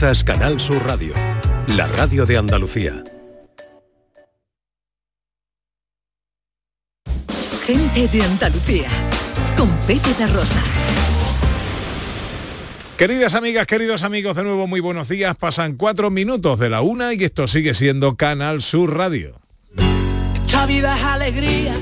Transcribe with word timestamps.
Canal 0.00 0.58
Sur 0.58 0.84
Radio, 0.84 1.14
la 1.68 1.86
radio 1.86 2.26
de 2.26 2.36
Andalucía. 2.36 3.04
Gente 7.64 8.08
de 8.08 8.22
Andalucía, 8.22 8.88
con 9.56 9.70
Pepe 9.86 10.12
de 10.18 10.26
Rosa. 10.26 10.60
Queridas 12.98 13.34
amigas, 13.34 13.66
queridos 13.66 14.02
amigos, 14.02 14.34
de 14.34 14.42
nuevo 14.42 14.66
muy 14.66 14.80
buenos 14.80 15.08
días. 15.08 15.36
Pasan 15.36 15.76
cuatro 15.76 16.10
minutos 16.10 16.58
de 16.58 16.70
la 16.70 16.82
una 16.82 17.14
y 17.14 17.22
esto 17.22 17.46
sigue 17.46 17.72
siendo 17.72 18.16
Canal 18.16 18.62
Sur 18.62 18.96
Radio. 18.96 19.40
Esta 20.44 20.66
vida 20.66 20.96
es 20.96 21.04
alegría 21.04 21.74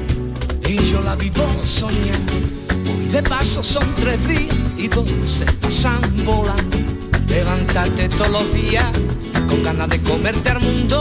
y 0.68 0.76
yo 0.92 1.00
la 1.00 1.16
vivo 1.16 1.48
soñando. 1.64 2.32
Hoy 2.94 3.06
de 3.06 3.22
paso 3.22 3.64
son 3.64 3.92
tres 3.94 4.28
días 4.28 4.54
y 4.76 4.86
dos 4.86 5.10
se 5.24 5.46
pasan 5.46 6.02
volando. 6.24 7.01
Levantarte 7.32 8.10
todos 8.10 8.28
los 8.28 8.52
días 8.52 8.84
con 9.48 9.62
ganas 9.62 9.88
de 9.88 10.02
comerte 10.02 10.50
al 10.50 10.60
mundo. 10.60 11.00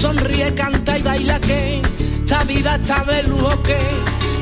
Sonríe, 0.00 0.54
canta 0.54 0.96
y 0.96 1.02
baila 1.02 1.38
que 1.40 1.82
esta 2.20 2.42
vida 2.44 2.76
está 2.76 3.04
de 3.04 3.22
lujo 3.24 3.62
que 3.62 3.76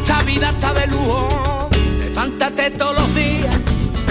esta 0.00 0.22
vida 0.22 0.50
está 0.50 0.72
de 0.72 0.86
lujo. 0.86 1.68
Levántate 1.98 2.70
todos 2.70 2.94
los 2.94 3.12
días 3.16 3.56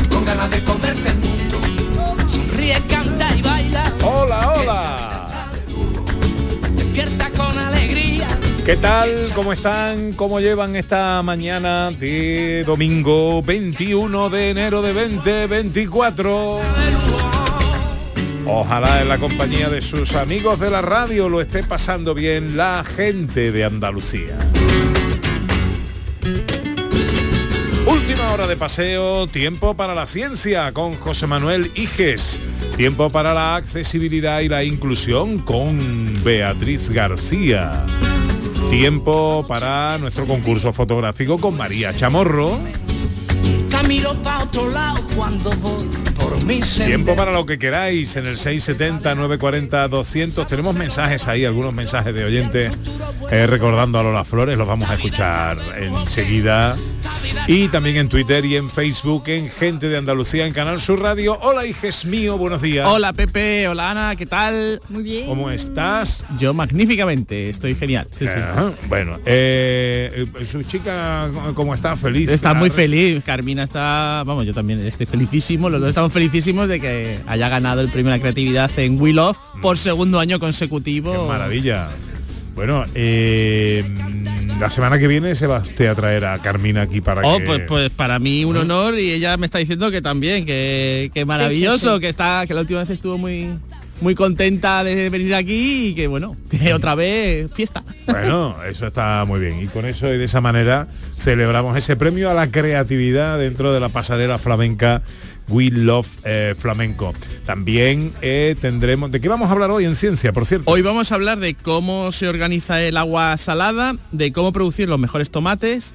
con 0.10 0.26
ganas 0.26 0.52
de 0.52 0.62
comerte 0.66 1.08
el 1.08 1.20
mundo. 1.20 1.58
Sonríe, 2.28 2.82
canta 2.90 3.34
y 3.34 3.42
baila. 3.42 3.84
Hola, 4.04 4.54
hola. 4.54 5.03
¿Qué 8.66 8.78
tal? 8.78 9.10
¿Cómo 9.36 9.52
están? 9.52 10.14
¿Cómo 10.14 10.40
llevan 10.40 10.78
esta 10.78 11.22
mañana 11.22 11.92
de 11.92 12.64
domingo 12.64 13.44
21 13.44 14.30
de 14.30 14.52
enero 14.52 14.82
de 14.82 14.94
2024? 14.94 16.60
Ojalá 18.46 19.02
en 19.02 19.10
la 19.10 19.18
compañía 19.18 19.68
de 19.68 19.82
sus 19.82 20.16
amigos 20.16 20.62
de 20.62 20.70
la 20.70 20.82
radio 20.82 21.28
lo 21.28 21.42
esté 21.42 21.62
pasando 21.64 22.14
bien 22.14 22.56
la 22.56 22.86
gente 22.86 23.52
de 23.52 23.66
Andalucía. 23.66 24.38
Última 27.86 28.32
hora 28.32 28.48
de 28.48 28.56
paseo, 28.56 29.28
tiempo 29.28 29.74
para 29.74 29.94
la 29.94 30.08
ciencia 30.08 30.72
con 30.72 30.94
José 30.94 31.28
Manuel 31.28 31.70
Iges. 31.76 32.40
Tiempo 32.78 33.10
para 33.10 33.34
la 33.34 33.58
accesibilidad 33.58 34.40
y 34.40 34.48
la 34.48 34.64
inclusión 34.64 35.40
con 35.40 36.14
Beatriz 36.24 36.90
García. 36.90 37.86
Tiempo 38.74 39.46
para 39.48 40.00
nuestro 40.00 40.26
concurso 40.26 40.74
fotográfico 40.74 41.38
con 41.38 41.56
María 41.56 41.94
Chamorro. 41.96 42.58
Camino 43.70 44.16
pa' 44.24 44.42
otro 44.42 44.68
lado 44.68 45.06
cuando 45.16 45.52
por 46.16 46.44
mi 46.46 46.60
Tiempo 46.62 47.16
para 47.16 47.32
lo 47.32 47.46
que 47.46 47.60
queráis 47.60 48.16
en 48.16 48.26
el 48.26 48.38
670 48.38 49.16
940 49.16 49.88
200. 49.88 50.48
Tenemos 50.48 50.76
mensajes 50.76 51.28
ahí, 51.28 51.46
algunos 51.46 51.74
mensajes 51.74 52.14
de 52.14 52.26
oyentes 52.26 52.74
eh, 53.32 53.48
recordando 53.48 54.00
a 54.00 54.04
Lola 54.04 54.24
Flores, 54.24 54.58
los 54.58 54.68
vamos 54.68 54.90
a 54.90 54.94
escuchar 54.94 55.58
enseguida. 55.78 56.76
Y 57.48 57.68
también 57.70 57.98
en 57.98 58.10
Twitter 58.10 58.46
y 58.46 58.56
en 58.58 58.70
Facebook, 58.70 59.24
en 59.28 59.50
Gente 59.50 59.90
de 59.90 59.98
Andalucía, 59.98 60.46
en 60.46 60.54
Canal 60.54 60.80
Sur 60.82 61.02
Radio. 61.02 61.38
Hola, 61.42 61.66
hijes 61.66 62.06
mío, 62.06 62.38
buenos 62.38 62.62
días. 62.62 62.88
Hola 62.88 63.14
Pepe, 63.14 63.68
hola 63.68 63.92
Ana, 63.92 64.16
¿qué 64.16 64.26
tal? 64.26 64.82
Muy 64.90 65.04
bien. 65.04 65.28
¿Cómo 65.28 65.50
estás? 65.50 66.24
Yo 66.40 66.54
magníficamente, 66.54 67.50
estoy 67.50 67.76
genial. 67.76 68.08
Sí, 68.18 68.26
sí. 68.28 68.34
Ajá, 68.34 68.72
Bueno, 68.88 69.18
eh, 69.26 70.26
eh, 70.40 70.46
su 70.46 70.64
chica, 70.64 71.30
¿cómo 71.54 71.74
está? 71.74 71.98
Feliz. 71.98 72.30
Está 72.30 72.54
muy 72.54 72.70
feliz, 72.70 73.24
Carmina 73.24 73.64
está, 73.64 74.24
vamos, 74.26 74.46
yo 74.46 74.54
también 74.54 74.80
estoy 74.86 75.06
felicísimo, 75.06 75.70
los 75.70 75.80
dos 75.80 75.90
estamos 75.90 76.03
felicísimos 76.12 76.68
de 76.68 76.80
que 76.80 77.20
haya 77.28 77.50
ganado 77.50 77.82
el 77.82 77.90
premio 77.90 78.12
a 78.12 78.18
la 78.18 78.22
creatividad 78.22 78.72
en 78.78 79.00
Will 79.00 79.20
Off 79.20 79.38
por 79.62 79.78
segundo 79.78 80.20
año 80.20 80.40
consecutivo. 80.40 81.12
Qué 81.12 81.28
maravilla. 81.28 81.90
Bueno, 82.56 82.86
eh, 82.94 83.84
la 84.60 84.70
semana 84.70 85.00
que 85.00 85.08
viene 85.08 85.34
se 85.36 85.48
va 85.48 85.58
usted 85.58 85.88
a 85.88 85.96
traer 85.96 86.26
a 86.26 86.38
Carmina 86.40 86.84
aquí 86.84 87.02
para 87.02 87.22
Oh, 87.28 87.40
que... 87.40 87.46
pues, 87.46 87.62
pues 87.68 87.90
para 87.90 88.20
mí 88.20 88.46
un 88.46 88.58
honor 88.58 88.98
y 89.00 89.12
ella 89.12 89.38
me 89.38 89.48
está 89.48 89.58
diciendo 89.58 89.90
que 89.90 90.02
también, 90.02 90.46
que, 90.46 91.10
que 91.14 91.26
maravilloso, 91.26 91.96
sí. 91.96 92.02
que 92.02 92.10
está, 92.10 92.46
que 92.48 92.54
la 92.54 92.62
última 92.62 92.82
vez 92.82 92.92
estuvo 92.92 93.18
muy 93.18 93.50
muy 94.02 94.16
contenta 94.16 94.84
de 94.84 95.10
venir 95.10 95.34
aquí 95.34 95.88
y 95.88 95.96
que 95.96 96.08
bueno, 96.08 96.36
que 96.50 96.74
otra 96.74 96.94
vez 96.94 97.52
fiesta. 97.54 97.84
Bueno, 98.06 98.56
eso 98.70 98.88
está 98.88 99.24
muy 99.26 99.40
bien. 99.40 99.60
Y 99.62 99.68
con 99.68 99.86
eso 99.86 100.14
y 100.14 100.18
de 100.18 100.26
esa 100.26 100.42
manera 100.42 100.88
celebramos 101.16 101.78
ese 101.78 101.96
premio 101.96 102.30
a 102.30 102.34
la 102.34 102.52
creatividad 102.52 103.40
dentro 103.40 103.74
de 103.74 103.80
la 103.80 103.90
pasarela 103.90 104.38
flamenca 104.38 105.02
We 105.50 105.70
Love 105.70 106.08
eh, 106.24 106.56
Flamenco. 106.58 107.14
También 107.46 108.12
eh, 108.22 108.56
tendremos... 108.60 109.12
¿De 109.12 109.20
qué 109.20 109.28
vamos 109.28 109.50
a 109.50 109.52
hablar 109.52 109.72
hoy 109.72 109.86
en 109.86 109.96
ciencia, 109.96 110.34
por 110.34 110.46
cierto? 110.46 110.70
Hoy 110.70 110.82
vamos 110.82 111.12
a 111.12 111.16
hablar 111.16 111.40
de 111.40 111.54
cómo 111.54 112.12
se 112.12 112.28
organiza 112.28 112.82
el 112.82 112.98
agua 112.98 113.38
salada, 113.38 113.96
de 114.12 114.32
cómo 114.32 114.52
producir 114.54 114.90
los 114.90 115.00
mejores 115.00 115.30
tomates, 115.30 115.94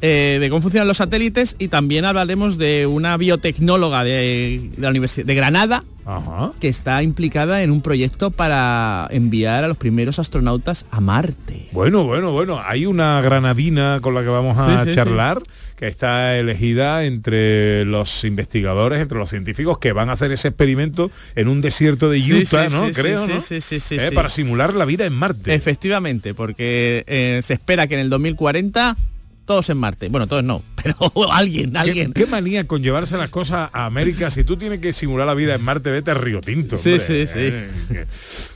eh, 0.00 0.38
de 0.40 0.48
cómo 0.48 0.62
funcionan 0.62 0.86
los 0.86 0.98
satélites 0.98 1.56
y 1.58 1.68
también 1.68 2.04
hablaremos 2.04 2.56
de 2.58 2.86
una 2.86 3.16
biotecnóloga 3.16 4.04
de, 4.04 4.70
de 4.76 4.82
la 4.82 4.90
Universidad 4.90 5.26
de 5.26 5.34
Granada 5.34 5.84
Ajá. 6.06 6.52
que 6.60 6.68
está 6.68 7.02
implicada 7.02 7.62
en 7.62 7.70
un 7.70 7.82
proyecto 7.82 8.30
para 8.30 9.08
enviar 9.10 9.64
a 9.64 9.68
los 9.68 9.76
primeros 9.76 10.18
astronautas 10.18 10.86
a 10.90 11.00
Marte. 11.00 11.68
Bueno, 11.72 12.04
bueno, 12.04 12.30
bueno. 12.32 12.60
Hay 12.64 12.86
una 12.86 13.20
granadina 13.20 13.98
con 14.00 14.14
la 14.14 14.22
que 14.22 14.28
vamos 14.28 14.56
a 14.56 14.84
Sí, 14.84 14.90
sí, 14.90 14.94
charlar 14.94 15.42
que 15.78 15.86
está 15.86 16.36
elegida 16.36 17.04
entre 17.04 17.84
los 17.84 18.24
investigadores, 18.24 19.00
entre 19.00 19.16
los 19.16 19.30
científicos 19.30 19.78
que 19.78 19.92
van 19.92 20.10
a 20.10 20.14
hacer 20.14 20.32
ese 20.32 20.48
experimento 20.48 21.08
en 21.36 21.46
un 21.46 21.60
desierto 21.60 22.10
de 22.10 22.18
Utah, 22.18 22.68
sí, 22.68 22.74
¿no? 22.76 22.86
sí, 22.88 22.92
Creo, 22.94 23.24
sí, 23.24 23.32
¿no? 23.32 23.40
sí, 23.40 23.60
sí, 23.60 23.78
sí, 23.78 23.96
Eh. 24.00 24.10
Para 24.12 24.28
simular 24.28 24.74
la 24.74 24.84
vida 24.84 25.06
en 25.06 25.12
Marte. 25.12 25.54
Efectivamente, 25.54 26.34
porque 26.34 27.04
eh, 27.06 27.40
se 27.44 27.54
espera 27.54 27.86
que 27.86 27.94
en 27.94 28.00
el 28.00 28.10
2040 28.10 28.96
todos 29.44 29.70
en 29.70 29.78
Marte. 29.78 30.08
Bueno, 30.08 30.26
todos 30.26 30.42
no, 30.42 30.62
pero 30.82 30.96
alguien, 31.32 31.70
¿Qué, 31.72 31.78
alguien. 31.78 32.12
qué 32.12 32.26
manía 32.26 32.66
con 32.66 32.82
llevarse 32.82 33.16
las 33.16 33.30
cosas 33.30 33.70
a 33.72 33.86
América. 33.86 34.32
Si 34.32 34.42
tú 34.42 34.56
tienes 34.56 34.80
que 34.80 34.92
simular 34.92 35.28
la 35.28 35.34
vida 35.34 35.54
en 35.54 35.62
Marte, 35.62 35.92
vete 35.92 36.10
a 36.10 36.14
Río 36.14 36.40
Tinto. 36.40 36.76
Sí, 36.76 36.90
hombre. 36.94 37.04
sí, 37.06 37.26
sí. 37.28 37.38
Eh, 37.38 38.06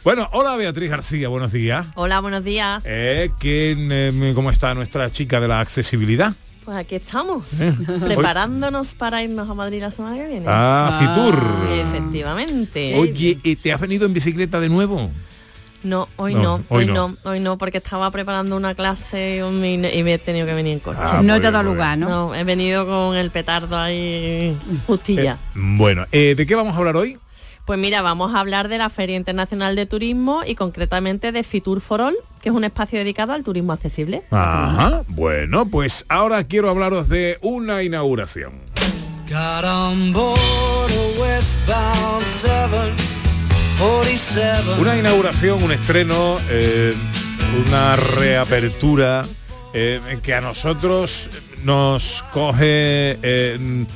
Bueno, 0.02 0.28
hola 0.32 0.56
Beatriz 0.56 0.90
García, 0.90 1.28
buenos 1.28 1.52
días. 1.52 1.86
Hola, 1.94 2.18
buenos 2.20 2.42
días. 2.42 2.82
Eh, 2.84 3.30
¿quién, 3.38 3.90
eh, 3.92 4.32
¿Cómo 4.34 4.50
está 4.50 4.74
nuestra 4.74 5.10
chica 5.12 5.40
de 5.40 5.46
la 5.48 5.60
accesibilidad? 5.60 6.34
Pues 6.64 6.76
aquí 6.76 6.94
estamos, 6.94 7.60
Eh. 7.60 7.72
preparándonos 8.04 8.94
para 8.94 9.22
irnos 9.22 9.48
a 9.50 9.54
Madrid 9.54 9.80
la 9.80 9.90
semana 9.90 10.16
que 10.16 10.26
viene. 10.28 10.46
Ah, 10.48 10.96
Fitur. 11.00 11.42
Efectivamente. 11.72 12.94
Oye, 12.98 13.38
¿y 13.42 13.56
¿te 13.56 13.72
has 13.72 13.80
venido 13.80 14.06
en 14.06 14.12
bicicleta 14.14 14.60
de 14.60 14.68
nuevo? 14.68 15.10
No, 15.82 16.08
hoy 16.16 16.34
No, 16.34 16.42
no, 16.42 16.54
hoy 16.54 16.64
hoy 16.68 16.86
no. 16.86 16.94
no. 17.08 17.16
hoy 17.24 17.40
no, 17.40 17.58
porque 17.58 17.78
estaba 17.78 18.08
preparando 18.12 18.56
una 18.56 18.76
clase 18.76 19.38
y 19.44 19.52
me 19.52 19.74
y 19.92 20.02
me 20.04 20.14
he 20.14 20.18
tenido 20.18 20.46
que 20.46 20.54
venir 20.54 20.74
en 20.74 20.78
coche. 20.78 21.00
Ah, 21.02 21.20
no 21.24 21.40
te 21.40 21.48
ha 21.48 21.50
dado 21.50 21.64
lugar, 21.72 21.98
¿no? 21.98 22.08
No, 22.08 22.34
he 22.36 22.44
venido 22.44 22.86
con 22.86 23.16
el 23.16 23.32
petardo 23.32 23.76
ahí 23.76 24.56
justilla. 24.86 25.38
Bueno, 25.56 26.06
eh, 26.12 26.36
¿de 26.36 26.46
qué 26.46 26.54
vamos 26.54 26.74
a 26.74 26.78
hablar 26.78 26.94
hoy? 26.94 27.18
Pues 27.64 27.78
mira, 27.78 28.02
vamos 28.02 28.34
a 28.34 28.40
hablar 28.40 28.66
de 28.68 28.76
la 28.78 28.90
Feria 28.90 29.14
Internacional 29.16 29.76
de 29.76 29.86
Turismo 29.86 30.40
y 30.44 30.56
concretamente 30.56 31.30
de 31.30 31.44
Fitur 31.44 31.80
for 31.80 32.00
All, 32.00 32.16
que 32.42 32.48
es 32.48 32.54
un 32.54 32.64
espacio 32.64 32.98
dedicado 32.98 33.32
al 33.32 33.44
turismo 33.44 33.72
accesible. 33.72 34.22
Ajá. 34.32 35.02
Bueno, 35.08 35.66
pues 35.66 36.04
ahora 36.08 36.42
quiero 36.42 36.68
hablaros 36.70 37.08
de 37.08 37.38
una 37.40 37.84
inauguración. 37.84 38.54
Got 39.28 39.64
on 39.64 40.12
board 40.12 40.90
a 40.90 41.20
westbound 41.20 42.24
747. 42.26 44.80
Una 44.80 44.96
inauguración, 44.98 45.62
un 45.62 45.70
estreno, 45.70 46.38
eh, 46.50 46.92
una 47.66 47.94
reapertura 47.96 49.24
eh, 49.72 50.00
que 50.22 50.34
a 50.34 50.40
nosotros 50.40 51.30
nos 51.64 52.24
coge, 52.32 53.18
eh, 53.22 53.86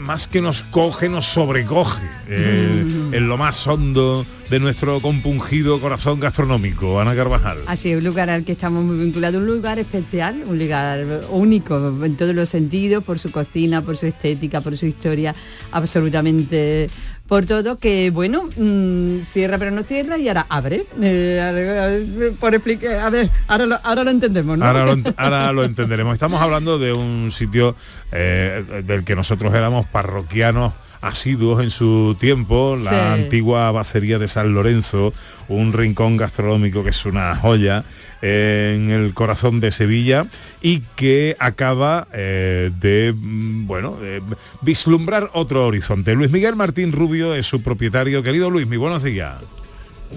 más 0.00 0.28
que 0.28 0.40
nos 0.40 0.62
coge, 0.62 1.08
nos 1.08 1.26
sobrecoge 1.26 2.06
eh, 2.28 2.86
en 3.12 3.28
lo 3.28 3.36
más 3.36 3.66
hondo 3.66 4.26
de 4.50 4.58
nuestro 4.58 5.00
compungido 5.00 5.80
corazón 5.80 6.18
gastronómico. 6.18 7.00
Ana 7.00 7.14
Carvajal. 7.14 7.58
Así 7.66 7.92
es, 7.92 7.98
un 7.98 8.04
lugar 8.04 8.30
al 8.30 8.44
que 8.44 8.52
estamos 8.52 8.84
muy 8.84 8.98
vinculados, 8.98 9.40
un 9.40 9.46
lugar 9.46 9.78
especial, 9.78 10.42
un 10.46 10.58
lugar 10.58 11.20
único 11.30 12.04
en 12.04 12.16
todos 12.16 12.34
los 12.34 12.48
sentidos, 12.48 13.04
por 13.04 13.18
su 13.18 13.30
cocina, 13.30 13.82
por 13.82 13.96
su 13.96 14.06
estética, 14.06 14.60
por 14.60 14.76
su 14.76 14.86
historia, 14.86 15.34
absolutamente 15.70 16.90
por 17.30 17.46
todo, 17.46 17.76
que 17.76 18.10
bueno, 18.10 18.42
mm, 18.56 19.20
cierra 19.32 19.56
pero 19.56 19.70
no 19.70 19.84
cierra 19.84 20.18
y 20.18 20.26
ahora 20.26 20.46
abre. 20.48 20.82
Eh, 21.00 22.34
por 22.40 22.54
explicar, 22.56 22.98
a 22.98 23.08
ver, 23.08 23.30
ahora 23.46 23.66
lo, 23.66 23.78
ahora 23.84 24.02
lo 24.04 24.10
entendemos, 24.10 24.58
¿no? 24.58 24.66
Ahora 24.66 24.84
lo, 24.84 24.96
ent- 24.96 25.14
ahora 25.16 25.52
lo 25.52 25.62
entenderemos. 25.62 26.12
Estamos 26.12 26.42
hablando 26.42 26.78
de 26.80 26.92
un 26.92 27.30
sitio 27.30 27.76
eh, 28.10 28.82
del 28.84 29.04
que 29.04 29.14
nosotros 29.14 29.54
éramos 29.54 29.86
parroquianos 29.86 30.74
asiduos 31.02 31.62
en 31.62 31.70
su 31.70 32.16
tiempo, 32.18 32.76
la 32.76 32.90
Sí. 32.90 33.22
antigua 33.22 33.70
bacería 33.70 34.18
de 34.18 34.26
San 34.28 34.52
Lorenzo, 34.52 35.14
un 35.48 35.72
rincón 35.72 36.16
gastronómico 36.16 36.82
que 36.82 36.90
es 36.90 37.06
una 37.06 37.36
joya 37.36 37.84
en 38.22 38.90
el 38.90 39.14
corazón 39.14 39.60
de 39.60 39.70
Sevilla 39.72 40.26
y 40.60 40.80
que 40.96 41.36
acaba 41.38 42.08
eh, 42.12 42.70
de, 42.80 43.14
mm, 43.16 43.66
bueno, 43.66 43.96
de 43.96 44.22
vislumbrar 44.60 45.30
otro 45.32 45.66
horizonte. 45.66 46.14
Luis 46.14 46.30
Miguel 46.30 46.56
Martín 46.56 46.92
Rubio 46.92 47.34
es 47.34 47.46
su 47.46 47.62
propietario. 47.62 48.22
Querido 48.22 48.50
Luis, 48.50 48.66
mi 48.66 48.76
buenos 48.76 49.02
días. 49.02 49.36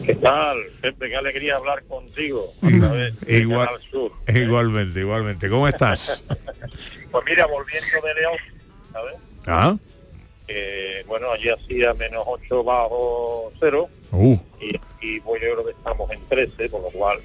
¿Qué 0.05 0.15
tal? 0.15 0.57
Pepe, 0.81 1.09
qué 1.09 1.15
alegría 1.15 1.55
hablar 1.55 1.83
contigo. 1.83 2.53
vez, 2.61 3.19
de 3.19 3.39
Igual, 3.39 3.69
Sur. 3.91 4.11
¿eh? 4.27 4.39
igualmente, 4.45 4.99
igualmente. 4.99 5.49
¿Cómo 5.49 5.67
estás? 5.67 6.23
Pues 7.11 7.25
mira, 7.29 7.45
volviendo 7.45 8.07
de 8.07 8.13
León, 8.15 8.37
¿sabes? 8.91 9.13
¿Ah? 9.45 9.77
Bueno, 11.05 11.31
allí 11.31 11.47
hacía 11.47 11.93
menos 11.93 12.23
8 12.25 12.63
bajo 12.63 13.53
cero 13.59 13.87
Uh, 14.13 14.37
y, 14.61 14.79
y 15.01 15.19
pues 15.21 15.41
yo 15.41 15.53
creo 15.53 15.65
que 15.65 15.71
estamos 15.71 16.09
en 16.11 16.19
13, 16.29 16.69
por 16.69 16.81
lo 16.83 16.89
cual, 16.91 17.19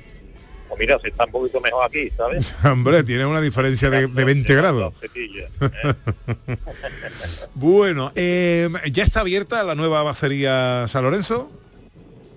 pues 0.69 0.79
mira, 0.79 0.99
se 1.01 1.09
está 1.09 1.25
un 1.25 1.33
poquito 1.33 1.61
mejor 1.61 1.85
aquí, 1.85 2.11
¿sabes? 2.17 2.55
hombre, 2.65 3.03
tiene 3.03 3.27
una 3.27 3.41
diferencia 3.41 3.91
de, 3.91 4.07
de 4.07 4.25
20 4.25 4.55
grados. 4.55 4.95
¿eh? 5.03 5.49
Bueno, 7.55 8.13
eh, 8.15 8.69
¿ya 8.93 9.03
está 9.03 9.21
abierta 9.21 9.63
la 9.65 9.75
nueva 9.75 10.03
bacería 10.03 10.87
San 10.89 11.05
Lorenzo? 11.05 11.51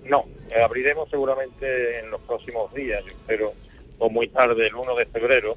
No, 0.04 0.26
eh, 0.50 0.60
abriremos 0.62 1.08
seguramente 1.10 2.00
en 2.00 2.10
los 2.10 2.20
próximos 2.22 2.72
días, 2.74 3.02
yo 3.04 3.12
espero, 3.12 3.54
o 3.98 4.10
muy 4.10 4.28
tarde, 4.28 4.66
el 4.66 4.74
1 4.74 4.94
de 4.96 5.06
febrero. 5.06 5.56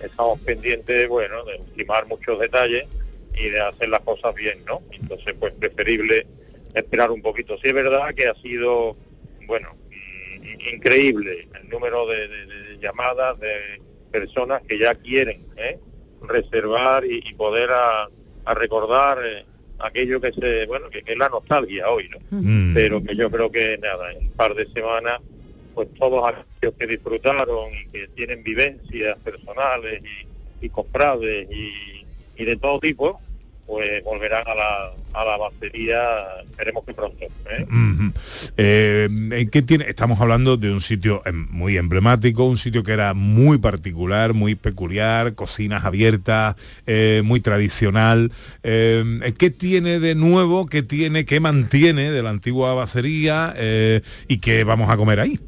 Estamos 0.00 0.38
pendientes, 0.40 1.08
bueno, 1.08 1.44
de 1.44 1.58
ultimar 1.58 2.06
muchos 2.06 2.38
detalles 2.38 2.86
y 3.34 3.48
de 3.48 3.60
hacer 3.60 3.88
las 3.88 4.00
cosas 4.00 4.34
bien, 4.34 4.64
¿no? 4.64 4.80
Entonces, 4.92 5.34
pues 5.38 5.52
preferible 5.54 6.26
esperar 6.74 7.10
un 7.10 7.20
poquito. 7.20 7.56
Sí 7.60 7.68
es 7.68 7.74
verdad 7.74 8.14
que 8.14 8.28
ha 8.28 8.34
sido, 8.34 8.96
bueno, 9.46 9.74
increíble 10.74 11.48
el 11.60 11.68
número 11.68 12.06
de, 12.06 12.28
de- 12.28 12.46
de 12.46 12.78
llamadas 12.80 13.38
de 13.40 13.80
personas 14.10 14.62
que 14.66 14.78
ya 14.78 14.94
quieren 14.94 15.46
¿eh? 15.56 15.78
reservar 16.22 17.04
y, 17.04 17.22
y 17.24 17.34
poder 17.34 17.70
a, 17.70 18.08
a 18.44 18.54
recordar 18.54 19.18
eh, 19.24 19.44
aquello 19.78 20.20
que 20.20 20.32
se, 20.32 20.66
bueno, 20.66 20.90
que, 20.90 21.02
que 21.02 21.12
es 21.12 21.18
la 21.18 21.28
nostalgia 21.28 21.88
hoy, 21.88 22.08
¿no? 22.08 22.18
Mm. 22.30 22.74
pero 22.74 23.02
que 23.02 23.16
yo 23.16 23.30
creo 23.30 23.50
que 23.50 23.78
nada, 23.78 24.12
en 24.12 24.18
un 24.26 24.30
par 24.32 24.54
de 24.54 24.66
semanas, 24.72 25.20
pues 25.74 25.88
todos 25.98 26.26
aquellos 26.28 26.74
que 26.78 26.86
disfrutaron 26.86 27.70
y 27.72 27.86
que 27.90 28.08
tienen 28.08 28.42
vivencias 28.42 29.16
personales 29.18 30.02
y, 30.60 30.66
y, 31.50 32.06
y 32.36 32.44
de 32.44 32.56
todo 32.56 32.80
tipo, 32.80 33.20
pues 33.70 34.02
volverán 34.02 34.42
a 34.48 34.54
la, 34.56 34.92
a 35.12 35.24
la 35.24 35.36
batería, 35.36 36.02
esperemos 36.50 36.84
que 36.84 36.92
pronto. 36.92 37.24
¿eh? 37.24 37.66
Eh, 38.56 39.08
¿en 39.08 39.48
qué 39.48 39.62
tiene? 39.62 39.84
Estamos 39.86 40.20
hablando 40.20 40.56
de 40.56 40.72
un 40.72 40.80
sitio 40.80 41.22
em, 41.24 41.46
muy 41.50 41.76
emblemático, 41.76 42.44
un 42.46 42.58
sitio 42.58 42.82
que 42.82 42.90
era 42.90 43.14
muy 43.14 43.58
particular, 43.58 44.34
muy 44.34 44.56
peculiar, 44.56 45.36
cocinas 45.36 45.84
abiertas, 45.84 46.56
eh, 46.88 47.22
muy 47.24 47.38
tradicional. 47.38 48.32
¿Qué 48.60 49.54
tiene 49.56 50.00
de 50.00 50.16
nuevo? 50.16 50.66
¿Qué 50.66 50.82
tiene? 50.82 51.24
¿Qué 51.24 51.38
mantiene 51.38 52.10
de 52.10 52.24
la 52.24 52.30
antigua 52.30 52.74
bacería? 52.74 53.54
¿Y 54.26 54.38
qué 54.38 54.64
vamos 54.64 54.90
a 54.90 54.96
comer 54.96 55.20
ahí? 55.20 55.38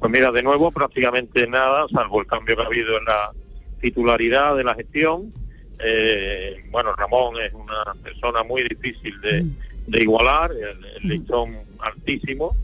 Pues 0.00 0.12
mira, 0.12 0.30
de 0.32 0.42
nuevo 0.42 0.70
prácticamente 0.70 1.46
nada, 1.46 1.86
salvo 1.90 2.20
el 2.20 2.26
cambio 2.26 2.56
que 2.56 2.62
ha 2.62 2.66
habido 2.66 2.98
en 2.98 3.06
la 3.06 3.32
titularidad 3.80 4.54
de 4.54 4.64
la 4.64 4.74
gestión. 4.74 5.32
Eh, 5.80 6.64
bueno, 6.70 6.92
Ramón 6.94 7.36
es 7.40 7.52
una 7.52 7.94
persona 8.02 8.42
muy 8.42 8.62
difícil 8.64 9.20
de, 9.20 9.44
de 9.86 10.02
igualar, 10.02 10.52
el, 10.52 10.84
el 10.84 11.08
listón 11.08 11.56
altísimo. 11.80 12.56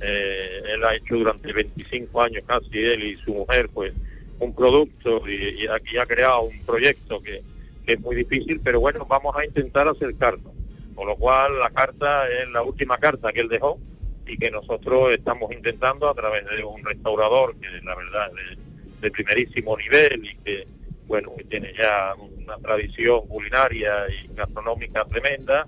Eh, 0.00 0.62
él 0.74 0.84
ha 0.84 0.94
hecho 0.94 1.16
durante 1.16 1.52
25 1.52 2.22
años 2.22 2.42
casi, 2.46 2.78
él 2.78 3.02
y 3.04 3.16
su 3.24 3.34
mujer, 3.34 3.68
pues 3.72 3.92
un 4.38 4.54
producto 4.54 5.22
y, 5.28 5.62
y 5.62 5.66
aquí 5.66 5.98
ha 5.98 6.06
creado 6.06 6.42
un 6.42 6.58
proyecto 6.64 7.20
que, 7.22 7.42
que 7.84 7.92
es 7.94 8.00
muy 8.00 8.16
difícil, 8.16 8.60
pero 8.64 8.80
bueno, 8.80 9.04
vamos 9.06 9.36
a 9.36 9.44
intentar 9.44 9.86
acercarnos. 9.88 10.52
Con 10.94 11.06
lo 11.06 11.16
cual 11.16 11.58
la 11.58 11.70
carta 11.70 12.28
es 12.28 12.48
la 12.50 12.62
última 12.62 12.98
carta 12.98 13.32
que 13.32 13.40
él 13.40 13.48
dejó 13.48 13.78
y 14.26 14.36
que 14.36 14.50
nosotros 14.50 15.12
estamos 15.12 15.52
intentando 15.52 16.08
a 16.08 16.14
través 16.14 16.44
de 16.44 16.62
un 16.62 16.84
restaurador 16.84 17.56
que 17.56 17.68
la 17.82 17.94
verdad 17.96 18.30
es 18.50 18.58
de, 18.58 18.62
de 19.00 19.10
primerísimo 19.10 19.76
nivel 19.76 20.24
y 20.24 20.34
que 20.44 20.66
bueno 21.06 21.32
que 21.36 21.44
tiene 21.44 21.72
ya 21.76 22.14
una 22.54 22.58
tradición 22.58 23.26
culinaria 23.28 23.92
y 24.08 24.34
gastronómica 24.34 25.04
tremenda 25.04 25.66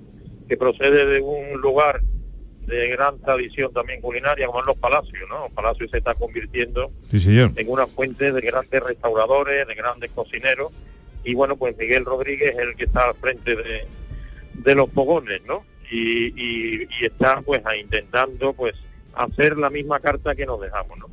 que 0.49 0.57
procede 0.57 1.07
de 1.07 1.21
un 1.21 1.61
lugar 1.61 2.01
de 2.67 2.89
gran 2.89 3.19
tradición 3.21 3.73
también 3.73 4.01
culinaria 4.01 4.47
como 4.47 4.61
en 4.61 4.67
los 4.67 4.77
palacios 4.77 5.29
no 5.29 5.41
los 5.45 5.53
palacios 5.53 5.91
se 5.91 5.99
está 5.99 6.15
convirtiendo 6.15 6.91
Sí, 7.11 7.21
señor. 7.21 7.53
en 7.57 7.69
una 7.69 7.87
fuente 7.87 8.31
de 8.33 8.41
grandes 8.41 8.83
restauradores 8.83 9.67
de 9.67 9.75
grandes 9.75 10.11
cocineros 10.13 10.73
y 11.25 11.35
bueno 11.35 11.57
pues 11.57 11.77
Miguel 11.77 12.05
Rodríguez 12.05 12.55
es 12.55 12.59
el 12.69 12.77
que 12.77 12.85
está 12.85 13.09
al 13.09 13.15
frente 13.17 13.57
de, 13.57 13.87
de 14.55 14.75
los 14.75 14.91
fogones 14.91 15.41
no 15.47 15.65
y, 15.91 16.29
y, 16.41 16.89
y 17.01 17.05
está 17.05 17.43
pues 17.43 17.63
intentando 17.81 18.53
pues 18.55 18.75
hacer 19.15 19.59
la 19.59 19.69
misma 19.71 20.01
carta 20.01 20.35
que 20.35 20.47
nos 20.47 20.61
dejamos 20.61 20.99
no 20.99 21.09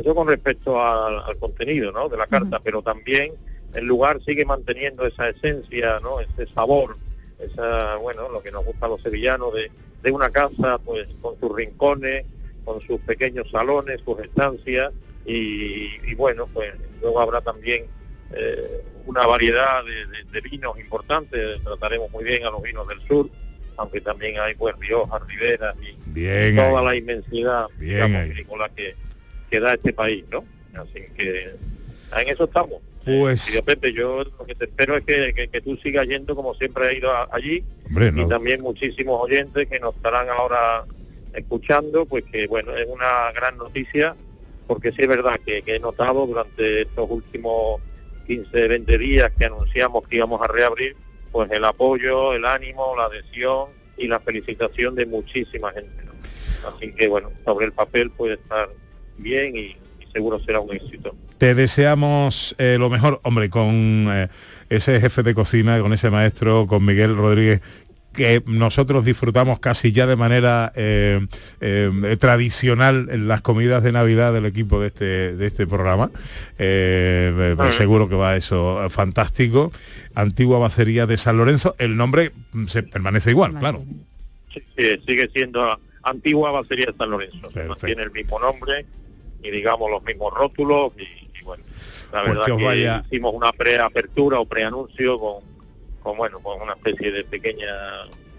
eso 0.00 0.14
con 0.14 0.26
respecto 0.28 0.82
al, 0.84 1.20
al 1.20 1.36
contenido 1.38 1.92
¿no? 1.92 2.08
de 2.08 2.16
la 2.16 2.26
carta, 2.26 2.58
pero 2.64 2.82
también 2.82 3.32
el 3.74 3.86
lugar 3.86 4.20
sigue 4.24 4.44
manteniendo 4.44 5.06
esa 5.06 5.28
esencia, 5.28 5.98
¿no? 6.02 6.20
ese 6.20 6.46
sabor, 6.54 6.96
esa, 7.38 7.96
bueno, 7.96 8.28
lo 8.28 8.42
que 8.42 8.50
nos 8.52 8.64
gusta 8.64 8.86
a 8.86 8.88
los 8.90 9.02
sevillanos 9.02 9.52
de, 9.54 9.70
de 10.02 10.10
una 10.10 10.30
casa 10.30 10.78
pues 10.78 11.06
con 11.20 11.38
sus 11.40 11.54
rincones, 11.56 12.24
con 12.64 12.80
sus 12.82 13.00
pequeños 13.00 13.50
salones, 13.50 14.00
sus 14.04 14.18
estancias 14.20 14.92
y, 15.24 15.88
y 16.06 16.14
bueno, 16.16 16.46
pues 16.52 16.72
luego 17.00 17.20
habrá 17.20 17.40
también 17.40 17.86
eh, 18.34 18.82
una 19.06 19.26
variedad 19.26 19.84
de, 19.84 20.06
de- 20.06 20.24
de 20.30 20.40
vinos 20.42 20.78
importantes, 20.78 21.60
trataremos 21.64 22.10
muy 22.10 22.24
bien 22.24 22.44
a 22.46 22.50
los 22.50 22.62
vinos 22.62 22.86
del 22.88 23.00
sur, 23.08 23.28
aunque 23.76 24.00
también 24.00 24.38
hay 24.38 24.54
pues 24.54 24.76
Rioja, 24.78 25.18
Rivera 25.26 25.74
y 25.82 25.96
Bien. 26.12 26.54
toda 26.54 26.78
ahí. 26.80 26.84
la 26.86 26.96
inmensidad 26.96 27.66
Bien 27.78 27.94
digamos, 27.94 28.16
ahí. 28.22 28.28
vinícola 28.30 28.68
que, 28.68 28.94
que 29.50 29.60
da 29.60 29.74
este 29.74 29.92
país, 29.92 30.24
¿no? 30.30 30.44
Así 30.74 31.04
que 31.16 31.56
en 32.16 32.28
eso 32.28 32.44
estamos. 32.44 32.80
Pues- 33.04 33.48
Eh, 33.48 33.52
tío 33.52 33.64
Pepe, 33.64 33.92
yo 33.92 34.22
lo 34.24 34.44
que 34.46 34.54
te 34.54 34.64
espero 34.66 34.96
es 34.96 35.04
que, 35.04 35.32
que- 35.34 35.48
que 35.48 35.60
tú 35.60 35.76
sigas 35.78 36.06
yendo 36.06 36.34
como 36.36 36.54
siempre 36.54 36.86
has 36.88 36.94
ido 36.94 37.10
a- 37.10 37.28
allí 37.32 37.64
Hombre, 37.88 38.12
y 38.16 38.28
también 38.28 38.60
muchísimos 38.62 39.20
oyentes 39.22 39.68
que 39.68 39.80
nos 39.80 39.94
estarán 39.96 40.28
ahora 40.28 40.84
escuchando, 41.34 42.06
pues 42.06 42.24
que 42.30 42.46
bueno, 42.46 42.76
es 42.76 42.86
una 42.88 43.32
gran 43.32 43.56
noticia 43.56 44.14
porque 44.66 44.90
sí 44.90 44.98
es 45.00 45.08
verdad 45.08 45.40
que, 45.44 45.62
que 45.62 45.76
he 45.76 45.80
notado 45.80 46.26
durante 46.26 46.82
estos 46.82 47.10
últimos 47.10 47.80
15, 48.26 48.68
20 48.68 48.98
días 48.98 49.32
que 49.36 49.46
anunciamos 49.46 50.06
que 50.06 50.16
íbamos 50.16 50.40
a 50.40 50.46
reabrir, 50.46 50.96
pues 51.32 51.50
el 51.50 51.64
apoyo, 51.64 52.34
el 52.34 52.44
ánimo, 52.44 52.94
la 52.96 53.06
adhesión 53.06 53.70
y 53.96 54.06
la 54.06 54.20
felicitación 54.20 54.94
de 54.94 55.06
muchísima 55.06 55.72
gente. 55.72 56.04
¿no? 56.04 56.12
Así 56.68 56.92
que 56.92 57.08
bueno, 57.08 57.32
sobre 57.44 57.66
el 57.66 57.72
papel 57.72 58.10
puede 58.10 58.34
estar 58.34 58.70
bien 59.18 59.56
y, 59.56 59.60
y 59.60 59.76
seguro 60.12 60.38
será 60.44 60.60
un 60.60 60.72
éxito. 60.74 61.14
Te 61.42 61.56
deseamos 61.56 62.54
eh, 62.58 62.76
lo 62.78 62.88
mejor, 62.88 63.18
hombre, 63.24 63.50
con 63.50 64.06
eh, 64.12 64.28
ese 64.70 65.00
jefe 65.00 65.24
de 65.24 65.34
cocina, 65.34 65.80
con 65.80 65.92
ese 65.92 66.08
maestro, 66.08 66.68
con 66.68 66.84
Miguel 66.84 67.16
Rodríguez, 67.16 67.60
que 68.12 68.44
nosotros 68.46 69.04
disfrutamos 69.04 69.58
casi 69.58 69.90
ya 69.90 70.06
de 70.06 70.14
manera 70.14 70.72
eh, 70.76 71.26
eh, 71.60 72.16
tradicional 72.20 73.08
en 73.10 73.26
las 73.26 73.40
comidas 73.40 73.82
de 73.82 73.90
Navidad 73.90 74.32
del 74.32 74.46
equipo 74.46 74.80
de 74.80 74.86
este, 74.86 75.34
de 75.34 75.44
este 75.44 75.66
programa. 75.66 76.12
Eh, 76.60 77.56
Ah. 77.58 77.72
Seguro 77.72 78.08
que 78.08 78.14
va 78.14 78.36
eso 78.36 78.88
fantástico. 78.88 79.72
Antigua 80.14 80.60
Bacería 80.60 81.06
de 81.06 81.16
San 81.16 81.38
Lorenzo. 81.38 81.74
El 81.80 81.96
nombre 81.96 82.30
se 82.68 82.84
permanece 82.84 83.30
igual, 83.30 83.58
claro. 83.58 83.82
Sí, 84.54 84.62
sí, 84.76 84.84
sigue 85.08 85.28
siendo 85.34 85.76
antigua 86.04 86.52
batería 86.52 86.86
de 86.86 86.94
San 86.96 87.10
Lorenzo. 87.10 87.40
Perfecto. 87.40 87.68
Mantiene 87.68 88.02
el 88.04 88.12
mismo 88.12 88.38
nombre 88.38 88.86
y 89.42 89.50
digamos 89.50 89.90
los 89.90 90.02
mismos 90.02 90.32
rótulos 90.34 90.92
y, 90.98 91.02
y 91.38 91.42
bueno, 91.44 91.64
la 92.12 92.20
Pues 92.22 92.30
verdad 92.34 92.46
que 92.46 92.52
os 92.52 92.58
que 92.58 92.64
vaya- 92.64 93.04
hicimos 93.10 93.34
una 93.34 93.52
preapertura 93.52 94.38
o 94.40 94.44
preanuncio 94.46 95.18
con, 95.18 95.44
con 96.02 96.16
bueno, 96.16 96.40
con 96.40 96.60
una 96.62 96.72
especie 96.74 97.10
de 97.12 97.24
pequeña 97.24 97.66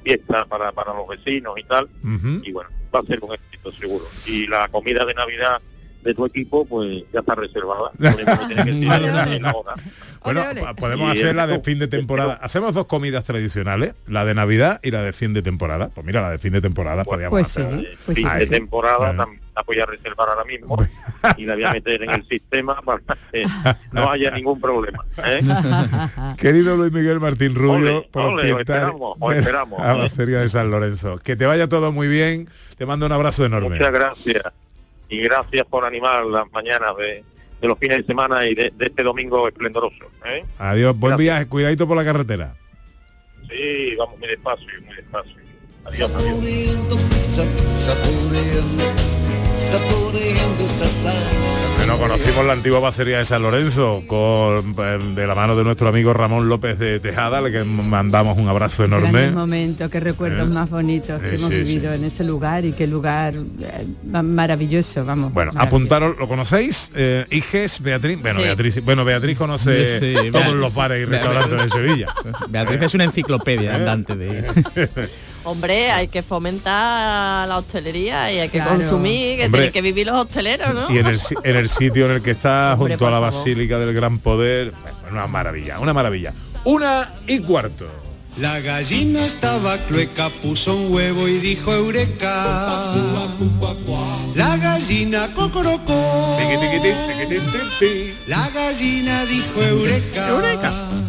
fiesta 0.03 0.45
para, 0.45 0.71
para 0.71 0.93
los 0.93 1.07
vecinos 1.07 1.53
y 1.57 1.63
tal 1.63 1.89
y 2.43 2.51
bueno, 2.51 2.69
va 2.93 2.99
a 2.99 3.03
ser 3.03 3.19
un 3.23 3.33
éxito 3.33 3.71
seguro. 3.71 4.05
Y 4.27 4.47
la 4.47 4.67
comida 4.67 5.05
de 5.05 5.13
Navidad 5.13 5.61
de 6.03 6.13
tu 6.13 6.25
equipo 6.25 6.65
pues 6.65 7.03
ya 7.13 7.21
está 7.21 7.33
reservada. 7.35 7.91
Lo 7.97 8.09
único 8.09 8.31
que 8.39 8.45
tiene 8.47 8.63
que 8.65 8.71
decir 8.73 8.87
Vale, 8.89 9.07
es 9.07 9.13
vale. 9.13 9.39
la 9.39 9.51
hora. 9.53 9.73
Bueno, 10.23 10.41
Ole, 10.49 10.61
ole. 10.61 10.73
podemos 10.75 11.09
Y 11.09 11.11
hacer 11.19 11.29
el- 11.31 11.35
la 11.37 11.47
de 11.47 11.59
fin 11.61 11.79
de 11.79 11.87
temporada. 11.87 12.33
Hacemos 12.41 12.73
dos 12.73 12.85
comidas 12.85 13.23
tradicionales, 13.25 13.93
la 14.07 14.25
de 14.25 14.33
Navidad 14.33 14.79
y 14.83 14.91
la 14.91 15.01
de 15.01 15.13
fin 15.13 15.33
de 15.33 15.41
temporada. 15.41 15.89
Pues 15.89 16.05
mira, 16.05 16.21
la 16.21 16.31
de 16.31 16.37
fin 16.37 16.53
de 16.53 16.61
temporada 16.61 17.03
podríamos 17.03 17.31
Pues 17.39 17.47
sí, 17.49 17.61
hacer. 17.61 17.73
Eh, 17.79 17.97
pues 18.05 18.17
sí. 18.17 18.23
fin 18.23 18.37
de 18.39 18.45
sí. 18.45 18.51
temporada 18.51 19.13
tam- 19.13 19.39
la 19.55 19.61
voy 19.67 19.79
a 19.79 19.85
reservar 19.85 20.27
ahora 20.29 20.45
mismo 20.45 20.75
y 21.37 21.45
la 21.45 21.53
voy 21.53 21.63
a 21.63 21.71
meter 21.73 22.01
en 22.01 22.09
el 22.09 22.27
sistema 22.27 22.81
para 22.81 23.01
que 23.31 23.45
no 23.91 24.09
haya 24.11 24.31
ningún 24.31 24.59
problema. 24.59 25.05
¿eh? 25.25 25.41
Querido 26.37 26.75
Luis 26.75 26.91
Miguel 26.91 27.19
Martín 27.19 27.53
Rubio, 27.55 27.97
Ole, 27.99 28.09
ole, 28.13 28.53
os 28.53 28.59
esperamos, 28.61 29.17
os 29.19 29.33
de 29.33 29.39
esperamos, 29.39 29.79
a 29.79 29.93
la 29.93 30.05
¿eh? 30.05 30.09
Feria 30.09 30.39
de 30.39 30.49
San 30.49 30.71
Lorenzo. 30.71 31.19
Que 31.19 31.35
te 31.35 31.45
vaya 31.45 31.67
todo 31.69 31.91
muy 31.91 32.07
bien. 32.07 32.49
Te 32.77 32.85
mando 32.87 33.05
un 33.05 33.11
abrazo 33.11 33.45
enorme. 33.45 33.69
Muchas 33.77 33.91
gracias. 33.93 34.43
Y 35.09 35.19
gracias 35.19 35.65
por 35.67 35.85
animar 35.85 36.25
las 36.25 36.51
mañanas 36.51 36.97
de, 36.97 37.23
de 37.63 37.69
los 37.69 37.79
fines 37.79 37.99
de 37.99 38.03
semana 38.05 38.45
y 38.45 38.53
de, 38.53 38.71
de 38.75 38.85
este 38.87 39.03
domingo 39.03 39.47
esplendoroso. 39.47 40.03
¿eh? 40.25 40.43
Adiós, 40.59 40.99
buen 40.99 41.11
Gracias. 41.11 41.17
viaje, 41.19 41.47
cuidadito 41.47 41.87
por 41.87 41.95
la 41.95 42.03
carretera. 42.03 42.55
Sí, 43.49 43.95
vamos 43.97 44.19
muy 44.19 44.27
despacio, 44.27 44.67
muy 44.85 44.95
despacio. 44.97 45.35
Adiós, 45.85 46.11
adiós. 46.13 46.37
Bueno, 51.77 51.97
conocimos 51.97 52.45
la 52.45 52.53
antigua 52.53 52.79
bacería 52.79 53.17
de 53.19 53.25
San 53.25 53.41
Lorenzo 53.41 54.03
con 54.07 54.75
eh, 54.77 55.13
de 55.15 55.27
la 55.27 55.35
mano 55.35 55.55
de 55.55 55.63
nuestro 55.63 55.87
amigo 55.89 56.13
Ramón 56.13 56.47
López 56.49 56.77
de 56.79 56.99
Tejada, 56.99 57.37
al 57.39 57.51
que 57.51 57.63
mandamos 57.63 58.37
un 58.37 58.47
abrazo 58.49 58.83
enorme. 58.85 59.31
Momentos, 59.31 59.89
qué 59.89 59.99
recuerdos 59.99 60.49
Eh, 60.49 60.53
más 60.53 60.69
bonitos 60.69 61.21
que 61.21 61.29
eh, 61.31 61.35
hemos 61.35 61.49
sí, 61.49 61.55
vivido 61.63 61.91
sí. 61.93 61.99
en 61.99 62.05
ese 62.05 62.23
lugar 62.23 62.63
y 62.65 62.71
qué 62.73 62.87
lugar 62.87 63.33
eh, 63.35 63.85
ma- 64.05 64.23
maravilloso, 64.23 65.03
vamos. 65.05 65.33
Bueno, 65.33 65.51
maravilloso. 65.53 65.75
apuntaros, 65.75 66.17
¿lo 66.19 66.27
conocéis? 66.27 66.91
Eh, 66.95 67.25
Iges, 67.29 67.81
Beatriz. 67.81 68.21
Bueno, 68.21 68.39
Sí. 68.39 68.45
Beatriz, 68.45 68.83
bueno, 68.83 69.05
Beatriz 69.05 69.37
conoce 69.37 69.99
Sí, 69.99 70.31
todos 70.31 70.53
los 70.55 70.73
bares 70.73 71.01
y 71.01 71.05
restaurantes 71.05 71.63
de 71.63 71.69
Sevilla. 71.69 72.07
Beatriz 72.49 72.81
es 72.81 72.93
una 72.95 73.03
enciclopedia 73.05 73.75
andante 73.75 74.15
de... 74.15 74.43
Hombre, 75.45 75.91
hay 75.91 76.07
que 76.07 76.23
fomentar 76.23 77.47
la 77.47 77.57
hostelería 77.57 78.31
y 78.31 78.39
hay 78.39 78.49
que 78.49 78.59
Claro. 78.59 78.77
consumir, 78.77 79.37
que 79.37 79.45
Hombre. 79.45 79.61
tienen 79.61 79.73
que 79.73 79.81
vivir 79.81 80.07
los 80.07 80.15
hosteleros, 80.25 80.73
¿no? 80.73 80.89
Y 80.93 80.99
en 80.99 81.07
el, 81.07 81.19
en 81.43 81.55
el 81.55 81.69
sitio 81.69 82.05
en 82.05 82.11
el 82.13 82.21
que 82.21 82.31
está, 82.31 82.73
Hombre, 82.79 82.93
junto 82.95 83.07
a 83.07 83.11
la. 83.11 83.19
Basílica 83.19 83.77
del 83.79 83.93
Gran 83.93 84.19
Poder, 84.19 84.71
una 85.11 85.27
maravilla, 85.27 85.79
una 85.79 85.93
maravilla. 85.93 86.33
Una 86.65 87.13
y 87.27 87.39
cuarto. 87.39 87.87
La 88.37 88.59
gallina 88.61 89.23
estaba 89.23 89.77
clueca, 89.77 90.29
puso 90.41 90.75
un 90.75 90.91
huevo 90.91 91.27
y 91.27 91.37
dijo 91.37 91.71
eureka. 91.71 92.91
La 94.35 94.57
gallina 94.57 95.29
cocorocó. 95.35 96.37
La 98.27 98.49
gallina 98.49 99.25
dijo 99.25 99.61
eureka. 99.61 100.27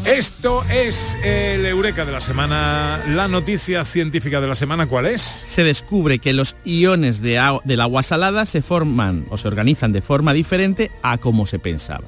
Esto 0.06 0.62
es 0.70 1.16
el 1.24 1.64
Eureka 1.64 2.04
de 2.04 2.12
la 2.12 2.20
semana. 2.20 3.02
La 3.08 3.26
noticia 3.26 3.84
científica 3.86 4.40
de 4.40 4.46
la 4.48 4.54
semana, 4.54 4.86
¿cuál 4.86 5.06
es? 5.06 5.22
se 5.46 5.64
descubre 5.64 6.18
que 6.18 6.32
los 6.34 6.56
iones 6.64 7.22
de 7.22 7.38
agua- 7.38 7.62
del 7.64 7.80
agua 7.80 8.02
salada 8.02 8.44
se 8.44 8.60
forman 8.60 9.24
o 9.30 9.38
se 9.38 9.48
organizan 9.48 9.92
de 9.92 10.02
forma 10.02 10.34
diferente 10.34 10.90
a 11.02 11.16
como 11.18 11.46
se 11.46 11.58
pensaba. 11.58 12.04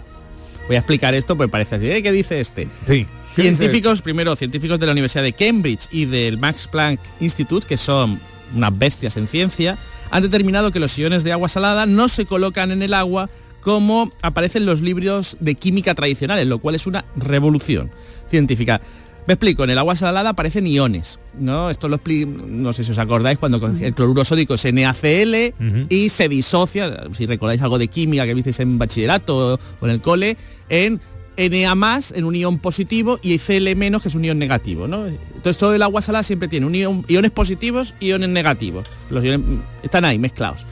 Voy 0.66 0.76
a 0.76 0.80
explicar 0.80 1.14
esto 1.14 1.36
porque 1.36 1.50
parece 1.50 1.76
así. 1.76 1.90
¿eh? 1.90 2.02
¿Qué 2.02 2.12
dice 2.12 2.40
este? 2.40 2.68
Sí. 2.86 3.06
Científicos, 3.34 4.02
primero, 4.02 4.34
científicos 4.36 4.78
de 4.80 4.86
la 4.86 4.92
Universidad 4.92 5.22
de 5.22 5.32
Cambridge 5.32 5.88
y 5.90 6.04
del 6.06 6.38
Max 6.38 6.68
Planck 6.70 7.00
Institute, 7.20 7.66
que 7.66 7.76
son 7.76 8.18
unas 8.54 8.76
bestias 8.78 9.16
en 9.16 9.26
ciencia, 9.28 9.76
han 10.10 10.22
determinado 10.22 10.70
que 10.70 10.80
los 10.80 10.98
iones 10.98 11.22
de 11.24 11.32
agua 11.32 11.48
salada 11.48 11.86
no 11.86 12.08
se 12.08 12.24
colocan 12.26 12.70
en 12.72 12.82
el 12.82 12.94
agua 12.94 13.28
como 13.66 14.12
aparecen 14.22 14.62
en 14.62 14.66
los 14.66 14.80
libros 14.80 15.36
de 15.40 15.56
química 15.56 15.92
tradicionales, 15.96 16.46
lo 16.46 16.60
cual 16.60 16.76
es 16.76 16.86
una 16.86 17.04
revolución 17.16 17.90
científica. 18.30 18.80
Me 19.26 19.34
explico, 19.34 19.64
en 19.64 19.70
el 19.70 19.78
agua 19.78 19.96
salada 19.96 20.30
aparecen 20.30 20.68
iones, 20.68 21.18
¿no? 21.36 21.68
Esto 21.68 21.88
lo 21.88 21.98
expli- 21.98 22.28
no 22.28 22.72
sé 22.72 22.84
si 22.84 22.92
os 22.92 22.98
acordáis 22.98 23.38
cuando 23.38 23.56
el 23.80 23.92
cloruro 23.92 24.24
sódico 24.24 24.54
es 24.54 24.72
NaCl 24.72 25.52
y 25.88 26.10
se 26.10 26.28
disocia, 26.28 27.08
si 27.12 27.26
recordáis 27.26 27.60
algo 27.60 27.76
de 27.80 27.88
química 27.88 28.24
que 28.24 28.34
visteis 28.34 28.60
en 28.60 28.78
bachillerato 28.78 29.58
o 29.80 29.84
en 29.84 29.90
el 29.90 30.00
cole, 30.00 30.36
en 30.68 31.00
Na 31.36 31.74
más 31.74 32.12
en 32.12 32.24
un 32.24 32.36
ion 32.36 32.60
positivo 32.60 33.18
y 33.20 33.36
Cl 33.38 33.74
menos 33.74 34.00
que 34.00 34.08
es 34.10 34.14
un 34.14 34.24
ion 34.24 34.38
negativo, 34.38 34.86
¿no? 34.86 35.08
Entonces 35.08 35.58
todo 35.58 35.74
el 35.74 35.82
agua 35.82 36.02
salada 36.02 36.22
siempre 36.22 36.46
tiene 36.46 36.66
un 36.66 36.72
ion- 36.74 37.04
iones 37.08 37.32
positivos 37.32 37.94
y 37.98 38.06
iones 38.10 38.28
negativos. 38.28 38.86
Los 39.10 39.24
iones 39.24 39.40
están 39.82 40.04
ahí 40.04 40.20
mezclados. 40.20 40.64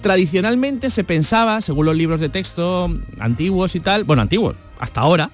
Tradicionalmente 0.00 0.90
se 0.90 1.04
pensaba, 1.04 1.60
según 1.60 1.86
los 1.86 1.94
libros 1.94 2.20
de 2.20 2.28
texto 2.28 2.90
antiguos 3.18 3.74
y 3.74 3.80
tal, 3.80 4.04
bueno, 4.04 4.22
antiguos, 4.22 4.56
hasta 4.78 5.02
ahora, 5.02 5.30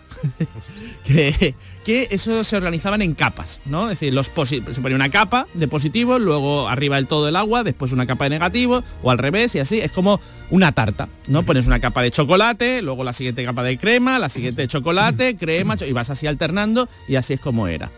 que, 1.05 1.55
que 1.85 2.09
eso 2.11 2.43
se 2.43 2.57
organizaban 2.57 3.01
en 3.01 3.15
capas, 3.15 3.61
¿no? 3.65 3.85
Es 3.85 4.01
decir, 4.01 4.13
los 4.13 4.27
se 4.27 4.81
ponía 4.81 4.97
una 4.97 5.09
capa 5.09 5.47
de 5.55 5.69
positivos, 5.69 6.21
luego 6.21 6.69
arriba 6.69 6.97
del 6.97 7.07
todo 7.07 7.29
el 7.29 7.37
agua, 7.37 7.63
después 7.63 7.93
una 7.93 8.07
capa 8.07 8.25
de 8.25 8.31
negativos, 8.31 8.83
o 9.05 9.13
al 9.13 9.19
revés, 9.19 9.55
y 9.55 9.61
así, 9.61 9.79
es 9.79 9.93
como 9.93 10.21
una 10.51 10.73
tarta, 10.73 11.09
¿no? 11.29 11.45
Pones 11.45 11.69
una 11.69 11.79
capa 11.79 12.03
de 12.03 12.11
chocolate, 12.11 12.83
luego 12.83 13.05
la 13.05 13.13
siguiente 13.13 13.45
capa 13.45 13.63
de 13.63 13.79
crema, 13.79 14.19
la 14.19 14.29
siguiente 14.29 14.63
de 14.63 14.69
chocolate, 14.69 15.37
crema, 15.37 15.77
y 15.87 15.93
vas 15.93 16.11
así 16.11 16.27
alternando, 16.27 16.89
y 17.07 17.15
así 17.15 17.35
es 17.35 17.41
como 17.41 17.69
era. 17.69 17.93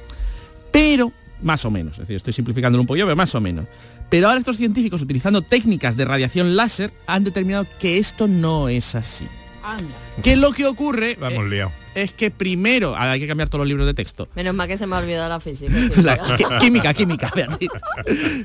Pero, 0.70 1.12
más 1.42 1.64
o 1.64 1.70
menos, 1.70 1.94
es 1.94 2.00
decir, 2.00 2.16
estoy 2.16 2.34
simplificándolo 2.34 2.82
un 2.82 2.87
poquillo, 2.87 3.06
pero 3.06 3.16
más 3.16 3.34
o 3.34 3.40
menos. 3.40 3.64
Pero 4.10 4.28
ahora 4.28 4.38
estos 4.38 4.56
científicos, 4.56 5.02
utilizando 5.02 5.42
técnicas 5.42 5.96
de 5.96 6.04
radiación 6.04 6.56
láser, 6.56 6.92
han 7.06 7.24
determinado 7.24 7.66
que 7.78 7.98
esto 7.98 8.26
no 8.28 8.68
es 8.68 8.94
así. 8.94 9.26
Anda. 9.62 9.84
¿Qué 10.22 10.32
es 10.32 10.38
lo 10.38 10.52
que 10.52 10.64
ocurre? 10.66 11.16
La 11.20 11.28
hemos 11.30 11.44
Eh, 11.46 11.50
liado. 11.50 11.72
es 11.94 12.14
que 12.14 12.30
primero, 12.30 12.96
ahora 12.96 13.12
hay 13.12 13.20
que 13.20 13.26
cambiar 13.26 13.50
todos 13.50 13.60
los 13.60 13.68
libros 13.68 13.86
de 13.86 13.92
texto. 13.92 14.26
Menos 14.34 14.54
mal 14.54 14.66
que 14.66 14.78
se 14.78 14.86
me 14.86 14.96
ha 14.96 15.00
olvidado 15.00 15.28
la 15.28 15.40
física. 15.40 15.72
La- 16.02 16.58
química, 16.58 16.94
química, 16.94 17.30
Beatriz. 17.34 17.68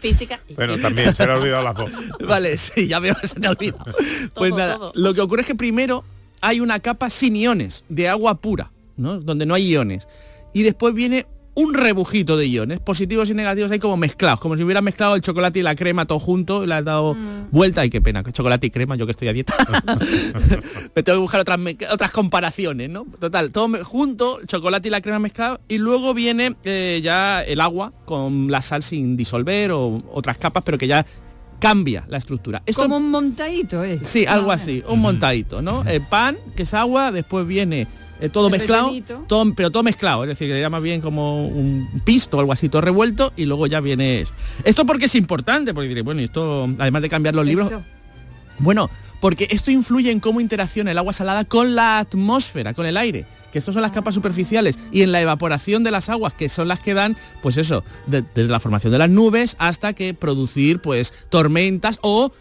Física 0.02 0.40
y 0.50 0.54
Bueno, 0.56 0.74
química. 0.74 0.88
también 0.90 1.16
se 1.16 1.26
le 1.26 1.32
ha 1.32 1.36
olvidado 1.38 1.64
las 1.64 1.76
dos. 1.76 1.92
Vale, 2.28 2.58
sí, 2.58 2.88
ya 2.88 3.00
veo 3.00 3.16
que 3.16 3.28
se 3.28 3.40
te 3.40 3.48
ha 3.48 3.52
olvidado. 3.52 3.86
Pues 4.34 4.50
Todo, 4.50 4.58
nada, 4.60 4.76
todo. 4.78 4.92
lo 4.96 5.14
que 5.14 5.22
ocurre 5.22 5.42
es 5.42 5.48
que 5.48 5.56
primero 5.56 6.04
hay 6.42 6.60
una 6.60 6.80
capa 6.82 7.10
sin 7.10 7.38
iones, 7.38 7.86
de 7.88 8.10
agua 8.10 8.36
pura, 8.42 8.72
¿no? 8.98 9.18
Donde 9.20 9.46
no 9.46 9.54
hay 9.54 9.66
iones. 9.70 10.08
Y 10.52 10.64
después 10.64 10.94
viene 10.94 11.26
un 11.56 11.74
rebujito 11.76 12.36
de 12.36 12.48
iones, 12.48 12.80
positivos 12.80 13.30
y 13.30 13.36
negativos, 13.36 13.70
ahí 13.72 13.78
como 13.80 13.96
mezclados, 13.96 14.40
como 14.40 14.58
si 14.58 14.64
hubiera 14.64 14.82
mezclado 14.82 15.16
el 15.16 15.22
chocolate 15.22 15.60
y 15.60 15.62
la 15.62 15.76
crema 15.76 16.06
todo 16.06 16.20
junto 16.20 16.64
y 16.64 16.68
le 16.68 16.74
has 16.74 16.84
dado 16.86 17.16
vuelta. 17.52 17.82
Ay, 17.82 17.90
qué 17.92 18.02
pena, 18.02 18.24
que 18.24 18.32
chocolate 18.32 18.68
y 18.68 18.70
crema, 18.72 18.96
yo 18.96 19.06
que 19.06 19.12
estoy 19.12 19.28
a 19.28 19.34
dieta. 19.34 19.54
Me 20.96 21.04
tengo 21.04 21.18
que 21.18 21.22
buscar 21.22 21.42
otras, 21.42 21.60
me- 21.60 21.78
otras 21.92 22.12
comparaciones, 22.12 22.90
¿no? 22.90 23.06
Total, 23.20 23.52
todo 23.52 23.68
me- 23.68 23.84
junto, 23.84 24.40
chocolate 24.48 24.88
y 24.88 24.92
la 24.92 25.02
crema 25.02 25.20
mezclado, 25.20 25.60
y 25.68 25.78
luego 25.78 26.14
viene 26.14 26.56
eh, 26.64 27.02
ya 27.04 27.44
el 27.44 27.62
agua 27.62 27.94
con 28.06 28.50
la 28.52 28.62
sal 28.62 28.84
sin 28.84 29.16
disolver 29.18 29.72
o 29.72 29.98
otras 30.12 30.38
capas, 30.38 30.64
pero 30.66 30.78
que 30.78 30.88
ya 30.88 31.06
cambia 31.60 32.04
la 32.10 32.18
estructura. 32.18 32.62
Esto 32.66 32.82
Como 32.82 32.98
un 32.98 33.10
montadito, 33.10 33.84
¿eh? 33.84 34.00
Sí, 34.04 34.26
algo 34.26 34.52
así, 34.52 34.84
un 34.88 35.00
montadito, 35.00 35.62
¿no? 35.62 35.84
El 35.86 36.02
pan, 36.02 36.36
que 36.56 36.64
es 36.64 36.74
agua, 36.74 37.12
después 37.12 37.48
viene 37.48 37.88
eh, 38.26 38.30
todo 38.30 38.48
El 38.48 38.52
mezclado, 38.58 38.92
todo, 39.28 39.54
pero 39.54 39.70
todo 39.70 39.84
mezclado, 39.84 40.24
es 40.24 40.30
decir, 40.30 40.48
que 40.48 40.54
le 40.54 40.62
llama 40.62 40.80
bien 40.80 41.02
como 41.02 41.46
un 41.48 42.02
pisto 42.06 42.38
o 42.38 42.40
algo 42.40 42.54
así, 42.54 42.70
todo 42.70 42.82
revuelto, 42.82 43.34
y 43.36 43.46
luego 43.46 43.68
ya 43.68 43.80
viene 43.82 44.22
eso. 44.22 44.34
Esto 44.64 44.86
porque 44.86 45.06
es 45.06 45.16
importante, 45.16 45.74
porque 45.74 45.90
diré, 45.90 46.02
bueno, 46.02 46.22
esto, 46.22 46.68
además 46.80 47.02
de 47.02 47.10
cambiar 47.10 47.36
los 47.36 47.46
libros, 47.46 47.68
Eso. 47.68 47.84
bueno, 48.60 48.90
porque 49.20 49.48
esto 49.52 49.72
influye 49.72 50.12
en 50.12 50.20
cómo 50.20 50.42
interacciona 50.42 50.92
el 50.92 50.98
agua 50.98 51.14
salada 51.14 51.46
con 51.46 51.76
la 51.76 52.00
atmósfera, 52.00 52.74
con 52.74 52.86
el 52.86 52.98
aire, 52.98 53.26
que 53.54 53.60
estos 53.60 53.74
son 53.74 53.82
las 53.82 53.92
capas 53.94 54.16
superficiales, 54.16 54.78
y 54.92 55.02
en 55.02 55.12
la 55.14 55.22
evaporación 55.22 55.84
de 55.84 55.92
las 55.92 56.10
aguas, 56.10 56.34
que 56.34 56.50
son 56.50 56.68
las 56.68 56.80
que 56.82 56.94
dan, 56.94 57.16
pues 57.42 57.58
eso, 57.58 57.84
de- 58.08 58.24
desde 58.36 58.50
la 58.52 58.60
formación 58.60 58.92
de 58.92 58.98
las 59.00 59.10
nubes 59.10 59.56
hasta 59.60 59.94
que 59.94 60.14
producir, 60.14 60.80
pues, 60.80 61.14
tormentas 61.30 62.00
o 62.02 62.32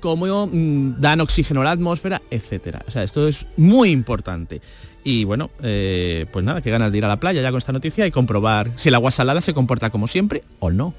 cómo 0.00 0.46
mm, 0.50 1.00
dan 1.00 1.20
oxígeno 1.20 1.60
a 1.60 1.64
la 1.64 1.70
atmósfera, 1.72 2.22
etcétera. 2.30 2.82
O 2.88 2.90
sea, 2.90 3.02
esto 3.04 3.28
es 3.28 3.46
muy 3.56 3.90
importante. 3.90 4.62
Y 5.04 5.24
bueno, 5.24 5.50
eh, 5.62 6.26
pues 6.32 6.44
nada, 6.44 6.60
que 6.62 6.70
ganas 6.70 6.92
de 6.92 6.98
ir 6.98 7.04
a 7.04 7.08
la 7.08 7.18
playa 7.18 7.42
ya 7.42 7.50
con 7.50 7.58
esta 7.58 7.72
noticia 7.72 8.06
y 8.06 8.10
comprobar 8.10 8.70
si 8.76 8.88
el 8.88 8.94
agua 8.94 9.10
salada 9.10 9.40
se 9.40 9.52
comporta 9.54 9.90
como 9.90 10.06
siempre 10.06 10.42
o 10.60 10.70
no. 10.70 10.94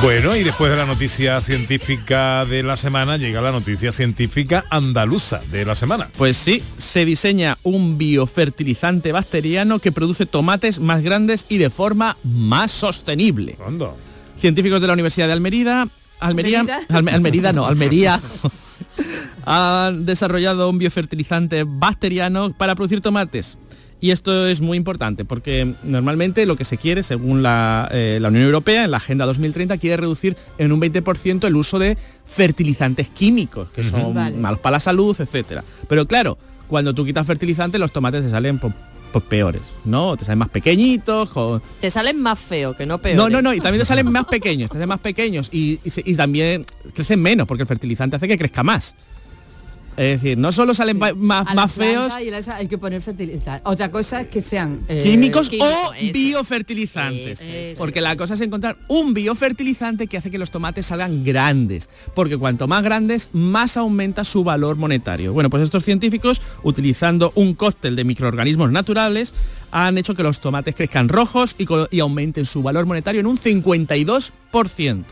Bueno, 0.00 0.36
y 0.36 0.44
después 0.44 0.70
de 0.70 0.76
la 0.76 0.86
noticia 0.86 1.40
científica 1.40 2.44
de 2.46 2.62
la 2.62 2.76
semana 2.76 3.16
llega 3.16 3.40
la 3.40 3.50
noticia 3.50 3.90
científica 3.90 4.64
andaluza 4.70 5.40
de 5.50 5.64
la 5.64 5.74
semana. 5.74 6.08
Pues 6.16 6.36
sí, 6.36 6.62
se 6.76 7.04
diseña 7.04 7.58
un 7.64 7.98
biofertilizante 7.98 9.10
bacteriano 9.10 9.80
que 9.80 9.90
produce 9.90 10.24
tomates 10.24 10.78
más 10.78 11.02
grandes 11.02 11.46
y 11.48 11.58
de 11.58 11.68
forma 11.70 12.16
más 12.22 12.70
sostenible. 12.70 13.54
¿Cuándo? 13.54 13.96
Científicos 14.40 14.80
de 14.80 14.86
la 14.86 14.92
Universidad 14.92 15.26
de 15.26 15.32
Almería, 15.32 15.88
Almería, 16.20 16.60
¿Almerida? 16.60 16.86
Alme- 16.88 17.12
Almerida 17.12 17.52
no, 17.52 17.66
Almería, 17.66 18.20
han 19.50 20.04
desarrollado 20.04 20.68
un 20.68 20.78
biofertilizante 20.78 21.64
bacteriano 21.66 22.52
para 22.52 22.74
producir 22.74 23.00
tomates. 23.00 23.56
Y 24.00 24.12
esto 24.12 24.46
es 24.46 24.60
muy 24.60 24.76
importante 24.76 25.24
porque 25.24 25.74
normalmente 25.82 26.46
lo 26.46 26.54
que 26.54 26.64
se 26.64 26.76
quiere, 26.76 27.02
según 27.02 27.42
la, 27.42 27.88
eh, 27.90 28.18
la 28.20 28.28
Unión 28.28 28.44
Europea, 28.44 28.84
en 28.84 28.92
la 28.92 28.98
Agenda 28.98 29.26
2030, 29.26 29.76
quiere 29.78 29.96
reducir 29.96 30.36
en 30.58 30.70
un 30.70 30.80
20% 30.80 31.46
el 31.48 31.56
uso 31.56 31.80
de 31.80 31.96
fertilizantes 32.24 33.08
químicos, 33.08 33.70
que 33.70 33.82
son 33.82 34.14
Vale. 34.14 34.36
malos 34.36 34.60
para 34.60 34.76
la 34.76 34.80
salud, 34.80 35.16
etcétera. 35.18 35.64
Pero 35.88 36.06
claro, 36.06 36.38
cuando 36.68 36.94
tú 36.94 37.04
quitas 37.04 37.26
fertilizante 37.26 37.78
los 37.78 37.90
tomates 37.90 38.22
te 38.22 38.30
salen 38.30 38.60
pues, 38.60 38.72
pues 39.10 39.24
peores, 39.24 39.62
¿no? 39.84 40.16
Te 40.16 40.24
salen 40.24 40.38
más 40.38 40.50
pequeñitos, 40.50 41.30
con... 41.30 41.60
Te 41.80 41.90
salen 41.90 42.20
más 42.22 42.38
feo 42.38 42.76
que 42.76 42.86
no 42.86 42.98
peor. 42.98 43.16
No, 43.16 43.28
no, 43.28 43.42
no, 43.42 43.52
y 43.52 43.58
también 43.58 43.80
te 43.80 43.86
salen 43.86 44.12
más 44.12 44.26
pequeños, 44.26 44.70
te 44.70 44.74
salen 44.74 44.88
más 44.90 45.00
pequeños 45.00 45.48
y, 45.50 45.80
y 45.82 45.90
se- 45.90 46.02
y 46.04 46.14
también 46.14 46.64
crecen 46.94 47.20
menos 47.20 47.48
porque 47.48 47.62
el 47.62 47.66
fertilizante 47.66 48.14
hace 48.14 48.28
que 48.28 48.38
crezca 48.38 48.62
más. 48.62 48.94
Es 49.98 50.22
decir, 50.22 50.38
no 50.38 50.52
solo 50.52 50.74
salen 50.74 50.96
más, 50.96 51.44
A 51.44 51.54
la 51.54 51.62
más 51.62 51.72
feos 51.72 52.14
esa 52.16 52.54
hay 52.54 52.68
que 52.68 52.78
poner 52.78 53.02
fertilizante. 53.02 53.62
Otra 53.64 53.90
cosa 53.90 54.20
es 54.20 54.28
que 54.28 54.40
sean 54.40 54.84
eh, 54.86 55.02
químicos 55.02 55.48
químico, 55.48 55.66
o 55.66 55.92
eso. 55.92 56.12
biofertilizantes. 56.12 57.40
Eso, 57.40 57.50
eso. 57.50 57.78
Porque 57.78 58.00
la 58.00 58.16
cosa 58.16 58.34
es 58.34 58.40
encontrar 58.40 58.76
un 58.86 59.12
biofertilizante 59.12 60.06
que 60.06 60.16
hace 60.16 60.30
que 60.30 60.38
los 60.38 60.52
tomates 60.52 60.86
salgan 60.86 61.24
grandes. 61.24 61.90
Porque 62.14 62.36
cuanto 62.36 62.68
más 62.68 62.84
grandes, 62.84 63.28
más 63.32 63.76
aumenta 63.76 64.22
su 64.22 64.44
valor 64.44 64.76
monetario. 64.76 65.32
Bueno, 65.32 65.50
pues 65.50 65.64
estos 65.64 65.82
científicos, 65.82 66.40
utilizando 66.62 67.32
un 67.34 67.54
cóctel 67.54 67.96
de 67.96 68.04
microorganismos 68.04 68.70
naturales, 68.70 69.34
han 69.72 69.98
hecho 69.98 70.14
que 70.14 70.22
los 70.22 70.38
tomates 70.38 70.76
crezcan 70.76 71.08
rojos 71.08 71.56
y, 71.58 71.98
aumenten 71.98 72.46
su 72.46 72.62
valor 72.62 72.86
monetario 72.86 73.20
en 73.20 73.26
un 73.26 73.36
52%. 73.36 75.04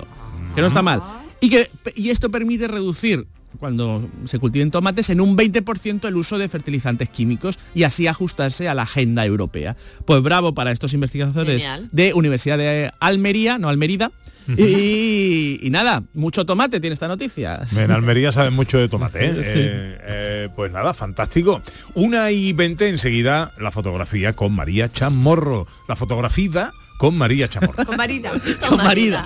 Que 0.55 0.61
no 0.61 0.69
está 0.69 0.83
mal. 0.83 1.02
Y, 1.40 1.50
que, 1.50 1.69
y 1.97 2.11
esto 2.11 2.31
permite 2.31 2.69
reducir 2.69 3.26
cuando 3.56 4.08
se 4.25 4.38
cultiven 4.38 4.70
tomates 4.70 5.10
en 5.10 5.20
un 5.20 5.36
20% 5.36 6.06
el 6.08 6.16
uso 6.16 6.38
de 6.38 6.48
fertilizantes 6.48 7.10
químicos 7.10 7.58
y 7.75 7.82
así 7.84 8.06
ajustarse 8.06 8.68
a 8.68 8.75
la 8.75 8.82
agenda 8.82 9.25
europea. 9.25 9.76
Pues 10.04 10.22
bravo 10.22 10.54
para 10.54 10.72
estos 10.72 10.92
investigadores 10.94 11.62
Genial. 11.62 11.88
de 11.92 12.14
Universidad 12.14 12.58
de 12.58 12.92
Almería, 13.00 13.58
no 13.58 13.68
Almerida. 13.68 14.12
Y, 14.56 15.58
y 15.60 15.70
nada, 15.70 16.04
mucho 16.14 16.46
tomate 16.46 16.78
tiene 16.78 16.94
esta 16.94 17.08
noticia. 17.08 17.62
En 17.76 17.90
Almería 17.90 18.30
saben 18.30 18.54
mucho 18.54 18.78
de 18.78 18.88
tomate, 18.88 19.26
¿eh? 19.26 19.32
Sí. 19.34 19.40
Eh, 19.56 19.98
eh, 20.04 20.48
pues 20.54 20.70
nada, 20.70 20.94
fantástico. 20.94 21.62
Una 21.94 22.30
y 22.30 22.52
20 22.52 22.88
enseguida 22.88 23.52
la 23.58 23.72
fotografía 23.72 24.34
con 24.34 24.52
María 24.52 24.88
Chamorro. 24.88 25.66
La 25.88 25.96
fotografía 25.96 26.70
con 26.98 27.16
María 27.18 27.48
Chamorro. 27.48 27.84
con 27.84 27.96
marida. 27.96 28.32
Con 28.68 28.78
marida. 28.78 29.25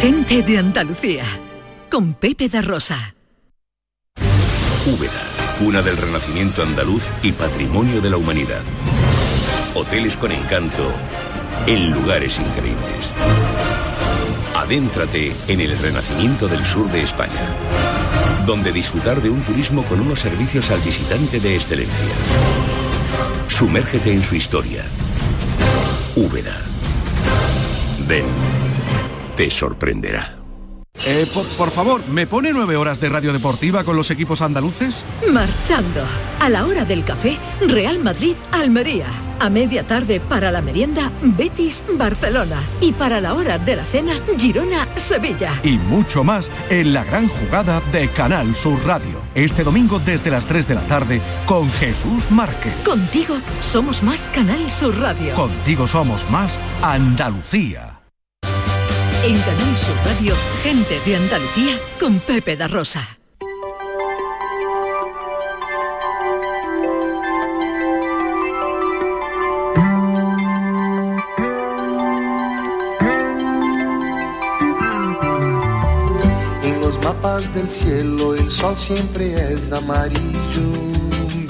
Gente 0.00 0.44
de 0.44 0.58
Andalucía. 0.58 1.24
Con 1.90 2.14
Pepe 2.14 2.48
da 2.48 2.62
Rosa. 2.62 3.16
Úbeda, 4.86 5.56
cuna 5.58 5.82
del 5.82 5.96
renacimiento 5.96 6.62
andaluz 6.62 7.02
y 7.20 7.32
patrimonio 7.32 8.00
de 8.00 8.08
la 8.08 8.16
humanidad. 8.16 8.62
Hoteles 9.74 10.16
con 10.16 10.30
encanto 10.30 10.92
en 11.66 11.90
lugares 11.90 12.38
increíbles. 12.38 13.12
Adéntrate 14.54 15.32
en 15.48 15.60
el 15.60 15.76
renacimiento 15.76 16.46
del 16.46 16.64
sur 16.64 16.88
de 16.92 17.02
España, 17.02 17.56
donde 18.46 18.70
disfrutar 18.70 19.20
de 19.20 19.30
un 19.30 19.42
turismo 19.42 19.82
con 19.82 19.98
unos 19.98 20.20
servicios 20.20 20.70
al 20.70 20.78
visitante 20.78 21.40
de 21.40 21.56
excelencia. 21.56 22.14
Sumérgete 23.48 24.12
en 24.12 24.22
su 24.22 24.36
historia. 24.36 24.84
Úbeda. 26.14 26.62
Ven, 28.06 28.26
te 29.38 29.50
sorprenderá. 29.52 30.34
Eh, 31.06 31.30
por, 31.32 31.46
por 31.50 31.70
favor, 31.70 32.02
¿me 32.08 32.26
pone 32.26 32.52
nueve 32.52 32.74
horas 32.76 32.98
de 32.98 33.08
radio 33.08 33.32
deportiva 33.32 33.84
con 33.84 33.94
los 33.94 34.10
equipos 34.10 34.42
andaluces? 34.42 34.96
Marchando. 35.30 36.02
A 36.40 36.48
la 36.48 36.66
hora 36.66 36.84
del 36.84 37.04
café, 37.04 37.38
Real 37.60 38.00
Madrid, 38.00 38.34
Almería. 38.50 39.06
A 39.38 39.48
media 39.48 39.86
tarde 39.86 40.18
para 40.18 40.50
la 40.50 40.60
merienda, 40.60 41.12
Betis, 41.22 41.84
Barcelona. 41.94 42.60
Y 42.80 42.90
para 42.90 43.20
la 43.20 43.34
hora 43.34 43.58
de 43.58 43.76
la 43.76 43.84
cena, 43.84 44.14
Girona, 44.36 44.88
Sevilla. 44.96 45.52
Y 45.62 45.78
mucho 45.78 46.24
más 46.24 46.50
en 46.68 46.92
la 46.92 47.04
gran 47.04 47.28
jugada 47.28 47.80
de 47.92 48.08
Canal 48.08 48.56
Sur 48.56 48.84
Radio. 48.84 49.22
Este 49.36 49.62
domingo 49.62 50.00
desde 50.00 50.32
las 50.32 50.46
3 50.46 50.66
de 50.66 50.74
la 50.74 50.82
tarde 50.88 51.20
con 51.46 51.70
Jesús 51.74 52.28
Márquez. 52.32 52.74
Contigo 52.84 53.36
somos 53.60 54.02
más 54.02 54.26
Canal 54.34 54.68
Sur 54.68 54.98
Radio. 54.98 55.32
Contigo 55.36 55.86
somos 55.86 56.28
más 56.28 56.58
Andalucía. 56.82 57.87
En 59.28 59.38
Canal 59.42 59.76
Sur 59.76 59.94
Radio, 60.06 60.34
gente 60.62 60.98
de 61.04 61.16
Andalucía 61.16 61.78
con 62.00 62.18
Pepe 62.18 62.56
da 62.56 62.66
Rosa. 62.66 63.06
En 76.64 76.80
los 76.80 76.98
mapas 77.04 77.54
del 77.54 77.68
cielo 77.68 78.34
el 78.34 78.50
sol 78.50 78.78
siempre 78.78 79.52
es 79.52 79.70
amarillo. 79.70 80.24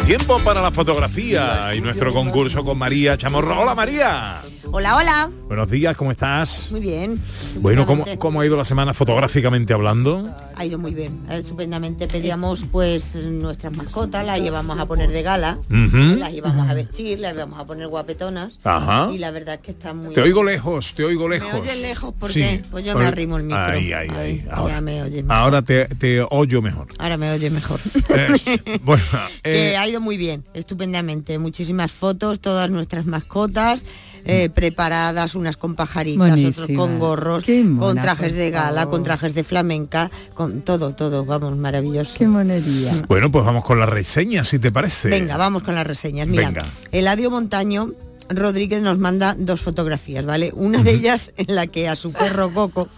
Tiempo 0.04 0.40
para 0.40 0.62
la 0.62 0.72
fotografía 0.72 1.72
y 1.76 1.80
nuestro 1.80 2.12
concurso 2.12 2.64
con 2.64 2.76
María 2.76 3.16
Chamorro. 3.16 3.60
Hola 3.60 3.76
María. 3.76 4.42
Hola, 4.72 4.96
hola. 4.96 5.30
Buenos 5.48 5.70
días, 5.70 5.96
¿cómo 5.96 6.10
estás? 6.12 6.68
Muy 6.72 6.80
bien. 6.82 7.18
Bueno, 7.60 7.86
¿cómo, 7.86 8.04
cómo 8.18 8.42
ha 8.42 8.46
ido 8.46 8.54
la 8.58 8.66
semana 8.66 8.92
fotográficamente 8.92 9.72
hablando? 9.72 10.28
Ha 10.54 10.64
ido 10.66 10.78
muy 10.78 10.92
bien. 10.92 11.20
Estupendamente 11.30 12.06
pedíamos 12.06 12.64
pues 12.70 13.14
nuestras 13.14 13.74
mascotas, 13.74 14.26
las 14.26 14.40
llevamos 14.42 14.78
a 14.78 14.84
poner 14.84 15.10
de 15.10 15.22
gala, 15.22 15.58
las 15.70 16.34
íbamos 16.34 16.68
a 16.68 16.74
vestir, 16.74 17.20
las 17.20 17.32
íbamos 17.34 17.58
a 17.58 17.64
poner 17.64 17.88
guapetonas. 17.88 18.58
Ajá. 18.62 19.10
Y 19.10 19.16
la 19.16 19.30
verdad 19.30 19.54
es 19.54 19.60
que 19.62 19.70
están 19.70 19.96
muy 19.96 20.14
Te 20.14 20.20
oigo 20.20 20.44
lejos, 20.44 20.92
te 20.94 21.04
oigo 21.04 21.26
lejos. 21.30 21.50
¿Me 21.50 21.60
oyes 21.60 21.80
lejos? 21.80 22.12
¿Por 22.12 22.30
Sí. 22.30 22.40
qué? 22.40 22.62
Pues 22.70 22.84
yo 22.84 22.94
me 22.98 23.06
arrimo 23.06 23.38
el 23.38 23.44
micro. 23.44 23.58
Ay. 23.58 23.90
Ay, 23.92 24.42
ya 24.44 24.52
Ahora, 24.52 24.80
me 24.82 25.02
oyes 25.02 25.24
ahora 25.28 25.62
te, 25.62 25.86
te 25.86 26.20
oyo 26.28 26.60
mejor. 26.60 26.88
Ahora 26.98 27.16
me 27.16 27.32
oye 27.32 27.48
mejor. 27.48 27.80
Eh, 28.10 28.78
bueno, 28.84 29.04
que 29.42 29.70
eh, 29.72 29.76
ha 29.76 29.86
ido 29.88 30.00
muy 30.00 30.16
bien, 30.16 30.44
estupendamente. 30.54 31.38
Muchísimas 31.38 31.90
fotos, 31.92 32.40
todas 32.40 32.68
nuestras 32.70 33.06
mascotas. 33.06 33.84
eh, 34.24 34.50
preparadas, 34.50 35.34
unas 35.38 35.56
con 35.56 35.74
pajaritas, 35.74 36.38
otros 36.44 36.68
con 36.76 36.98
gorros, 36.98 37.44
con 37.78 37.96
trajes 37.96 38.34
de 38.34 38.50
gala, 38.50 38.86
con 38.86 39.02
trajes 39.02 39.34
de 39.34 39.44
flamenca, 39.44 40.10
con 40.34 40.62
todo, 40.62 40.94
todo, 40.94 41.24
vamos, 41.24 41.56
maravilloso. 41.56 42.14
Qué 42.18 42.26
monería. 42.26 43.02
bueno, 43.08 43.30
pues 43.30 43.44
vamos 43.44 43.64
con 43.64 43.78
la 43.78 43.86
reseña, 43.86 44.44
si 44.44 44.58
te 44.58 44.70
parece. 44.70 45.08
Venga, 45.08 45.36
vamos 45.36 45.62
con 45.62 45.74
las 45.74 45.86
reseñas. 45.86 46.26
Mira, 46.26 46.48
Venga. 46.48 46.66
Eladio 46.92 47.30
Montaño 47.30 47.92
Rodríguez 48.28 48.82
nos 48.82 48.98
manda 48.98 49.34
dos 49.38 49.60
fotografías, 49.60 50.24
¿vale? 50.24 50.52
Una 50.54 50.82
de 50.82 50.92
ellas 50.92 51.32
en 51.36 51.54
la 51.54 51.66
que 51.66 51.88
a 51.88 51.96
su 51.96 52.12
perro 52.12 52.52
Coco 52.52 52.88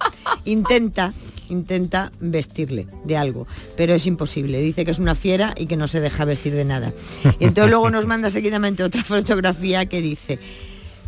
intenta 0.45 1.13
intenta 1.51 2.13
vestirle 2.21 2.87
de 3.05 3.17
algo, 3.17 3.47
pero 3.77 3.95
es 3.95 4.07
imposible. 4.07 4.61
Dice 4.61 4.85
que 4.85 4.93
es 4.93 4.99
una 4.99 5.15
fiera 5.15 5.53
y 5.57 5.67
que 5.67 5.77
no 5.77 5.89
se 5.89 6.01
deja 6.01 6.25
vestir 6.25 6.55
de 6.55 6.65
nada. 6.65 6.93
Y 7.41 7.45
entonces 7.45 7.71
luego 7.71 7.91
nos 7.91 8.07
manda 8.07 8.31
seguidamente 8.31 8.83
otra 8.83 9.03
fotografía 9.05 9.87
que 9.87 10.01
dice, 10.01 10.39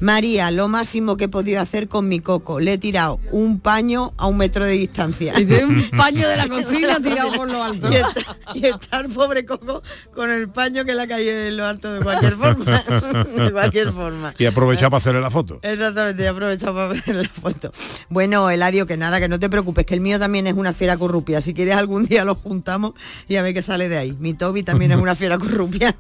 María, 0.03 0.51
lo 0.51 0.67
máximo 0.67 1.17
que 1.17 1.27
he 1.27 1.29
podido 1.29 1.61
hacer 1.61 1.87
con 1.87 2.09
mi 2.09 2.19
coco, 2.19 2.59
le 2.59 2.73
he 2.73 2.79
tirado 2.79 3.21
un 3.31 3.61
paño 3.61 4.13
a 4.17 4.27
un 4.27 4.37
metro 4.37 4.65
de 4.65 4.73
distancia. 4.73 5.39
Y 5.39 5.45
de 5.45 5.65
un 5.65 5.91
paño 5.97 6.27
de 6.27 6.37
la 6.37 6.49
cocina 6.49 6.99
tirado 7.01 7.33
por 7.35 7.49
lo 7.49 7.63
alto. 7.63 7.89
Y 7.89 7.95
está, 7.95 8.37
y 8.53 8.67
está 8.67 8.99
el 8.99 9.11
pobre 9.11 9.47
coco 9.47 9.81
con 10.13 10.29
el 10.29 10.49
paño 10.49 10.85
que 10.85 10.97
le 10.97 11.03
ha 11.03 11.07
caído 11.07 11.31
en 11.31 11.57
lo 11.57 11.65
alto 11.65 11.93
de 11.93 12.01
cualquier 12.01 12.35
forma. 12.35 12.65
de 13.45 13.53
cualquier 13.53 13.93
forma. 13.93 14.35
Y 14.39 14.47
aprovecha 14.47 14.91
para 14.91 14.99
hacerle 14.99 15.21
la 15.21 15.31
foto. 15.31 15.61
Exactamente, 15.63 16.25
he 16.25 16.29
aprovechado 16.29 16.75
para 16.75 16.89
ver 16.89 17.15
la 17.15 17.29
foto. 17.29 17.73
Bueno, 18.09 18.51
Eladio, 18.51 18.89
que 18.89 18.97
nada, 18.97 19.21
que 19.21 19.29
no 19.29 19.39
te 19.39 19.49
preocupes, 19.49 19.87
que 19.87 19.95
el 19.95 20.01
mío 20.01 20.19
también 20.19 20.49
es 20.49 20.55
una 20.55 20.73
fiera 20.73 20.97
corrupia. 20.97 21.41
Si 21.41 21.55
quieres 21.55 21.77
algún 21.77 22.07
día 22.07 22.25
lo 22.25 22.35
juntamos 22.35 22.95
y 23.29 23.37
a 23.37 23.43
ver 23.43 23.55
qué 23.55 23.63
sale 23.63 23.89
de 23.89 23.99
ahí. 23.99 24.17
Mi 24.19 24.35
Toby 24.35 24.65
también 24.65 24.91
es 24.91 24.99
una 24.99 25.15
fiera 25.15 25.39
corrupia. 25.39 25.95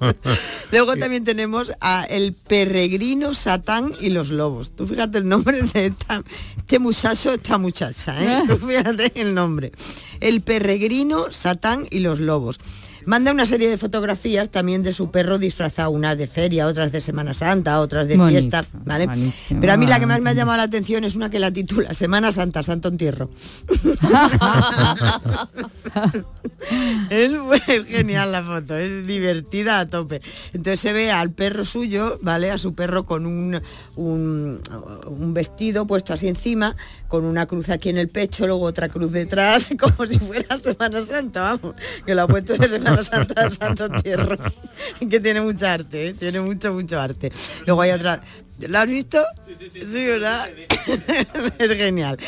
Luego 0.72 0.96
también 0.96 1.24
tenemos 1.24 1.72
a 1.80 2.06
el 2.06 2.32
peregrino 2.32 3.19
Satán 3.34 3.94
y 4.00 4.10
los 4.10 4.30
lobos. 4.30 4.72
Tú 4.74 4.86
fíjate 4.86 5.18
el 5.18 5.28
nombre 5.28 5.62
de 5.62 5.86
esta- 5.86 6.22
este 6.56 6.78
muchacho, 6.78 7.32
esta 7.32 7.58
muchacha, 7.58 8.22
¿eh? 8.22 8.42
Tú 8.48 8.56
fíjate 8.58 9.12
el 9.20 9.34
nombre. 9.34 9.72
El 10.20 10.40
peregrino 10.42 11.30
Satán 11.30 11.86
y 11.90 12.00
los 12.00 12.18
lobos. 12.18 12.58
Manda 13.06 13.32
una 13.32 13.46
serie 13.46 13.68
de 13.68 13.78
fotografías 13.78 14.50
también 14.50 14.82
de 14.82 14.92
su 14.92 15.10
perro 15.10 15.38
disfrazado, 15.38 15.90
unas 15.90 16.18
de 16.18 16.26
feria, 16.26 16.66
otras 16.66 16.92
de 16.92 17.00
Semana 17.00 17.34
Santa, 17.34 17.80
otras 17.80 18.08
de 18.08 18.18
fiesta, 18.18 18.64
¿vale? 18.84 19.06
buenísimo. 19.06 19.60
Pero 19.60 19.72
a 19.72 19.76
mí 19.76 19.86
la 19.86 19.98
que 19.98 20.06
más 20.06 20.20
me 20.20 20.30
ha 20.30 20.32
llamado 20.32 20.58
la 20.58 20.64
atención 20.64 21.04
es 21.04 21.16
una 21.16 21.30
que 21.30 21.38
la 21.38 21.50
titula 21.50 21.94
Semana 21.94 22.32
Santa, 22.32 22.62
Santo 22.62 22.88
Entierro. 22.88 23.30
es, 27.10 27.32
es 27.68 27.86
genial 27.86 28.32
la 28.32 28.42
foto, 28.42 28.76
es 28.76 29.06
divertida 29.06 29.80
a 29.80 29.86
tope. 29.86 30.20
Entonces 30.52 30.80
se 30.80 30.92
ve 30.92 31.10
al 31.10 31.30
perro 31.30 31.64
suyo, 31.64 32.18
¿vale? 32.22 32.50
A 32.50 32.58
su 32.58 32.74
perro 32.74 33.04
con 33.04 33.26
un, 33.26 33.60
un, 33.96 34.60
un 35.06 35.34
vestido 35.34 35.86
puesto 35.86 36.12
así 36.12 36.28
encima, 36.28 36.76
con 37.08 37.24
una 37.24 37.46
cruz 37.46 37.70
aquí 37.70 37.88
en 37.88 37.98
el 37.98 38.08
pecho, 38.08 38.46
luego 38.46 38.64
otra 38.64 38.88
cruz 38.88 39.12
detrás, 39.12 39.70
como 39.78 40.06
si 40.06 40.18
fuera 40.18 40.58
Semana 40.58 41.02
Santa, 41.02 41.40
vamos, 41.40 41.74
que 42.04 42.14
lo 42.14 42.22
ha 42.22 42.28
puesto 42.28 42.56
de 42.56 42.68
Semana 42.68 42.89
Santa 43.04 43.42
al 43.42 43.52
Santo 43.52 43.86
Entierro, 43.86 44.36
que 45.10 45.20
tiene 45.20 45.40
mucha 45.40 45.74
arte, 45.74 46.08
¿eh? 46.08 46.14
tiene 46.14 46.40
mucho, 46.40 46.72
mucho 46.72 46.98
arte. 46.98 47.32
Luego 47.66 47.82
hay 47.82 47.90
otra 47.92 48.20
¿Lo 48.68 48.78
has 48.78 48.86
visto? 48.86 49.18
Sí, 49.46 49.52
sí, 49.58 49.68
sí. 49.68 49.80
Sí, 49.86 50.04
¿verdad? 50.06 50.48
es 51.58 51.72
genial. 51.74 52.18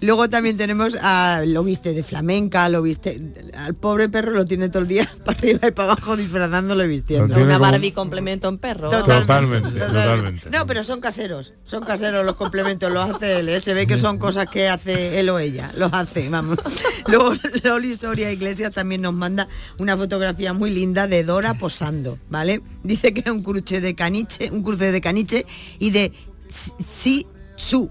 Luego 0.00 0.28
también 0.28 0.56
tenemos 0.56 0.96
a, 1.00 1.42
lo 1.46 1.64
viste 1.64 1.92
de 1.92 2.02
flamenca, 2.02 2.68
lo 2.68 2.82
viste, 2.82 3.20
al 3.54 3.74
pobre 3.74 4.08
perro 4.08 4.32
lo 4.32 4.44
tiene 4.44 4.68
todo 4.68 4.82
el 4.82 4.88
día 4.88 5.08
para 5.24 5.38
arriba 5.38 5.68
y 5.68 5.70
para 5.70 5.92
abajo 5.92 6.16
disfrazándolo 6.16 6.84
y 6.84 6.88
vistiendo. 6.88 7.34
Una 7.36 7.58
como- 7.58 7.70
Barbie 7.70 7.92
complemento 7.92 8.48
en 8.48 8.58
perro. 8.58 8.90
Totalmente, 8.90 9.70
totalmente. 9.78 10.50
No, 10.50 10.66
pero 10.66 10.84
son 10.84 11.00
caseros, 11.00 11.52
son 11.64 11.84
caseros 11.84 12.24
los 12.24 12.36
complementos, 12.36 12.92
los 12.92 13.10
hace 13.10 13.38
él, 13.38 13.48
¿eh? 13.48 13.60
se 13.60 13.74
ve 13.74 13.86
que 13.86 13.98
son 13.98 14.18
cosas 14.18 14.46
que 14.48 14.68
hace 14.68 15.20
él 15.20 15.28
o 15.30 15.38
ella, 15.38 15.72
los 15.76 15.92
hace, 15.92 16.28
vamos. 16.28 16.58
Luego 17.06 17.34
Loli 17.64 17.94
Soria 17.96 18.30
Iglesias 18.32 18.72
también 18.72 19.02
nos 19.02 19.14
manda 19.14 19.48
una 19.78 19.96
fotografía 19.96 20.52
muy 20.52 20.70
linda 20.70 21.06
de 21.06 21.24
Dora 21.24 21.54
posando, 21.54 22.18
¿vale? 22.28 22.60
Dice 22.82 23.14
que 23.14 23.20
es 23.20 23.26
un 23.30 23.42
cruce 23.42 23.80
de 23.80 23.94
caniche, 23.94 24.50
un 24.50 24.62
cruce 24.62 24.90
de 24.92 25.00
caniche 25.00 25.46
y 25.82 25.90
de 25.90 26.12
Tsi 26.48 27.26
Tzu, 27.56 27.90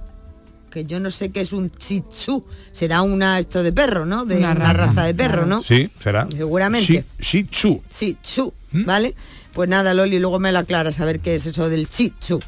que 0.69 0.85
yo 0.85 0.99
no 0.99 1.11
sé 1.11 1.31
qué 1.31 1.41
es 1.41 1.51
un 1.51 1.69
Tsi 1.69 2.01
Tzu, 2.09 2.45
será 2.71 3.01
una 3.01 3.37
esto 3.39 3.61
de 3.63 3.73
perro, 3.73 4.05
¿no? 4.05 4.25
De 4.25 4.37
Una 4.37 4.51
una, 4.51 4.71
raza, 4.73 5.03
de 5.03 5.13
perro. 5.13 5.45
¿no? 5.45 5.61
Sí, 5.61 5.89
será. 6.01 6.27
Seguramente. 6.35 6.87
Shi- 6.93 7.03
Shih 7.19 7.43
Tzu. 7.45 7.81
Shih 7.91 8.13
Tzu, 8.21 8.53
¿vale? 8.71 9.13
Pues 9.53 9.67
nada, 9.67 9.93
Loli, 9.93 10.19
luego 10.19 10.39
me 10.39 10.51
la 10.53 10.59
aclaras 10.59 10.99
a 11.01 11.05
ver 11.05 11.19
qué 11.19 11.35
es 11.35 11.45
eso 11.45 11.67
del 11.69 11.87
Shih 11.89 12.11
Tzu. 12.11 12.39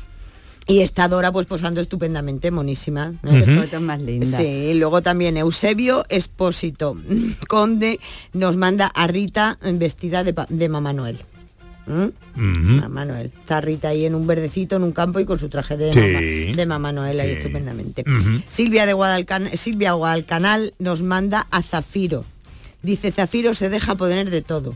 Y 0.65 0.79
está 0.79 1.09
Dora 1.09 1.33
pues 1.33 1.45
posando 1.45 1.81
estupendamente, 1.81 2.49
monísima. 2.49 3.11
Qué 3.21 3.43
fotos 3.43 3.81
más 3.81 3.99
lindas. 3.99 4.39
Sí, 4.41 4.73
luego 4.75 5.01
también 5.01 5.35
Eusebio 5.35 6.05
Espósito 6.07 6.95
Conde 7.49 7.99
nos 8.31 8.55
manda 8.55 8.87
a 8.87 9.05
Rita 9.07 9.59
vestida 9.73 10.23
de, 10.23 10.33
de 10.47 10.69
Mamá 10.69 10.93
Noel. 10.93 11.19
¿Mm? 11.85 12.79
Mamá 12.79 13.05
Noel. 13.05 13.31
Está 13.39 13.59
Rita 13.61 13.89
ahí 13.89 14.05
en 14.05 14.15
un 14.15 14.25
verdecito, 14.25 14.75
en 14.77 14.83
un 14.83 14.91
campo 14.93 15.19
y 15.19 15.25
con 15.25 15.37
su 15.39 15.49
traje 15.49 15.75
de, 15.77 15.91
Sí. 15.93 15.99
mamá, 15.99 16.55
de 16.57 16.65
Mamá 16.65 16.91
Noel 16.93 17.19
ahí 17.19 17.29
Sí. 17.31 17.35
estupendamente. 17.41 18.03
Ujú. 18.07 18.41
Silvia 18.47 18.85
de 18.85 18.93
Guadalcan 18.93 19.49
Silvia 19.57 19.91
Guadalcanal 19.93 20.73
nos 20.79 21.01
manda 21.01 21.47
a 21.51 21.61
Zafiro. 21.61 22.23
Dice 22.81 23.11
Zafiro 23.11 23.53
se 23.53 23.69
deja 23.69 23.95
poner 23.95 24.29
de 24.29 24.41
todo. 24.41 24.75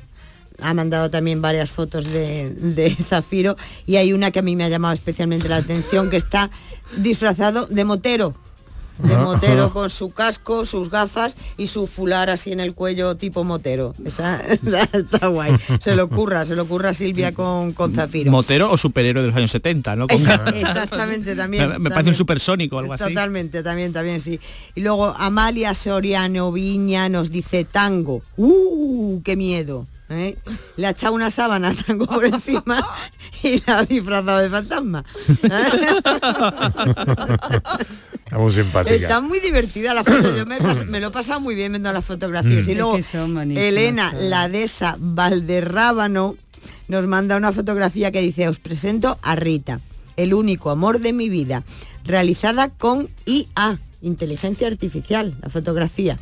Ha 0.60 0.74
mandado 0.74 1.10
también 1.10 1.42
varias 1.42 1.70
fotos 1.70 2.06
de, 2.06 2.50
de 2.50 2.96
Zafiro 3.08 3.56
y 3.86 3.96
hay 3.98 4.12
una 4.14 4.32
que 4.32 4.40
a 4.40 4.42
mí 4.42 4.56
me 4.56 4.64
ha 4.64 4.70
llamado 4.70 4.94
especialmente 4.94 5.48
la 5.48 5.58
atención 5.58 6.10
que 6.10 6.18
está 6.18 6.50
disfrazado 6.98 7.68
de 7.68 7.86
motero. 7.86 8.34
De 9.00 9.16
motero 9.16 9.70
con 9.72 9.90
su 9.90 10.10
casco, 10.10 10.66
sus 10.66 10.90
gafas 10.90 11.38
y 11.58 11.68
su 11.68 11.86
fular 11.88 12.30
así 12.30 12.52
en 12.52 12.60
el 12.60 12.74
cuello 12.74 13.16
tipo 13.16 13.44
motero. 13.44 13.94
Esa- 14.04 14.42
esa 14.42 14.84
está 14.92 15.28
guay. 15.28 15.56
Se 15.80 15.96
lo 15.96 16.06
ocurra, 16.06 16.46
se 16.46 16.56
lo 16.56 16.64
ocurra 16.64 16.94
Silvia 16.94 17.34
con, 17.34 17.74
con 17.74 17.94
Zafiro. 17.94 18.32
Motero 18.32 18.72
o 18.72 18.78
superhéroe 18.78 19.22
de 19.22 19.28
los 19.30 19.38
años 19.38 19.52
70, 19.52 19.96
¿no? 19.96 20.08
Con- 20.08 20.18
exactamente, 20.18 21.36
también. 21.36 21.70
Me, 21.70 21.80
me 21.80 21.90
parece 21.90 22.10
un 22.10 22.16
supersónico 22.16 22.80
algo 22.80 22.94
así. 22.94 23.04
Totalmente, 23.04 23.62
también, 23.64 23.94
también, 23.94 24.20
sí. 24.20 24.40
Y 24.76 24.82
luego 24.82 25.08
Amalia 25.18 25.74
Soriano 25.74 26.52
Viña 26.52 27.10
nos 27.10 27.30
dice 27.30 27.66
tango. 27.66 28.22
¡Uh! 28.38 29.22
¡Qué 29.24 29.36
miedo! 29.36 29.86
¿eh? 30.10 30.38
Le 30.78 30.88
ha 30.88 30.92
echado 30.92 31.14
una 31.14 31.30
sábana 31.30 31.70
a 31.70 31.74
tango 31.74 32.06
por 32.08 32.24
encima 32.26 32.88
y 33.44 33.62
la 33.68 33.80
ha 33.80 33.86
disfrazado 33.86 34.40
de 34.40 34.50
fantasma. 34.50 35.04
Está 35.28 35.70
muy 38.32 38.52
simpática. 38.52 38.96
Está 38.96 39.22
muy 39.22 39.40
divertida 39.40 39.94
la 39.94 40.04
foto. 40.04 40.36
Yo 40.36 40.46
me, 40.46 41.00
lo 41.00 41.08
he 41.08 41.12
pasado 41.12 41.40
muy 41.40 41.56
bien 41.56 41.72
viendo 41.72 41.92
las 41.94 42.04
fotografías. 42.04 42.66
Mm. 42.68 42.70
Y 42.72 42.76
luego 42.76 42.98
Elena, 43.58 44.14
la 44.30 44.50
dehesa 44.50 44.98
Valderrábano, 45.00 46.36
nos 46.88 47.08
manda 47.08 47.38
una 47.38 47.52
fotografía 47.54 48.12
que 48.12 48.22
dice, 48.22 48.48
os 48.48 48.60
presento 48.60 49.18
a 49.22 49.36
Rita, 49.36 49.80
el 50.18 50.34
único 50.34 50.70
amor 50.72 51.00
de 51.00 51.14
mi 51.14 51.30
vida, 51.30 51.64
realizada 52.04 52.70
con 52.70 53.10
IA, 53.26 53.80
inteligencia 54.02 54.68
artificial, 54.68 55.36
la 55.42 55.50
fotografía 55.50 56.18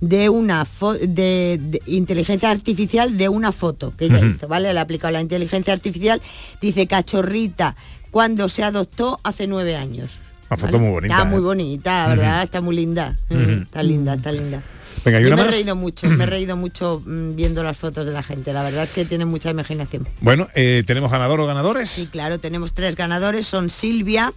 de 0.00 0.28
una 0.28 0.64
fo- 0.66 0.98
de, 0.98 1.60
de 1.62 1.80
inteligencia 1.86 2.50
artificial 2.50 3.16
de 3.16 3.28
una 3.28 3.52
foto 3.52 3.94
que 3.96 4.06
ella 4.06 4.18
hizo, 4.24 4.48
¿vale? 4.48 4.72
Le 4.72 4.78
ha 4.78 4.82
aplicado 4.82 5.12
la 5.12 5.20
inteligencia 5.20 5.72
artificial, 5.72 6.20
dice 6.60 6.86
cachorrita, 6.88 7.76
cuando 8.10 8.48
se 8.48 8.64
adoptó 8.64 9.20
hace 9.22 9.46
nueve 9.46 9.76
años. 9.76 10.18
Una 10.52 10.56
foto 10.66 10.78
muy 10.78 10.90
bonita, 10.90 11.14
Está 11.14 11.26
¿eh? 11.26 11.30
muy 11.30 11.40
bonita, 11.40 12.08
¿verdad? 12.08 12.42
Está 12.42 12.60
muy 12.60 12.76
linda. 12.76 13.16
Ujú. 13.30 13.40
Está 13.62 13.82
linda, 13.82 14.14
está 14.14 14.32
linda. 14.32 14.62
Venga, 15.04 15.18
¿y 15.18 15.22
Yo 15.22 15.28
una 15.28 15.36
me 15.36 15.48
he 15.48 15.50
reído 15.50 15.74
mucho, 15.76 16.06
me 16.08 16.24
he 16.24 16.26
reído 16.26 16.56
mucho 16.56 17.02
mm, 17.06 17.34
viendo 17.34 17.62
las 17.64 17.78
fotos 17.78 18.04
de 18.04 18.12
la 18.12 18.22
gente. 18.22 18.52
La 18.52 18.62
verdad 18.62 18.82
es 18.84 18.90
que 18.90 19.06
tienen 19.06 19.28
mucha 19.28 19.48
imaginación. 19.50 20.06
Bueno, 20.20 20.48
eh, 20.54 20.82
¿tenemos 20.86 21.10
ganador 21.10 21.40
o 21.40 21.46
ganadores? 21.46 21.88
Sí, 21.88 22.08
claro, 22.08 22.38
tenemos 22.38 22.74
tres 22.74 22.96
ganadores. 22.96 23.46
Son 23.46 23.70
Silvia, 23.70 24.32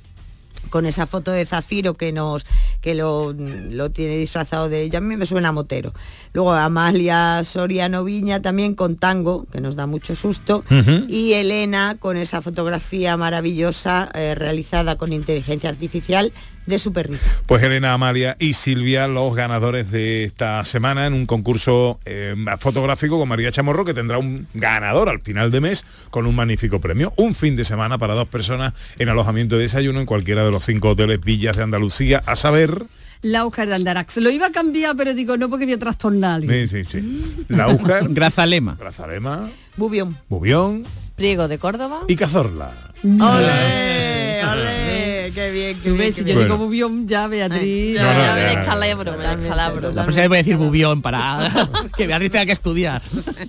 con 0.70 0.86
esa 0.86 1.06
foto 1.06 1.32
de 1.32 1.46
Zafiro 1.46 1.94
que 1.94 2.12
nos 2.12 2.46
que 2.82 2.94
lo, 2.96 3.34
lo 3.34 3.90
tiene 3.92 4.18
disfrazado 4.18 4.70
de 4.70 4.84
ella. 4.84 5.00
A 5.00 5.02
mí 5.02 5.18
me 5.18 5.26
suena 5.26 5.50
a 5.50 5.52
motero. 5.52 5.94
Luego 6.34 6.54
Amalia 6.54 7.44
Soriano 7.44 8.04
Viña 8.04 8.42
también 8.42 8.76
con 8.76 8.96
tango, 8.96 9.46
que 9.52 9.62
nos 9.62 9.76
da 9.76 9.88
mucho 9.88 10.16
susto. 10.16 10.64
Y 11.08 11.34
Elena 11.34 11.96
con 12.00 12.18
esa 12.18 12.42
fotografía 12.42 13.18
maravillosa 13.18 14.10
eh, 14.14 14.36
realizada 14.36 14.98
con 14.98 15.14
inteligencia 15.14 15.70
artificial 15.70 16.32
de 16.66 16.80
su 16.80 16.92
perrito. 16.94 17.22
Pues 17.46 17.64
Elena, 17.64 17.94
Amalia 17.94 18.36
y 18.40 18.54
Silvia, 18.54 19.08
los 19.08 19.36
ganadores 19.36 19.92
de 19.92 20.24
esta 20.24 20.64
semana 20.66 21.06
en 21.08 21.14
un 21.14 21.26
concurso 21.26 22.00
eh, 22.06 22.36
fotográfico 22.60 23.18
con 23.20 23.30
María 23.30 23.52
Chamorro, 23.52 23.86
que 23.86 23.94
tendrá 23.94 24.18
un 24.18 24.48
ganador 24.54 25.10
al 25.10 25.22
final 25.22 25.52
de 25.52 25.62
mes 25.62 25.86
con 26.10 26.26
un 26.26 26.36
magnífico 26.36 26.80
premio. 26.82 27.14
Un 27.18 27.36
fin 27.36 27.56
de 27.56 27.66
semana 27.66 27.98
para 27.98 28.14
dos 28.14 28.28
personas 28.28 28.74
en 28.98 29.10
alojamiento 29.10 29.56
de 29.56 29.64
desayuno 29.64 30.00
en 30.00 30.06
cualquiera 30.06 30.44
de 30.44 30.52
los 30.52 30.66
cinco 30.66 30.90
hoteles 30.90 31.22
villas 31.22 31.56
de 31.58 31.64
Andalucía, 31.64 32.24
a 32.26 32.36
saber... 32.36 32.86
La 33.22 33.46
hoja 33.46 33.66
de 33.66 33.74
Andarax. 33.74 34.18
Lo 34.18 34.30
iba 34.30 34.48
a 34.48 34.52
cambiar, 34.52 34.96
pero 34.96 35.14
digo, 35.16 35.36
no 35.38 35.50
porque 35.50 35.66
voy 35.66 35.74
a 35.74 35.80
trastornar 35.80 36.32
a 36.32 36.36
alguien. 36.36 36.70
Sí, 36.70 36.84
sí, 36.86 37.02
sí. 37.02 37.46
La 37.50 37.70
Újar, 37.70 38.10
Grazalema. 38.10 38.76
Grazalema, 38.80 39.50
Bubión. 39.78 40.16
Bubión 40.30 40.84
Priego 41.16 41.48
de 41.48 41.58
Córdoba. 41.58 42.02
y 42.08 42.16
Cazorla. 42.18 42.72
¡Ole! 43.04 44.95
¡Qué 45.34 45.52
bien, 45.52 45.78
qué 45.82 45.92
bien! 45.92 46.14
si 46.14 46.24
yo 46.24 46.40
digo 46.40 46.58
bubión, 46.58 47.08
ya 47.08 47.28
Beatriz. 47.28 47.96
Ya, 47.96 48.64
y 48.90 48.94
broma. 48.94 49.18
La 49.18 50.04
próxima 50.04 50.22
vez 50.22 50.28
voy 50.30 50.38
a 50.38 50.42
decir 50.42 50.58
bubión 50.58 51.02
para 51.02 51.50
que 51.98 52.08
Beatriz 52.08 52.32
tenga 52.32 52.46
que 52.46 52.52
estudiar. 52.52 53.02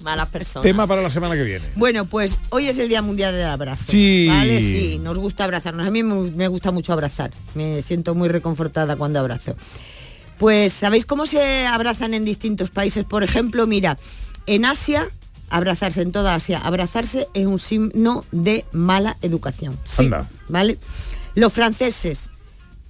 Malas 0.02 0.28
personas. 0.28 0.62
Tema 0.62 0.86
para 0.86 1.02
la 1.02 1.10
semana 1.10 1.34
que 1.34 1.44
viene. 1.44 1.66
Bueno, 1.74 2.06
pues 2.06 2.38
hoy 2.50 2.68
es 2.68 2.78
el 2.78 2.88
Día 2.88 3.02
Mundial 3.02 3.34
del 3.34 3.46
Abrazo. 3.46 3.84
Sí. 3.88 4.26
¿Vale? 4.28 4.60
Sí, 4.60 4.98
nos 5.02 5.18
gusta 5.18 5.44
abrazarnos. 5.44 5.86
A 5.86 5.90
mí 5.90 6.02
me, 6.02 6.30
me 6.30 6.48
gusta 6.48 6.70
mucho 6.70 6.92
abrazar. 6.92 7.30
Me 7.54 7.82
siento 7.82 8.14
muy 8.14 8.28
reconfortada 8.28 8.96
cuando 8.96 9.20
abrazo. 9.20 9.56
Pues, 10.38 10.72
¿sabéis 10.72 11.06
cómo 11.06 11.26
se 11.26 11.66
abrazan 11.66 12.14
en 12.14 12.24
distintos 12.24 12.70
países? 12.70 13.04
Por 13.04 13.22
ejemplo, 13.22 13.66
mira, 13.66 13.98
en 14.46 14.64
Asia, 14.64 15.08
abrazarse 15.48 16.02
en 16.02 16.12
toda 16.12 16.34
Asia, 16.34 16.58
abrazarse 16.58 17.28
es 17.34 17.46
un 17.46 17.58
signo 17.58 18.24
de 18.32 18.64
mala 18.72 19.16
educación. 19.22 19.78
Sí, 19.84 20.04
Anda. 20.04 20.28
¿Vale? 20.48 20.78
Los 21.36 21.52
franceses 21.52 22.30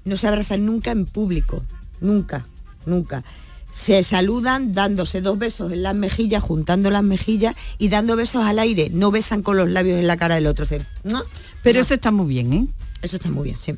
no 0.05 0.17
se 0.17 0.29
abrazan 0.29 0.65
nunca 0.65 0.93
en 0.93 1.05
público. 1.05 1.65
Nunca, 2.01 2.47
nunca. 2.87 3.25
Se 3.73 4.03
saludan 4.05 4.73
dándose 4.73 5.21
dos 5.21 5.37
besos 5.37 5.73
en 5.73 5.83
las 5.83 5.97
mejillas, 5.97 6.43
juntando 6.43 6.91
las 6.91 7.03
mejillas 7.03 7.57
y 7.77 7.89
dando 7.89 8.15
besos 8.17 8.45
al 8.45 8.61
aire. 8.61 8.89
No 8.91 9.11
besan 9.11 9.43
con 9.43 9.57
los 9.57 9.69
labios 9.69 9.99
en 9.99 10.07
la 10.07 10.17
cara 10.17 10.37
del 10.37 10.47
otro. 10.47 10.65
"Mua". 11.05 11.27
Pero 11.63 11.81
eso 11.81 11.95
está 11.95 12.13
muy 12.13 12.29
bien, 12.29 12.53
¿eh? 12.53 12.67
Eso 13.03 13.17
está 13.17 13.31
muy 13.31 13.45
bien, 13.45 13.59
sí. 13.61 13.75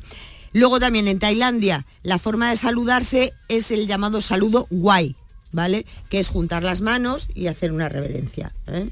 Luego 0.53 0.79
también 0.79 1.07
en 1.07 1.17
Tailandia 1.19 1.85
la 2.03 2.19
forma 2.19 2.49
de 2.51 2.55
saludarse 2.57 3.33
es 3.47 3.71
el 3.71 3.87
llamado 3.87 4.21
saludo 4.21 4.67
guay, 4.69 5.15
¿vale? 5.51 5.87
Que 6.09 6.19
es 6.19 6.27
juntar 6.27 6.63
las 6.63 6.81
manos 6.81 7.27
y 7.33 7.47
hacer 7.47 7.71
una 7.71 7.89
reverencia. 7.89 8.53
¿eh? 8.67 8.89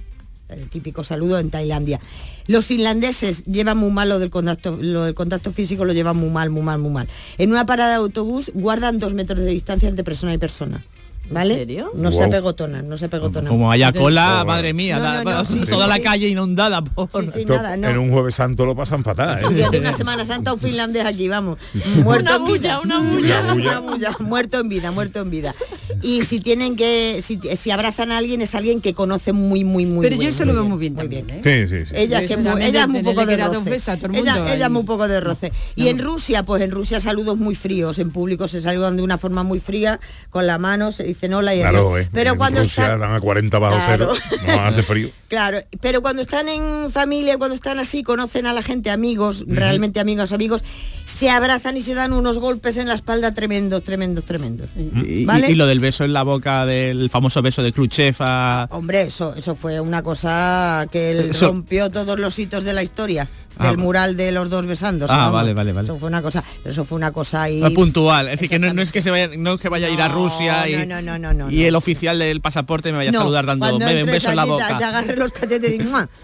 El 0.50 0.70
típico 0.70 1.04
saludo 1.04 1.40
en 1.40 1.50
Tailandia. 1.50 2.00
Los 2.48 2.66
finlandeses 2.66 3.44
llevan 3.46 3.78
muy 3.78 3.92
mal 3.92 4.08
lo 4.08 4.20
del 4.20 4.30
contacto, 4.30 4.78
lo 4.80 5.04
del 5.04 5.14
contacto 5.14 5.52
físico 5.52 5.84
lo 5.84 5.92
llevan 5.92 6.16
muy 6.16 6.30
mal, 6.30 6.50
muy 6.50 6.62
mal, 6.62 6.80
muy 6.80 6.92
mal. 6.92 7.08
En 7.38 7.52
una 7.52 7.66
parada 7.66 7.92
de 7.92 7.96
autobús 7.98 8.52
guardan 8.54 8.98
dos 8.98 9.14
metros 9.14 9.40
de 9.40 9.48
distancia 9.48 9.90
entre 9.90 10.06
persona 10.06 10.34
y 10.34 10.38
persona. 10.38 10.86
¿Vale? 11.30 11.54
¿En 11.54 11.60
serio? 11.62 11.92
No 11.96 12.12
se 12.12 12.18
Wow. 12.20 12.28
apegotonan, 12.28 12.88
no 12.90 12.98
se 12.98 13.06
apegotonan. 13.06 13.50
Como 13.52 13.72
haya 13.72 13.92
cola, 13.94 14.40
Oh, 14.44 14.46
madre 14.46 14.74
mía, 14.74 14.98
No, 14.98 15.04
da- 15.04 15.24
no, 15.24 15.32
no, 15.32 15.46
sí, 15.46 15.60
toda 15.70 15.86
sí, 15.86 15.90
la 15.90 15.96
sí. 15.96 16.02
calle 16.02 16.28
inundada 16.28 16.82
por... 16.84 17.10
Sí, 17.12 17.30
sí, 17.34 17.40
Esto 17.42 17.54
nada, 17.56 17.78
no. 17.78 17.88
En 17.90 17.98
un 17.98 18.12
jueves 18.12 18.36
santo 18.36 18.66
lo 18.66 18.76
pasan 18.76 19.04
fatal. 19.04 19.40
¿eh? 19.40 19.78
Una 19.80 19.94
Semana 19.94 20.26
Santa 20.26 20.54
un 20.54 20.60
finlandés 20.60 21.06
aquí, 21.06 21.28
vamos. 21.28 21.58
Muerto 22.04 22.36
Una 22.36 22.36
en 22.36 22.54
vida. 22.62 22.80
bulla, 22.80 23.00
una 23.00 23.00
bulla. 23.12 23.40
Una 23.42 23.54
bulla. 23.54 23.80
Una 23.80 23.80
bulla. 23.80 24.16
Muerto 24.20 24.60
en 24.60 24.70
vida, 24.70 24.92
muerto 24.92 25.20
en 25.22 25.30
vida. 25.30 25.56
y 26.02 26.24
si 26.24 26.40
tienen 26.40 26.76
que, 26.76 27.22
si, 27.22 27.40
si 27.56 27.72
abrazan 27.72 28.12
a 28.12 28.18
alguien 28.18 28.42
es 28.42 28.54
alguien 28.56 28.82
que 28.82 28.94
conoce 28.94 29.34
muy, 29.34 29.63
muy, 29.63 29.86
muy 29.86 30.04
Pero 30.04 30.16
yo 30.16 30.20
bien, 30.20 30.30
eso 30.30 30.46
muy 30.46 30.48
lo 30.48 30.54
veo 30.54 30.62
bien, 30.63 30.72
muy 30.72 30.80
bien 30.80 30.96
también, 30.96 31.30
¿eh? 31.30 31.42
Sí, 31.68 31.76
sí, 31.76 31.86
sí. 31.88 31.94
Ella, 31.96 32.22
Yo 32.22 32.28
que 32.28 32.34
eso 32.36 32.42
muy, 32.56 32.63
ella 32.63 32.82
es 32.82 32.88
muy 32.88 33.04
poco 33.04 33.26
de 33.26 33.38
roce. 33.38 33.82
Ella, 34.13 34.66
ahí. 34.66 34.70
muy 34.72 34.84
poco 34.84 35.08
de 35.08 35.20
roce. 35.20 35.52
Y 35.76 35.88
en 35.88 36.00
Rusia, 36.00 36.44
pues 36.44 36.62
en 36.62 36.72
Rusia 36.72 37.00
saludos 37.00 37.38
muy 37.38 37.56
fríos, 37.56 38.00
en 38.00 38.12
público 38.12 38.48
se 38.48 38.62
saludan 38.62 38.98
de 38.98 39.04
una 39.04 39.18
forma 39.18 39.44
muy 39.44 39.60
fría, 39.60 40.00
con 40.30 40.46
la 40.48 40.58
mano 40.58 40.92
se 40.92 41.04
dicen 41.18 41.34
hola 41.34 41.54
y 41.56 41.60
Claro, 41.60 41.90
adiós. 41.96 42.06
eh. 42.06 42.10
Pero 42.14 42.32
en 42.32 42.38
cuando 42.38 42.60
Rusia 42.62 42.84
está- 42.84 42.98
dan 42.98 43.14
a 43.14 43.20
40 43.20 43.60
bajo 43.60 43.76
Claro. 43.78 44.14
cero, 44.16 44.38
no 44.48 44.62
hace 44.66 44.84
frío. 44.84 45.10
Claro, 45.28 45.60
pero 45.82 46.02
cuando 46.02 46.22
están 46.22 46.48
en 46.48 46.90
familia, 46.90 47.38
cuando 47.38 47.54
están 47.54 47.80
así, 47.80 48.02
conocen 48.02 48.46
a 48.48 48.54
la 48.54 48.64
gente, 48.64 48.90
amigos, 48.90 49.44
realmente 49.46 50.00
amigos, 50.00 50.32
amigos, 50.32 50.62
se 51.04 51.30
abrazan 51.30 51.76
y 51.76 51.82
se 51.82 51.94
dan 51.96 52.14
unos 52.14 52.40
golpes 52.40 52.78
en 52.78 52.88
la 52.88 52.94
espalda 52.94 53.34
tremendos, 53.34 53.84
tremendos, 53.84 54.24
tremendos. 54.24 54.70
Y, 54.78 55.26
¿Vale? 55.26 55.52
y 55.52 55.56
lo 55.56 55.68
del 55.68 55.82
beso 55.82 56.06
en 56.06 56.14
la 56.14 56.24
boca, 56.24 56.66
del 56.66 57.10
famoso 57.10 57.42
beso 57.42 57.62
de 57.62 57.74
Khrushchev 57.74 58.16
a... 58.20 58.70
Hombre, 58.72 59.02
eso, 59.02 59.34
eso 59.36 59.54
fue 59.56 59.82
una 59.82 60.02
cosa 60.02 60.88
que 60.94 61.12
él 61.12 61.32
Eso- 61.32 61.48
rompió 61.48 61.90
todos 61.92 62.18
los 62.18 62.40
hitos 62.40 62.64
de 62.64 62.72
la 62.72 62.84
historia. 62.84 63.28
Ah, 63.60 63.70
del 63.70 63.80
va- 63.80 63.84
mural 63.84 64.16
de 64.16 64.32
los 64.32 64.52
dos 64.52 64.68
besándose. 64.68 65.12
Ah, 65.12 65.18
vamos. 65.18 65.34
vale, 65.34 65.54
vale, 65.56 65.74
vale. 65.74 65.88
Eso 65.88 65.98
fue 65.98 66.08
una 66.10 66.22
cosa, 66.22 66.44
pero 66.62 66.72
eso 66.74 66.86
fue 66.86 66.96
una 66.96 67.12
cosa 67.12 67.42
ahí. 67.42 67.64
Ah, 67.64 67.72
puntual. 67.74 68.28
Es 68.28 68.34
decir, 68.34 68.50
que 68.50 68.60
no, 68.60 68.72
no 68.72 68.84
es 68.84 68.92
que 68.92 69.02
se 69.02 69.10
vaya, 69.10 69.32
no 69.36 69.56
es 69.56 69.60
que 69.62 69.68
vaya 69.68 69.88
a 69.88 69.90
ir 69.90 70.00
a 70.00 70.10
No, 70.10 70.14
Rusia 70.14 70.70
y, 70.70 70.76
no, 71.08 71.17
no, 71.20 71.34
no, 71.34 71.46
no, 71.46 71.52
y 71.52 71.63
el 71.63 71.76
oficial 71.76 72.20
del 72.20 72.41
pasaporte 72.41 72.91
me 72.91 72.98
vaya 73.00 73.12
No, 73.12 73.20
a 73.20 73.22
saludar 73.24 73.46
dando 73.46 73.65
cuando 73.65 73.86
"Bebe, 73.86 74.04
un 74.04 74.12
beso 74.12 74.30
en 74.30 74.36
la 74.36 74.46
boca. 74.46 74.78
Te 74.78 74.84
agarre 74.84 75.15
los 75.17 75.32
cachetes 75.32 75.72
y. 75.72 75.80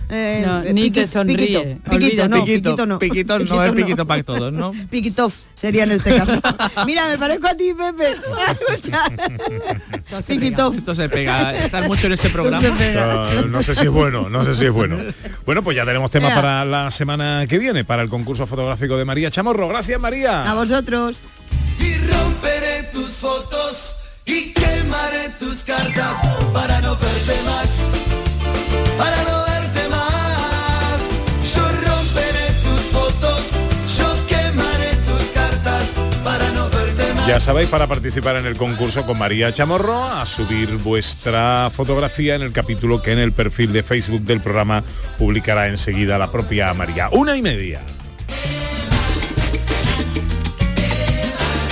Eh, 0.09 0.43
No, 0.45 0.61
ni 0.73 0.91
te 0.91 1.07
sonríe, 1.07 1.37
Piquito, 1.37 1.63
piquito, 1.89 2.27
no, 2.29 2.43
Piquito, 2.45 2.69
piquito 2.69 2.85
no. 2.85 2.99
piquito 2.99 3.39
no 3.39 3.63
es 3.63 3.71
piquito 3.73 4.05
para 4.05 4.23
todos, 4.23 4.51
¿no? 4.53 4.71
Piquitov 4.89 5.31
sería 5.55 5.85
en 5.85 5.91
este 5.93 6.15
caso. 6.15 6.39
Mira, 6.85 7.07
me 7.07 7.17
parezco 7.17 7.47
a 7.47 7.55
ti, 7.55 7.73
Pepe. 7.73 8.11
Escucha. 8.71 9.03
Piquitov. 10.27 10.75
Esto 10.75 10.93
se 10.95 11.09
pega. 11.09 11.53
Estar 11.53 11.87
mucho 11.87 12.07
en 12.07 12.13
este 12.13 12.29
programa. 12.29 12.67
No 13.49 13.63
sé 13.63 13.75
si 13.75 13.83
es 13.85 13.89
bueno, 13.89 14.29
no 14.29 14.43
sé 14.43 14.55
si 14.55 14.65
es 14.65 14.71
bueno. 14.71 14.97
Bueno, 15.45 15.63
pues 15.63 15.75
ya 15.77 15.85
tenemos 15.85 16.11
tema 16.11 16.29
para 16.35 16.65
la 16.65 16.91
semana 16.91 17.45
que 17.47 17.57
viene, 17.57 17.85
para 17.85 18.01
el 18.03 18.09
concurso 18.09 18.45
fotográfico 18.47 18.97
de 18.97 19.05
María 19.05 19.31
Chamorro. 19.31 19.67
Gracias, 19.67 19.99
María. 19.99 20.49
A 20.49 20.53
vosotros. 20.55 21.21
Y 21.79 21.95
romperé 22.11 22.83
tus 22.93 23.09
fotos 23.11 23.95
y 24.25 24.53
quemaré 24.53 25.29
tus 25.39 25.63
cartas 25.63 26.15
para 26.53 26.81
no 26.81 26.95
verte 26.95 27.35
más, 27.45 27.69
para 28.97 29.23
no 29.23 29.43
verte 29.45 29.89
más. 29.89 30.99
Yo 31.53 31.61
romperé 31.67 32.47
tus 32.63 32.81
fotos, 32.91 33.41
yo 33.97 34.27
quemaré 34.27 34.95
tus 35.07 35.27
cartas 35.31 35.89
para 36.23 36.49
no 36.51 36.69
verte 36.69 37.13
más. 37.13 37.27
Ya 37.27 37.39
sabéis, 37.39 37.69
para 37.69 37.87
participar 37.87 38.37
en 38.37 38.45
el 38.45 38.55
concurso 38.55 39.05
con 39.05 39.17
María 39.17 39.53
Chamorro, 39.53 40.05
a 40.05 40.25
subir 40.25 40.77
vuestra 40.77 41.69
fotografía 41.73 42.35
en 42.35 42.41
el 42.43 42.51
capítulo 42.51 43.01
que 43.01 43.11
en 43.11 43.19
el 43.19 43.33
perfil 43.33 43.73
de 43.73 43.83
Facebook 43.83 44.21
del 44.21 44.41
programa 44.41 44.83
publicará 45.17 45.67
enseguida 45.67 46.17
la 46.17 46.31
propia 46.31 46.73
María. 46.73 47.09
Una 47.11 47.35
y 47.35 47.41
media. 47.41 47.81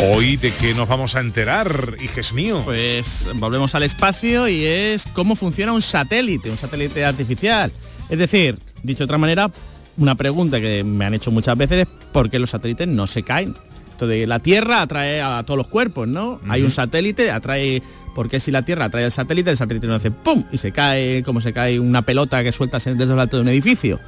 Hoy 0.04 0.36
de 0.36 0.52
qué 0.52 0.74
nos 0.74 0.88
vamos 0.88 1.16
a 1.16 1.20
enterar, 1.20 1.96
hijes 2.04 2.34
mío. 2.34 2.64
Pues 2.66 3.28
volvemos 3.36 3.76
al 3.76 3.84
espacio 3.84 4.48
y 4.48 4.64
es 4.64 5.06
cómo 5.14 5.36
funciona 5.36 5.74
un 5.74 5.82
satélite, 5.84 6.50
un 6.50 6.58
satélite 6.58 7.06
artificial. 7.06 7.72
Es 8.10 8.18
decir, 8.18 8.58
dicho 8.82 9.00
de 9.00 9.04
otra 9.04 9.20
manera, 9.20 9.52
una 9.98 10.16
pregunta 10.16 10.60
que 10.60 10.84
me 10.84 11.06
han 11.06 11.14
hecho 11.14 11.30
muchas 11.30 11.56
veces 11.56 11.88
es 11.88 11.88
por 12.12 12.32
qué 12.32 12.40
los 12.40 12.50
satélites 12.50 12.88
no 12.88 13.06
se 13.06 13.22
caen. 13.22 13.56
Esto 13.92 14.08
de 14.08 14.26
la 14.26 14.40
Tierra 14.40 14.82
atrae 14.82 15.22
a 15.22 15.44
todos 15.44 15.60
los 15.60 15.68
cuerpos, 15.68 16.08
¿no? 16.08 16.42
Hay 16.50 16.64
un 16.64 16.72
satélite, 16.72 17.30
atrae... 17.30 17.84
Porque 18.16 18.40
si 18.40 18.50
la 18.50 18.64
Tierra 18.64 18.86
atrae 18.86 19.06
al 19.06 19.12
satélite, 19.12 19.52
el 19.52 19.58
satélite 19.58 19.86
no 19.86 19.94
hace 19.94 20.10
¡pum! 20.10 20.46
y 20.52 20.58
se 20.58 20.72
cae 20.72 21.22
como 21.22 21.42
se 21.42 21.54
cae 21.54 21.80
una 21.80 22.02
pelota 22.02 22.44
que 22.44 22.52
sueltas 22.52 22.84
desde 22.86 23.06
lo 23.06 23.22
alto 23.22 23.38
de 23.38 23.44
un 23.44 23.50
edificio. 23.50 24.00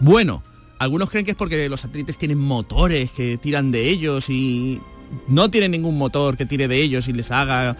Bueno, 0.00 0.42
algunos 0.80 1.08
creen 1.08 1.24
que 1.24 1.30
es 1.30 1.36
porque 1.36 1.68
los 1.68 1.82
satélites 1.82 2.18
tienen 2.18 2.38
motores 2.38 3.12
que 3.12 3.38
tiran 3.38 3.70
de 3.70 3.88
ellos 3.88 4.28
y 4.28 4.80
no 5.28 5.50
tienen 5.50 5.70
ningún 5.72 5.96
motor 5.98 6.36
que 6.36 6.46
tire 6.46 6.68
de 6.68 6.82
ellos 6.82 7.08
y 7.08 7.12
les 7.12 7.30
haga 7.30 7.76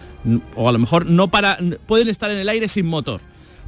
o 0.55 0.69
a 0.69 0.71
lo 0.71 0.79
mejor 0.79 1.05
no 1.05 1.29
para 1.29 1.57
pueden 1.85 2.07
estar 2.07 2.29
en 2.31 2.37
el 2.37 2.49
aire 2.49 2.67
sin 2.67 2.85
motor. 2.85 3.21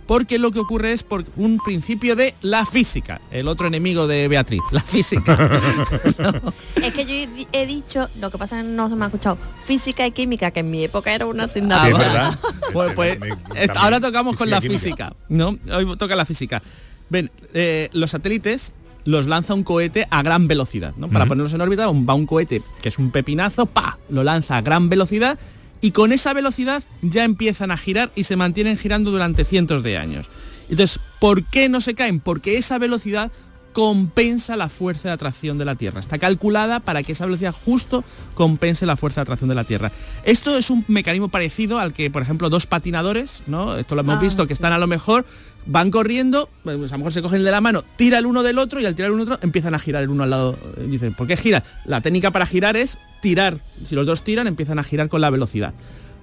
Porque 0.08 0.40
lo 0.40 0.50
que 0.50 0.58
ocurre 0.60 0.92
es 0.92 1.04
por 1.04 1.24
un 1.38 1.60
principio 1.64 2.16
de 2.16 2.34
la 2.42 2.66
física, 2.66 3.22
el 3.30 3.48
otro 3.48 3.68
enemigo 3.68 4.08
de 4.08 4.28
Beatriz, 4.28 4.62
la 4.72 4.80
física. 4.82 5.38
Es 6.84 6.94
que 6.96 7.06
yo 7.06 7.14
he, 7.14 7.28
di- 7.28 7.48
he 7.52 7.66
dicho, 7.68 8.10
lo 8.20 8.32
que 8.32 8.40
pasa 8.40 8.60
es 8.60 8.66
que 8.66 8.72
no 8.72 8.90
se 8.90 8.96
me 8.96 9.06
ha 9.06 9.08
escuchado, 9.10 9.38
física 9.66 10.08
y 10.08 10.12
química, 10.12 10.50
que 10.50 10.62
en 10.62 10.72
mi 10.72 10.84
época 10.84 11.14
era 11.14 11.28
una 11.28 11.48
Sí, 11.48 11.60
asignatura. 11.60 11.90
es 11.92 11.98
verdad. 12.00 12.40
Pues, 12.74 12.94
pues, 12.96 13.20
eh, 13.56 13.68
ahora 13.76 14.00
tocamos 14.00 14.36
con 14.36 14.50
la 14.50 14.60
química. 14.60 14.80
física, 14.80 15.14
¿no? 15.28 15.58
Hoy 15.72 15.96
toca 15.98 16.16
la 16.16 16.26
física. 16.26 16.62
Ven, 17.10 17.30
eh, 17.54 17.90
los 17.94 18.12
satélites 18.12 18.74
los 19.06 19.28
lanza 19.28 19.54
un 19.54 19.64
cohete 19.64 20.08
a 20.10 20.22
gran 20.24 20.48
velocidad, 20.48 20.94
¿no? 20.98 21.10
Para 21.10 21.26
ponerlos 21.26 21.54
en 21.54 21.62
órbita 21.62 21.88
va 21.88 22.14
un 22.14 22.26
cohete 22.26 22.62
que 22.82 22.90
es 22.90 23.00
un 23.00 23.12
pepinazo, 23.12 23.66
pa, 23.66 23.98
lo 24.10 24.24
lanza 24.24 24.58
a 24.58 24.62
gran 24.62 24.90
velocidad 24.90 25.40
y 25.82 25.92
con 25.92 26.12
esa 26.12 26.34
velocidad 26.34 26.84
ya 27.02 27.24
empiezan 27.24 27.72
a 27.72 27.78
girar 27.78 28.12
y 28.16 28.26
se 28.26 28.36
mantienen 28.36 28.78
girando 28.78 29.12
durante 29.12 29.46
cientos 29.46 29.84
de 29.84 29.98
años. 29.98 30.30
Entonces, 30.70 31.00
¿por 31.20 31.44
qué 31.44 31.70
no 31.70 31.82
se 31.82 31.96
caen? 31.96 32.20
Porque 32.20 32.58
esa 32.58 32.78
velocidad 32.78 33.32
compensa 33.80 34.58
la 34.58 34.68
fuerza 34.68 35.08
de 35.08 35.14
atracción 35.14 35.58
de 35.58 35.64
la 35.64 35.76
Tierra. 35.76 36.02
Está 36.02 36.18
calculada 36.18 36.82
para 36.82 37.02
que 37.02 37.14
esa 37.14 37.26
velocidad 37.26 37.56
justo 37.64 38.04
compense 38.34 38.86
la 38.86 38.98
fuerza 38.98 39.22
de 39.22 39.24
atracción 39.24 39.48
de 39.48 39.56
la 39.56 39.64
Tierra. 39.64 39.90
Esto 40.26 40.58
es 40.58 40.70
un 40.70 40.84
mecanismo 40.90 41.30
parecido 41.30 41.80
al 41.80 41.94
que, 41.94 42.12
por 42.12 42.22
ejemplo, 42.22 42.50
dos 42.50 42.66
patinadores, 42.68 43.42
¿no? 43.48 43.78
Esto 43.78 43.96
lo 43.96 44.02
hemos 44.02 44.18
Ah, 44.18 44.20
visto, 44.20 44.48
que 44.48 44.52
están 44.52 44.74
a 44.74 44.78
lo 44.80 44.86
mejor, 44.88 45.26
van 45.66 45.92
corriendo, 45.92 46.50
pues 46.66 46.92
a 46.92 46.96
lo 46.96 46.98
mejor 46.98 47.14
se 47.14 47.22
cogen 47.22 47.42
de 47.42 47.52
la 47.52 47.62
mano, 47.62 47.86
tira 47.96 48.18
el 48.18 48.26
uno 48.26 48.44
del 48.44 48.58
otro 48.58 48.82
y 48.82 48.86
al 48.86 48.96
tirar 48.96 49.12
el 49.12 49.14
uno 49.14 49.24
del 49.24 49.34
otro 49.36 49.46
empiezan 49.46 49.74
a 49.74 49.80
girar 49.80 50.04
el 50.04 50.10
uno 50.10 50.24
al 50.24 50.30
lado. 50.30 50.58
Eh, 50.76 50.86
Dicen, 50.90 51.14
¿por 51.14 51.26
qué 51.28 51.38
gira? 51.38 51.64
La 51.86 52.02
técnica 52.02 52.32
para 52.32 52.46
girar 52.46 52.76
es 52.76 52.98
tirar. 53.22 53.60
Si 53.86 53.96
los 53.96 54.06
dos 54.06 54.26
tiran, 54.26 54.46
empiezan 54.48 54.78
a 54.78 54.84
girar 54.84 55.08
con 55.08 55.22
la 55.22 55.30
velocidad. 55.30 55.74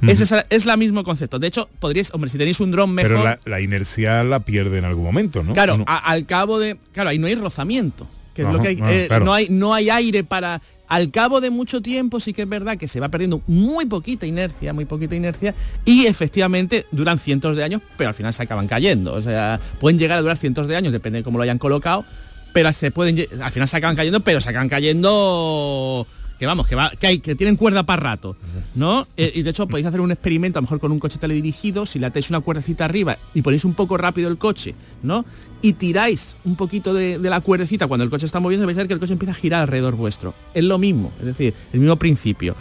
Es, 0.02 0.32
es 0.50 0.66
la 0.66 0.76
mismo 0.76 1.02
concepto. 1.04 1.38
De 1.38 1.46
hecho, 1.46 1.68
podríais, 1.78 2.12
hombre, 2.12 2.30
si 2.30 2.38
tenéis 2.38 2.60
un 2.60 2.70
dron 2.70 2.90
mejor... 2.92 3.12
Pero 3.12 3.24
la, 3.24 3.38
la 3.44 3.60
inercia 3.60 4.22
la 4.24 4.40
pierde 4.40 4.78
en 4.78 4.84
algún 4.84 5.04
momento, 5.04 5.42
¿no? 5.42 5.52
Claro, 5.54 5.74
¿O 5.74 5.78
no? 5.78 5.84
a- 5.88 5.98
al 6.10 6.26
cabo 6.26 6.58
de. 6.58 6.76
Claro, 6.92 7.10
ahí 7.10 7.18
no 7.18 7.26
hay 7.26 7.34
rozamiento. 7.34 8.06
Que 8.34 8.42
es 8.42 8.48
lo 8.48 8.60
que 8.60 8.68
hay, 8.68 8.78
ah, 8.82 8.92
eh, 8.92 9.04
claro. 9.08 9.24
no, 9.24 9.32
hay, 9.32 9.48
no 9.48 9.72
hay 9.72 9.88
aire 9.88 10.22
para. 10.22 10.60
Al 10.88 11.10
cabo 11.10 11.40
de 11.40 11.48
mucho 11.50 11.80
tiempo 11.80 12.20
sí 12.20 12.32
que 12.34 12.42
es 12.42 12.48
verdad 12.48 12.76
que 12.76 12.86
se 12.86 13.00
va 13.00 13.08
perdiendo 13.08 13.40
muy 13.46 13.86
poquita 13.86 14.26
inercia, 14.26 14.72
muy 14.74 14.84
poquita 14.84 15.16
inercia, 15.16 15.54
y 15.86 16.04
efectivamente 16.06 16.84
duran 16.92 17.18
cientos 17.18 17.56
de 17.56 17.64
años, 17.64 17.80
pero 17.96 18.08
al 18.08 18.14
final 18.14 18.34
se 18.34 18.42
acaban 18.42 18.68
cayendo. 18.68 19.14
O 19.14 19.22
sea, 19.22 19.58
pueden 19.80 19.98
llegar 19.98 20.18
a 20.18 20.20
durar 20.20 20.36
cientos 20.36 20.68
de 20.68 20.76
años, 20.76 20.92
depende 20.92 21.20
de 21.20 21.24
cómo 21.24 21.38
lo 21.38 21.44
hayan 21.44 21.58
colocado, 21.58 22.04
pero 22.52 22.70
se 22.74 22.90
pueden 22.90 23.26
al 23.42 23.50
final 23.50 23.66
se 23.66 23.76
acaban 23.78 23.96
cayendo, 23.96 24.20
pero 24.20 24.40
se 24.42 24.50
acaban 24.50 24.68
cayendo 24.68 26.06
que 26.38 26.46
vamos, 26.46 26.66
que 26.66 26.74
va, 26.74 26.90
que 26.90 27.06
hay, 27.06 27.18
que 27.18 27.34
tienen 27.34 27.56
cuerda 27.56 27.84
para 27.84 28.02
rato, 28.02 28.36
¿no? 28.74 29.06
Eh, 29.16 29.32
y 29.34 29.42
de 29.42 29.50
hecho 29.50 29.66
podéis 29.66 29.86
hacer 29.86 30.00
un 30.00 30.12
experimento, 30.12 30.58
a 30.58 30.60
lo 30.60 30.66
mejor 30.66 30.80
con 30.80 30.92
un 30.92 30.98
coche 30.98 31.18
teledirigido, 31.18 31.86
si 31.86 31.98
le 31.98 32.06
atáis 32.06 32.30
una 32.30 32.40
cuerdecita 32.40 32.84
arriba 32.84 33.18
y 33.34 33.42
ponéis 33.42 33.64
un 33.64 33.74
poco 33.74 33.96
rápido 33.96 34.28
el 34.28 34.38
coche, 34.38 34.74
¿no? 35.02 35.24
Y 35.62 35.72
tiráis 35.74 36.36
un 36.44 36.56
poquito 36.56 36.92
de, 36.92 37.18
de 37.18 37.30
la 37.30 37.40
cuerdecita 37.40 37.86
cuando 37.86 38.04
el 38.04 38.10
coche 38.10 38.26
está 38.26 38.40
moviendo, 38.40 38.66
vais 38.66 38.76
a 38.76 38.80
ver 38.80 38.88
que 38.88 38.94
el 38.94 39.00
coche 39.00 39.14
empieza 39.14 39.32
a 39.32 39.34
girar 39.34 39.62
alrededor 39.62 39.96
vuestro. 39.96 40.34
Es 40.54 40.64
lo 40.64 40.78
mismo, 40.78 41.12
es 41.18 41.26
decir, 41.26 41.54
el 41.72 41.80
mismo 41.80 41.96
principio. 41.96 42.54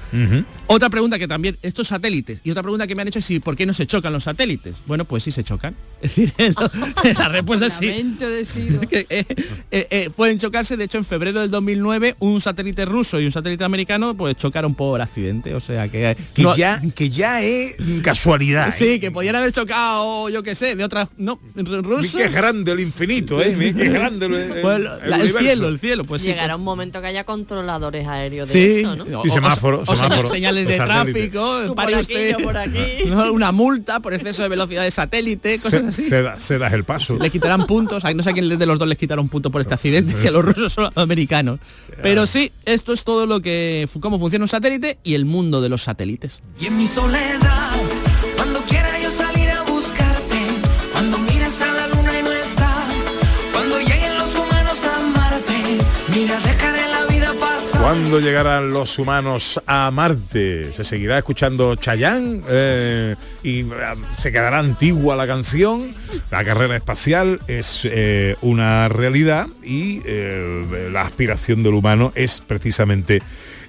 Otra 0.67 0.89
pregunta 0.89 1.19
que 1.19 1.27
también, 1.27 1.57
estos 1.61 1.89
satélites, 1.89 2.39
y 2.43 2.51
otra 2.51 2.63
pregunta 2.63 2.87
que 2.87 2.95
me 2.95 3.01
han 3.01 3.07
hecho 3.07 3.19
es 3.19 3.25
si 3.25 3.39
por 3.39 3.55
qué 3.55 3.65
no 3.65 3.73
se 3.73 3.85
chocan 3.85 4.13
los 4.13 4.23
satélites. 4.23 4.75
Bueno, 4.87 5.05
pues 5.05 5.23
sí 5.23 5.31
se 5.31 5.43
chocan. 5.43 5.75
Es 6.05 6.15
decir, 6.15 6.33
la 7.17 7.29
respuesta 7.29 7.65
es 7.65 7.73
sí. 7.73 7.87
Que, 8.89 9.07
eh, 9.09 9.25
eh, 9.71 9.87
eh, 9.89 10.09
pueden 10.15 10.37
chocarse, 10.37 10.77
de 10.77 10.83
hecho 10.83 10.97
en 10.97 11.05
febrero 11.05 11.41
del 11.41 11.49
2009 11.49 12.15
un 12.19 12.39
satélite 12.41 12.85
ruso 12.85 13.19
y 13.19 13.25
un 13.25 13.31
satélite 13.31 13.63
americano 13.65 14.15
pues 14.15 14.35
chocaron 14.37 14.73
por 14.75 15.01
accidente, 15.01 15.53
o 15.53 15.59
sea 15.59 15.87
que... 15.89 16.15
Que, 16.33 16.43
no- 16.43 16.55
ya, 16.55 16.81
que 16.95 17.09
ya 17.09 17.41
es 17.41 17.75
casualidad. 18.03 18.69
¿eh? 18.69 18.71
Sí, 18.71 18.99
que 18.99 19.11
podían 19.11 19.35
haber 19.35 19.51
chocado, 19.51 20.29
yo 20.29 20.43
qué 20.43 20.55
sé, 20.55 20.75
de 20.75 20.83
otras... 20.83 21.07
No, 21.17 21.39
Mira 21.55 21.81
ruso... 21.81 22.17
qué 22.17 22.29
grande 22.29 22.71
el 22.71 22.79
infinito, 22.79 23.41
¿eh? 23.41 23.55
Qué 23.75 23.89
grande 23.89 24.25
el, 24.27 24.33
el- 24.35 24.61
Pues, 24.61 24.75
el 24.77 24.83
la- 25.09 25.17
el 25.17 25.33
cielo, 25.37 25.67
el 25.67 25.79
cielo, 25.79 26.03
pues 26.05 26.21
sí. 26.21 26.27
Llegará 26.29 26.55
un 26.55 26.63
momento 26.63 27.01
que 27.01 27.07
haya 27.07 27.23
controladores 27.23 28.07
aéreos 28.07 28.49
de 28.51 28.53
Sí, 28.53 28.79
eso, 28.81 28.95
Y 29.25 29.29
o- 29.29 29.33
semáforo, 29.33 29.79
o- 29.79 29.91
o 29.91 29.95
semáforo, 29.95 30.27
señales 30.29 30.67
de 30.67 30.75
tráfico, 30.75 31.73
pare 31.75 31.91
por 31.93 32.01
aquí, 32.03 32.13
usted, 32.13 32.31
yo 32.31 32.45
por 32.45 32.57
aquí. 32.57 32.79
¿no? 33.07 33.31
una 33.31 33.51
multa 33.51 33.99
por 33.99 34.13
exceso 34.13 34.43
de 34.43 34.49
velocidad 34.49 34.83
de 34.83 34.91
satélite, 34.91 35.59
cosas 35.59 35.81
Se, 35.81 35.87
así. 36.01 36.03
se 36.09 36.21
da- 36.21 36.39
se 36.39 36.57
das 36.57 36.73
el 36.73 36.83
paso. 36.83 37.17
Le 37.17 37.29
quitarán 37.29 37.65
puntos, 37.65 38.05
ay, 38.05 38.15
no 38.15 38.23
sé 38.23 38.29
a 38.29 38.33
quién 38.33 38.45
de 38.57 38.65
los 38.65 38.77
dos 38.79 38.87
les 38.87 38.97
quitaron 38.97 39.29
puntos 39.29 39.51
por 39.51 39.61
este 39.61 39.73
accidente, 39.73 40.15
si 40.15 40.27
a 40.27 40.31
los 40.31 40.43
rusos 40.45 40.77
o 40.77 40.81
a 40.81 40.83
los 40.85 40.97
americanos. 40.97 41.59
Pero 42.01 42.25
sí, 42.27 42.51
esto 42.65 42.93
es 42.93 43.03
todo 43.03 43.25
lo 43.25 43.41
que 43.41 43.54
cómo 43.99 44.19
funciona 44.19 44.43
un 44.43 44.49
satélite 44.49 44.99
y 45.03 45.15
el 45.15 45.25
mundo 45.25 45.61
de 45.61 45.69
los 45.69 45.83
satélites. 45.83 46.41
Y 46.59 46.67
en 46.67 46.77
mi 46.77 46.87
soledad, 46.87 47.71
cuando 48.35 48.59
quiera 48.61 48.89
yo 49.01 49.11
salir 49.11 49.49
a 49.49 49.63
buscarte, 49.63 50.39
cuando 50.91 51.17
mires 51.19 51.61
a 51.61 51.71
la 51.71 51.87
luna 51.87 52.19
y 52.19 52.23
no 52.23 52.31
está, 52.31 52.85
cuando 53.51 53.79
lleguen 53.79 54.17
los 54.17 54.35
humanos 54.35 54.77
a 54.85 54.95
amarte, 54.97 55.77
mira, 56.13 56.39
dejaré 56.39 56.87
la 56.89 57.05
vida 57.05 57.33
pasar. 57.39 57.81
¿Cuándo 57.81 58.19
llegarán 58.19 58.71
los 58.71 58.97
humanos 58.99 59.59
a 59.67 59.91
Marte? 59.91 60.71
¿Se 60.71 60.83
seguirá 60.83 61.17
escuchando 61.17 61.75
Chayán? 61.75 62.43
Eh, 62.49 63.15
¿Y 63.43 63.59
eh, 63.61 63.65
se 64.19 64.31
quedará 64.31 64.59
antigua 64.59 65.15
la 65.15 65.27
canción? 65.27 65.93
La 66.31 66.43
carrera 66.43 66.75
espacial 66.75 67.39
es 67.47 67.81
eh, 67.83 68.35
una 68.41 68.87
realidad 68.89 69.47
y 69.63 70.01
eh, 70.05 70.89
la 70.91 71.03
aspiración 71.03 71.61
del 71.61 71.75
humano 71.75 72.11
es 72.15 72.41
precisamente 72.45 73.21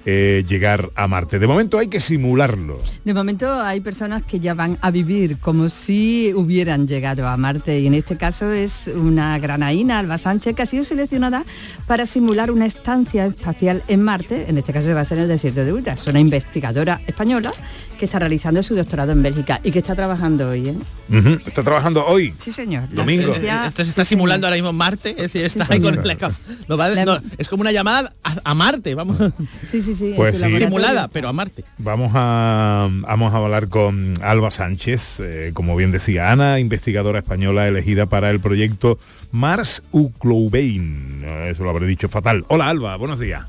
eh, 0.09 0.45
llegar 0.47 0.89
a 0.95 1.05
Marte. 1.09 1.37
De 1.37 1.47
momento 1.47 1.77
hay 1.77 1.89
que 1.89 1.99
simularlo. 1.99 2.81
De 3.03 3.13
momento 3.13 3.53
hay 3.59 3.81
personas 3.81 4.23
que 4.23 4.39
ya 4.39 4.53
van 4.53 4.77
a 4.81 4.89
vivir 4.89 5.37
como 5.37 5.67
si 5.67 6.31
hubieran 6.33 6.87
llegado 6.87 7.27
a 7.27 7.35
Marte 7.35 7.77
y 7.81 7.87
en 7.87 7.93
este 7.93 8.15
caso 8.15 8.49
es 8.53 8.87
una 8.87 9.37
granaína, 9.37 9.99
Alba 9.99 10.17
Sánchez, 10.17 10.55
que 10.55 10.61
ha 10.61 10.65
sido 10.65 10.85
seleccionada 10.85 11.43
para 11.87 12.05
simular 12.05 12.51
una 12.51 12.65
estancia 12.65 13.25
espacial 13.25 13.83
en 13.89 14.01
Marte, 14.01 14.45
en 14.47 14.57
este 14.57 14.71
caso 14.71 14.87
va 14.93 15.01
a 15.01 15.05
ser 15.05 15.17
en 15.17 15.23
el 15.25 15.29
desierto 15.29 15.65
de 15.65 15.73
Utah. 15.73 15.93
Es 15.95 16.07
una 16.07 16.21
investigadora 16.21 17.01
española 17.05 17.51
que 17.99 18.05
está 18.05 18.19
realizando 18.19 18.61
su 18.63 18.75
doctorado 18.75 19.11
en 19.11 19.21
Bélgica 19.23 19.59
y 19.63 19.71
que 19.71 19.79
está 19.79 19.93
trabajando 19.95 20.49
hoy. 20.49 20.69
¿eh? 20.69 20.77
¿Está 21.47 21.63
trabajando 21.63 22.05
hoy? 22.05 22.33
Sí, 22.37 22.51
señor. 22.51 22.87
Domingo. 22.91 23.33
ciencia- 23.33 23.65
Esto 23.67 23.83
se 23.83 23.89
está 23.89 24.05
sí, 24.05 24.09
simulando 24.09 24.45
señor. 24.45 24.53
ahora 24.53 24.55
mismo 24.55 24.69
en 24.69 24.75
Marte, 24.75 25.09
es 25.11 25.17
decir, 25.33 25.43
está 25.45 25.65
Sí, 25.65 25.73
ahí 25.73 25.81
con 25.81 25.95
señor. 25.95 26.05
la 26.05 26.31
no, 26.69 26.77
va- 26.77 26.89
La- 26.89 27.05
no, 27.05 27.17
es 27.39 27.47
como 27.49 27.61
una 27.61 27.71
llamada 27.71 28.13
a, 28.23 28.35
a 28.43 28.53
Marte, 28.53 28.93
vamos. 28.95 29.17
Sí, 29.69 29.81
sí, 29.81 29.95
sí. 29.97 30.13
Pues 30.15 30.39
sí. 30.39 30.57
Simulada, 30.57 31.07
pero 31.07 31.27
a 31.27 31.33
Marte. 31.33 31.63
Vamos 31.77 32.11
a, 32.15 32.87
vamos 32.91 33.33
a 33.33 33.37
hablar 33.37 33.67
con 33.69 34.13
Alba 34.21 34.51
Sánchez, 34.51 35.19
eh, 35.19 35.51
como 35.53 35.75
bien 35.75 35.91
decía 35.91 36.31
Ana, 36.31 36.59
investigadora 36.59 37.19
española 37.19 37.67
elegida 37.67 38.05
para 38.05 38.29
el 38.29 38.39
proyecto 38.39 38.97
Mars 39.31 39.83
Ucloubein. 39.91 41.21
Eh, 41.25 41.49
Eso 41.51 41.63
lo 41.63 41.69
habré 41.71 41.87
dicho 41.87 42.09
fatal. 42.09 42.45
Hola 42.47 42.69
Alba, 42.69 42.95
buenos 42.97 43.19
días. 43.19 43.43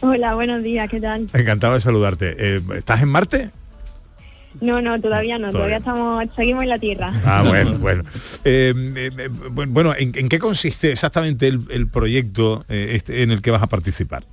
Hola, 0.00 0.34
buenos 0.34 0.62
días, 0.62 0.88
¿qué 0.90 1.00
tal? 1.00 1.28
Encantado 1.32 1.74
de 1.74 1.80
saludarte. 1.80 2.34
Eh, 2.38 2.60
¿Estás 2.76 3.02
en 3.02 3.08
Marte? 3.08 3.50
No, 4.60 4.82
no, 4.82 5.00
todavía 5.00 5.38
no, 5.38 5.50
Todavía. 5.50 5.78
todavía, 5.80 6.22
estamos, 6.24 6.36
seguimos 6.36 6.62
en 6.64 6.68
la 6.68 6.78
Tierra. 6.78 7.12
Ah, 7.24 7.42
bueno, 7.46 7.72
bueno. 7.78 8.02
Eh, 8.44 8.74
eh, 8.96 9.10
eh, 9.16 9.30
bu- 9.30 9.66
bueno, 9.68 9.94
¿en, 9.96 10.12
en 10.14 10.28
qué 10.28 10.38
consiste 10.38 10.92
exactamente 10.92 11.48
el, 11.48 11.60
el 11.70 11.86
proyecto 11.88 12.64
eh, 12.68 12.90
este 12.94 13.22
en 13.22 13.30
el 13.30 13.40
que 13.40 13.50
vas 13.50 13.62
a 13.62 13.66
participar? 13.68 14.24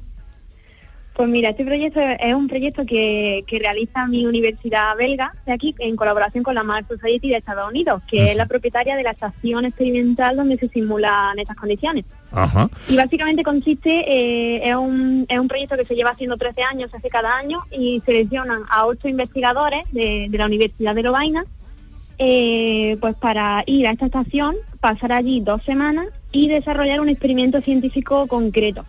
Pues 1.13 1.27
mira, 1.27 1.49
este 1.49 1.65
proyecto 1.65 1.99
es 1.99 2.33
un 2.33 2.47
proyecto 2.47 2.85
que, 2.85 3.43
que 3.45 3.59
realiza 3.59 4.07
mi 4.07 4.25
universidad 4.25 4.95
belga 4.95 5.33
de 5.45 5.51
aquí 5.51 5.75
en 5.79 5.97
colaboración 5.97 6.43
con 6.43 6.55
la 6.55 6.63
Mars 6.63 6.87
Society 6.87 7.29
de 7.29 7.35
Estados 7.35 7.69
Unidos, 7.69 8.01
que 8.07 8.31
es 8.31 8.37
la 8.37 8.45
propietaria 8.45 8.95
de 8.95 9.03
la 9.03 9.11
estación 9.11 9.65
experimental 9.65 10.37
donde 10.37 10.57
se 10.57 10.69
simulan 10.69 11.37
estas 11.37 11.57
condiciones. 11.57 12.05
Ajá. 12.31 12.69
Y 12.87 12.95
básicamente 12.95 13.43
consiste, 13.43 13.89
eh, 13.89 14.69
es, 14.69 14.75
un, 14.75 15.25
es 15.27 15.39
un 15.39 15.47
proyecto 15.47 15.75
que 15.75 15.85
se 15.85 15.95
lleva 15.95 16.11
haciendo 16.11 16.37
13 16.37 16.63
años, 16.63 16.91
se 16.91 16.97
hace 16.97 17.09
cada 17.09 17.35
año, 17.37 17.59
y 17.71 18.01
seleccionan 18.05 18.61
a 18.69 18.85
ocho 18.85 19.09
investigadores 19.09 19.83
de, 19.91 20.27
de 20.29 20.37
la 20.37 20.45
Universidad 20.45 20.95
de 20.95 21.03
Lovaina, 21.03 21.43
eh, 22.17 22.97
pues 22.99 23.15
para 23.15 23.63
ir 23.65 23.87
a 23.87 23.91
esta 23.91 24.05
estación, 24.05 24.55
pasar 24.79 25.13
allí 25.13 25.39
dos 25.39 25.63
semanas 25.63 26.07
y 26.31 26.49
desarrollar 26.49 26.99
un 26.99 27.09
experimento 27.09 27.61
científico 27.61 28.27
concreto. 28.27 28.85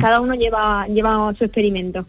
Cada 0.00 0.20
uno 0.20 0.34
lleva, 0.34 0.86
lleva 0.88 1.32
su 1.38 1.44
experimento. 1.44 2.04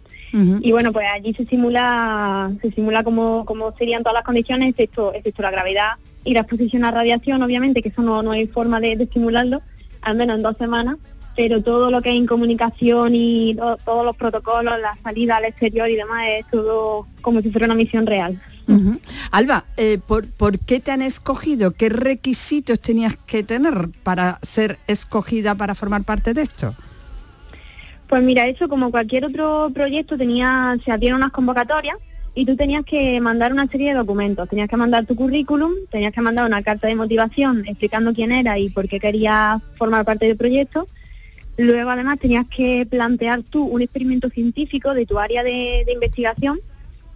Y 0.61 0.71
bueno, 0.71 0.91
pues 0.93 1.05
allí 1.13 1.33
se 1.33 1.45
simula, 1.45 2.51
se 2.61 2.71
simula 2.71 3.03
cómo, 3.03 3.45
cómo 3.45 3.73
serían 3.77 4.03
todas 4.03 4.13
las 4.15 4.23
condiciones, 4.23 4.69
excepto, 4.69 5.13
excepto 5.13 5.41
la 5.41 5.51
gravedad 5.51 5.91
y 6.23 6.33
la 6.33 6.41
exposición 6.41 6.83
a 6.85 6.91
radiación, 6.91 7.41
obviamente, 7.41 7.81
que 7.81 7.89
eso 7.89 8.01
no, 8.01 8.21
no 8.23 8.31
hay 8.31 8.45
forma 8.47 8.79
de, 8.79 8.95
de 8.95 9.07
simularlo, 9.07 9.61
al 10.01 10.15
menos 10.17 10.35
en 10.37 10.43
dos 10.43 10.57
semanas, 10.57 10.97
pero 11.35 11.61
todo 11.63 11.89
lo 11.89 12.01
que 12.01 12.09
es 12.09 12.15
en 12.15 12.27
comunicación 12.27 13.15
y 13.15 13.53
lo- 13.55 13.77
todos 13.77 14.05
los 14.05 14.15
protocolos, 14.15 14.79
la 14.79 14.97
salida 15.03 15.37
al 15.37 15.45
exterior 15.45 15.89
y 15.89 15.95
demás, 15.95 16.23
es 16.27 16.45
todo 16.51 17.07
como 17.21 17.41
si 17.41 17.49
fuera 17.49 17.65
una 17.65 17.75
misión 17.75 18.05
real. 18.05 18.39
Alba, 19.31 19.65
eh, 19.77 19.97
¿por, 20.05 20.27
por 20.27 20.59
qué 20.59 20.79
te 20.79 20.91
han 20.91 21.01
escogido? 21.01 21.71
¿Qué 21.71 21.89
requisitos 21.89 22.79
tenías 22.79 23.15
que 23.25 23.41
tener 23.41 23.89
para 24.03 24.37
ser 24.43 24.77
escogida 24.85 25.55
para 25.55 25.73
formar 25.73 26.03
parte 26.03 26.35
de 26.35 26.43
esto? 26.43 26.75
Pues 28.09 28.23
mira, 28.23 28.47
eso 28.47 28.67
como 28.67 28.89
cualquier 28.89 29.25
otro 29.25 29.69
proyecto 29.71 30.17
tenía, 30.17 30.75
se 30.83 30.91
hacían 30.91 31.15
unas 31.15 31.31
convocatorias 31.31 31.95
y 32.33 32.43
tú 32.43 32.55
tenías 32.55 32.83
que 32.83 33.21
mandar 33.21 33.53
una 33.53 33.67
serie 33.67 33.89
de 33.89 33.99
documentos. 33.99 34.49
Tenías 34.49 34.67
que 34.67 34.77
mandar 34.77 35.05
tu 35.05 35.15
currículum, 35.15 35.73
tenías 35.91 36.11
que 36.11 36.21
mandar 36.21 36.47
una 36.47 36.63
carta 36.63 36.87
de 36.87 36.95
motivación 36.95 37.63
explicando 37.67 38.11
quién 38.11 38.31
era 38.31 38.57
y 38.57 38.69
por 38.69 38.89
qué 38.89 38.99
querías 38.99 39.61
formar 39.77 40.05
parte 40.05 40.25
del 40.25 40.37
proyecto. 40.37 40.87
Luego 41.55 41.91
además 41.91 42.17
tenías 42.17 42.47
que 42.47 42.87
plantear 42.89 43.43
tú 43.43 43.63
un 43.63 43.83
experimento 43.83 44.29
científico 44.29 44.95
de 44.95 45.05
tu 45.05 45.19
área 45.19 45.43
de, 45.43 45.83
de 45.85 45.93
investigación 45.93 46.57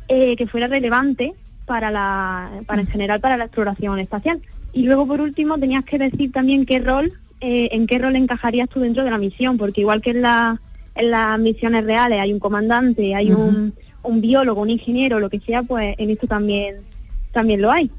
eh, 0.10 0.36
que 0.36 0.46
fuera 0.46 0.68
relevante 0.68 1.34
para 1.66 1.90
la, 1.90 2.52
para 2.68 2.82
en 2.82 2.88
general 2.88 3.20
para 3.20 3.38
la 3.38 3.46
exploración 3.46 3.98
espacial. 3.98 4.42
Y 4.74 4.84
luego 4.84 5.08
por 5.08 5.22
último 5.22 5.58
tenías 5.58 5.86
que 5.86 5.98
decir 5.98 6.32
también 6.32 6.68
qué 6.68 6.78
rol, 6.78 7.14
eh, 7.42 7.70
en 7.72 7.88
qué 7.88 7.98
rol 7.98 8.16
encajarías 8.16 8.70
tú 8.70 8.80
dentro 8.80 9.04
de 9.04 9.10
la 9.10 9.18
misión, 9.18 9.58
porque 9.58 9.82
igual 9.82 10.02
que 10.02 10.12
en, 10.12 10.22
la, 10.22 10.60
en 10.96 11.12
las 11.12 11.40
misiones 11.40 11.84
reales 11.86 12.20
hay 12.20 12.32
un 12.34 12.40
comandante, 12.40 13.16
hay 13.16 13.32
un, 13.32 13.74
un 14.04 14.22
biólogo, 14.22 14.62
un 14.62 14.70
ingeniero, 14.70 15.20
lo 15.20 15.30
que 15.30 15.40
sea, 15.40 15.64
pues 15.64 15.96
en 15.98 16.10
esto 16.10 16.28
también 16.28 16.78
también 17.32 17.62
lo 17.62 17.72
hay. 17.72 17.90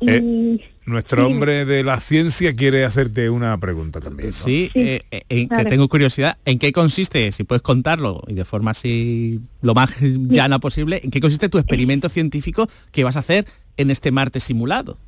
Y- 0.00 0.10
Eh, 0.10 0.58
nuestro 0.86 1.26
sí, 1.26 1.32
hombre 1.32 1.64
de 1.64 1.82
la 1.82 1.98
ciencia 2.00 2.54
quiere 2.54 2.84
hacerte 2.84 3.30
una 3.30 3.56
pregunta 3.58 4.00
también. 4.00 4.28
¿no? 4.28 4.32
Sí, 4.34 4.70
eh, 4.74 5.00
eh, 5.10 5.22
eh, 5.30 5.48
claro. 5.48 5.64
que 5.64 5.70
tengo 5.70 5.88
curiosidad, 5.88 6.36
¿en 6.44 6.58
qué 6.58 6.72
consiste, 6.72 7.32
si 7.32 7.44
puedes 7.44 7.62
contarlo 7.62 8.22
y 8.28 8.34
de 8.34 8.44
forma 8.44 8.72
así 8.72 9.40
lo 9.62 9.74
más 9.74 9.90
llana 10.00 10.58
posible, 10.58 11.00
en 11.02 11.10
qué 11.10 11.20
consiste 11.20 11.48
tu 11.48 11.56
experimento 11.58 12.08
científico 12.10 12.68
que 12.92 13.02
vas 13.04 13.16
a 13.16 13.20
hacer 13.20 13.46
en 13.78 13.90
este 13.90 14.10
Marte 14.10 14.40
simulado? 14.40 14.98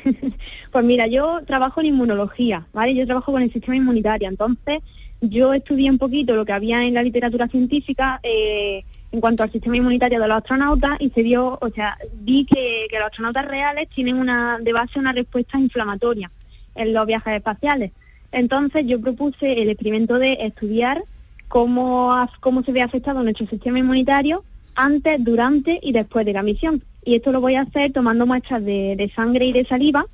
Pues 0.72 0.84
mira, 0.84 1.06
yo 1.06 1.40
trabajo 1.46 1.80
en 1.80 1.86
inmunología, 1.86 2.66
¿vale? 2.74 2.94
Yo 2.94 3.06
trabajo 3.06 3.32
con 3.32 3.40
el 3.40 3.50
sistema 3.50 3.76
inmunitario, 3.76 4.28
entonces 4.28 4.80
yo 5.20 5.54
estudié 5.54 5.90
un 5.90 5.98
poquito 5.98 6.34
lo 6.34 6.44
que 6.44 6.52
había 6.52 6.84
en 6.84 6.94
la 6.94 7.02
literatura 7.02 7.48
científica 7.48 8.20
eh, 8.22 8.84
en 9.12 9.20
cuanto 9.20 9.42
al 9.42 9.52
sistema 9.52 9.76
inmunitario 9.76 10.20
de 10.20 10.28
los 10.28 10.36
astronautas 10.36 10.96
y 11.00 11.10
se 11.10 11.22
dio, 11.22 11.58
o 11.60 11.70
sea, 11.70 11.96
vi 12.20 12.44
que, 12.44 12.86
los 12.92 13.02
astronautas 13.02 13.46
reales 13.46 13.88
tienen 13.94 14.16
una 14.16 14.58
de 14.58 14.72
base 14.72 14.98
una 14.98 15.12
respuesta 15.12 15.58
inflamatoria 15.58 16.30
en 16.74 16.92
los 16.92 17.06
viajes 17.06 17.34
espaciales. 17.34 17.92
Entonces 18.32 18.84
yo 18.86 19.00
propuse 19.00 19.62
el 19.62 19.70
experimento 19.70 20.18
de 20.18 20.34
estudiar 20.40 21.02
cómo, 21.48 22.14
cómo 22.40 22.62
se 22.62 22.72
ve 22.72 22.82
afectado 22.82 23.22
nuestro 23.22 23.46
sistema 23.46 23.78
inmunitario 23.78 24.44
antes, 24.74 25.22
durante 25.24 25.78
y 25.82 25.92
después 25.92 26.26
de 26.26 26.34
la 26.34 26.42
misión. 26.42 26.82
Y 27.04 27.14
esto 27.14 27.32
lo 27.32 27.40
voy 27.40 27.54
a 27.54 27.62
hacer 27.62 27.92
tomando 27.92 28.26
muestras 28.26 28.64
de 28.64 29.10
sangre 29.14 29.46
y 29.46 29.52
de 29.52 29.64
saliva 29.64 30.04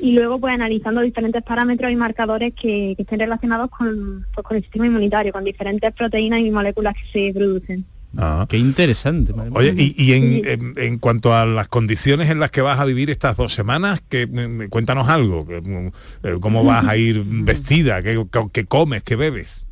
y 0.00 0.12
luego 0.12 0.40
pues 0.40 0.54
analizando 0.54 1.00
diferentes 1.02 1.42
parámetros 1.42 1.90
y 1.90 1.96
marcadores 1.96 2.52
que, 2.54 2.94
que 2.96 3.02
estén 3.02 3.20
relacionados 3.20 3.70
con, 3.70 4.26
pues, 4.34 4.44
con 4.44 4.56
el 4.56 4.62
sistema 4.62 4.86
inmunitario, 4.86 5.32
con 5.32 5.44
diferentes 5.44 5.92
proteínas 5.92 6.40
y 6.40 6.50
moléculas 6.50 6.94
que 6.94 7.28
se 7.28 7.34
producen. 7.34 7.84
Ah. 8.16 8.46
Qué 8.48 8.58
interesante. 8.58 9.32
Oye, 9.54 9.72
y, 9.74 9.94
y 9.96 10.12
en, 10.12 10.46
en- 10.46 10.74
en 10.76 10.98
cuanto 10.98 11.34
a 11.34 11.46
las 11.46 11.68
condiciones 11.68 12.28
en 12.30 12.40
las 12.40 12.50
que 12.50 12.60
vas 12.60 12.78
a 12.78 12.84
vivir 12.84 13.08
estas 13.08 13.36
dos 13.38 13.54
semanas, 13.54 14.02
que 14.06 14.26
mm, 14.26 14.68
cuéntanos 14.68 15.08
algo, 15.08 15.46
que, 15.46 15.60
mm, 15.62 15.86
eh, 16.24 16.36
cómo 16.40 16.62
vas 16.62 16.86
a 16.86 16.96
ir 16.98 17.22
vestida, 17.26 18.02
qué, 18.02 18.22
qué- 18.30 18.48
qué 18.52 18.64
comes, 18.66 19.02
qué 19.02 19.16
bebes. 19.16 19.64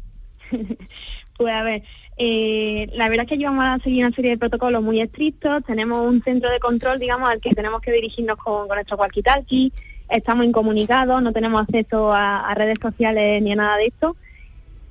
Pues 1.37 1.55
a 1.55 1.63
ver, 1.63 1.83
eh, 2.19 2.91
la 2.93 3.09
verdad 3.09 3.25
es 3.25 3.31
que 3.31 3.39
llevamos 3.39 3.65
a 3.65 3.79
seguir 3.83 4.05
una 4.05 4.15
serie 4.15 4.33
de 4.33 4.37
protocolos 4.39 4.83
muy 4.83 5.01
estrictos, 5.01 5.65
tenemos 5.67 6.07
un 6.07 6.23
centro 6.23 6.51
de 6.51 6.59
control, 6.61 6.99
digamos, 6.99 7.31
al 7.31 7.41
que 7.41 7.55
tenemos 7.55 7.81
que 7.81 7.93
dirigirnos 7.93 8.37
con, 8.37 8.69
con 8.69 8.77
nuestro 8.77 8.99
walkie-talkie, 8.99 9.73
estamos 10.11 10.45
incomunicados, 10.47 11.23
no 11.23 11.33
tenemos 11.33 11.63
acceso 11.63 12.13
a, 12.13 12.41
a 12.51 12.55
redes 12.55 12.79
sociales 12.81 13.43
ni 13.43 13.53
a 13.53 13.57
nada 13.57 13.77
de 13.77 13.87
esto. 13.87 14.17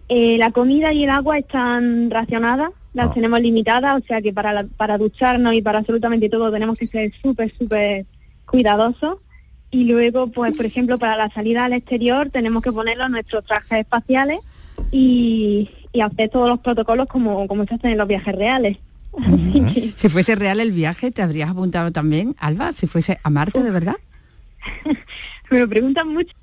Eh, 0.07 0.37
la 0.37 0.51
comida 0.51 0.91
y 0.93 1.03
el 1.03 1.09
agua 1.11 1.37
están 1.37 2.09
racionadas, 2.09 2.69
las 2.93 3.13
tenemos 3.13 3.39
limitadas, 3.41 4.01
o 4.01 4.05
sea 4.05 4.21
que 4.21 4.33
para, 4.33 4.53
la- 4.53 4.63
para 4.65 4.97
ducharnos 4.97 5.53
y 5.53 5.61
para 5.61 5.79
absolutamente 5.79 6.29
todo 6.29 6.51
tenemos 6.51 6.77
que 6.79 6.87
ser 6.87 7.11
súper, 7.21 7.53
súper 7.57 8.05
cuidadosos. 8.45 9.17
Y 9.71 9.83
luego, 9.83 10.27
pues, 10.31 10.55
por 10.57 10.65
ejemplo, 10.65 10.97
para 10.97 11.15
la 11.15 11.29
salida 11.29 11.65
al 11.65 11.73
exterior 11.73 12.31
tenemos 12.31 12.63
que 12.63 12.71
ponerlos 12.71 13.09
nuestros 13.11 13.45
trajes 13.45 13.79
espaciales 13.81 14.39
y, 14.91 15.69
y 15.93 16.01
hacer 16.01 16.29
todos 16.29 16.49
los 16.49 16.59
protocolos 16.59 17.05
como, 17.07 17.45
como 17.47 17.65
se 17.65 17.75
hacen 17.75 17.91
en 17.91 17.97
los 17.99 18.07
viajes 18.07 18.35
reales. 18.35 18.77
Si 19.95 20.09
fuese 20.09 20.35
real 20.35 20.59
el 20.59 20.71
viaje, 20.71 21.11
¿te 21.11 21.21
habrías 21.21 21.49
apuntado 21.51 21.91
también, 21.91 22.35
Alba? 22.39 22.71
Si 22.71 22.87
fuese 22.87 23.19
a 23.23 23.29
Marte, 23.29 23.61
¿de 23.63 23.71
verdad? 23.71 23.95
Me 25.49 25.59
lo 25.59 25.69
preguntan 25.69 26.07
mucho. 26.07 26.35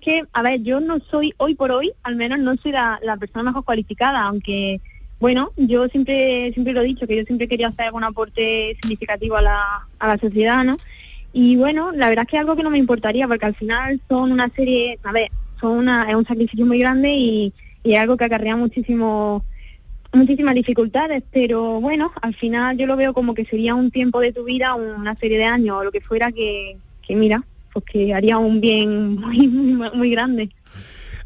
Que, 0.00 0.24
a 0.32 0.42
ver, 0.42 0.62
yo 0.62 0.80
no 0.80 0.98
soy, 1.10 1.34
hoy 1.36 1.54
por 1.54 1.70
hoy, 1.72 1.92
al 2.02 2.16
menos 2.16 2.38
no 2.38 2.56
soy 2.56 2.72
la, 2.72 2.98
la 3.02 3.18
persona 3.18 3.42
mejor 3.42 3.64
cualificada, 3.64 4.22
aunque, 4.22 4.80
bueno, 5.18 5.52
yo 5.56 5.88
siempre 5.88 6.50
siempre 6.54 6.72
lo 6.72 6.80
he 6.80 6.86
dicho, 6.86 7.06
que 7.06 7.16
yo 7.16 7.24
siempre 7.24 7.48
quería 7.48 7.68
hacer 7.68 7.86
algún 7.86 8.04
aporte 8.04 8.76
significativo 8.80 9.36
a 9.36 9.42
la, 9.42 9.86
a 9.98 10.08
la 10.08 10.16
sociedad, 10.16 10.64
¿no? 10.64 10.78
Y 11.34 11.56
bueno, 11.56 11.92
la 11.92 12.08
verdad 12.08 12.24
es 12.24 12.30
que 12.30 12.36
es 12.36 12.40
algo 12.40 12.56
que 12.56 12.62
no 12.62 12.70
me 12.70 12.78
importaría, 12.78 13.28
porque 13.28 13.44
al 13.44 13.54
final 13.54 14.00
son 14.08 14.32
una 14.32 14.48
serie, 14.48 14.98
a 15.02 15.12
ver, 15.12 15.30
son 15.60 15.72
una, 15.72 16.08
es 16.08 16.14
un 16.14 16.24
sacrificio 16.24 16.64
muy 16.64 16.78
grande 16.78 17.14
y, 17.14 17.52
y 17.84 17.92
es 17.92 18.00
algo 18.00 18.16
que 18.16 18.24
acarrea 18.24 18.56
muchísimo 18.56 19.44
muchísimas 20.12 20.54
dificultades, 20.54 21.22
pero 21.30 21.80
bueno, 21.80 22.12
al 22.20 22.34
final 22.34 22.76
yo 22.76 22.86
lo 22.86 22.96
veo 22.96 23.12
como 23.14 23.34
que 23.34 23.44
sería 23.44 23.74
un 23.74 23.90
tiempo 23.90 24.20
de 24.20 24.32
tu 24.32 24.44
vida, 24.44 24.74
una 24.74 25.14
serie 25.16 25.38
de 25.38 25.44
años 25.44 25.76
o 25.76 25.84
lo 25.84 25.92
que 25.92 26.00
fuera 26.00 26.32
que, 26.32 26.76
que 27.10 27.16
mira, 27.16 27.42
pues 27.72 27.84
que 27.86 28.14
haría 28.14 28.38
un 28.38 28.60
bien 28.60 29.16
muy, 29.16 29.48
muy, 29.48 29.90
muy 29.94 30.10
grande. 30.12 30.50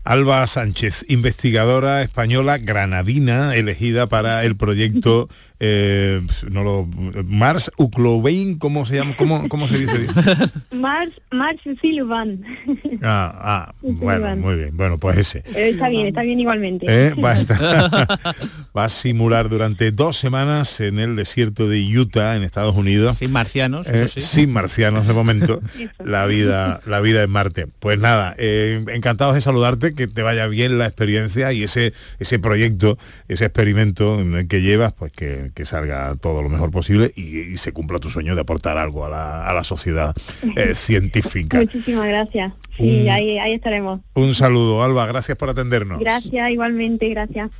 Alba 0.02 0.46
Sánchez, 0.46 1.04
investigadora 1.08 2.02
española 2.02 2.56
granadina, 2.58 3.54
elegida 3.54 4.06
para 4.06 4.44
el 4.44 4.56
proyecto 4.56 5.28
eh, 5.60 6.20
no 6.50 6.64
lo, 6.64 6.88
Mars 7.26 7.70
Uclovein, 7.78 8.58
¿cómo 8.58 8.84
se 8.84 8.96
llama? 8.96 9.14
¿Cómo, 9.16 9.48
cómo 9.48 9.68
se 9.68 9.78
dice? 9.78 10.08
Mars, 10.72 11.12
Mars 11.30 11.60
Silvan. 11.80 12.42
Ah, 13.06 13.68
ah 13.68 13.74
bueno, 13.82 14.36
muy 14.36 14.54
bien. 14.54 14.76
Bueno, 14.76 14.98
pues 14.98 15.18
ese. 15.18 15.38
Eh, 15.54 15.70
está 15.70 15.88
bien, 15.88 16.06
está 16.06 16.22
bien 16.22 16.40
igualmente. 16.40 16.86
Eh, 16.88 17.12
va, 17.14 17.32
a 17.32 18.24
va, 18.76 18.84
a 18.84 18.88
simular 18.88 19.50
durante 19.50 19.90
dos 19.90 20.16
semanas 20.16 20.80
en 20.80 20.98
el 20.98 21.16
desierto 21.16 21.68
de 21.68 21.82
Utah, 21.82 22.36
en 22.36 22.44
Estados 22.44 22.74
Unidos. 22.74 23.18
Sin 23.18 23.32
marcianos, 23.32 23.86
sí. 24.06 24.20
Sin 24.22 24.52
marcianos 24.52 25.06
de 25.06 25.12
momento. 25.12 25.60
la 26.02 26.24
vida, 26.26 26.80
la 26.86 27.00
vida 27.00 27.22
en 27.22 27.30
Marte. 27.30 27.66
Pues 27.66 27.98
nada, 27.98 28.34
encantados 28.38 29.34
de 29.34 29.40
saludarte, 29.42 29.94
que 29.94 30.06
te 30.06 30.22
vaya 30.22 30.46
bien 30.46 30.78
la 30.78 30.86
experiencia 30.86 31.52
y 31.52 31.64
ese, 31.64 31.92
ese 32.18 32.38
proyecto, 32.38 32.96
ese 33.28 33.44
experimento 33.44 34.18
que 34.48 34.62
llevas, 34.62 34.92
pues 34.92 35.12
que, 35.12 35.50
que 35.54 35.64
salga 35.64 36.16
todo 36.16 36.42
lo 36.42 36.48
mejor 36.48 36.70
posible 36.70 37.12
y, 37.16 37.56
se 37.56 37.72
cumpla 37.72 37.98
tu 38.00 38.10
sueño 38.10 38.34
de 38.34 38.40
aportar 38.40 38.76
algo 38.76 39.06
a 39.06 39.08
la, 39.08 39.48
a 39.48 39.54
la 39.54 39.64
sociedad 39.64 40.14
eh, 40.56 40.74
científica. 40.74 41.58
Muchísimas 41.58 42.08
gracias. 42.08 42.52
Sí, 42.76 43.08
ahí, 43.08 43.38
ahí 43.38 43.52
estaremos. 43.52 44.00
Un 44.14 44.34
saludo, 44.34 44.82
Alba, 44.82 45.06
gracias 45.06 45.38
por 45.38 45.48
atendernos. 45.48 46.00
Gracias, 46.00 46.50
igualmente, 46.50 47.08
gracias. 47.08 47.50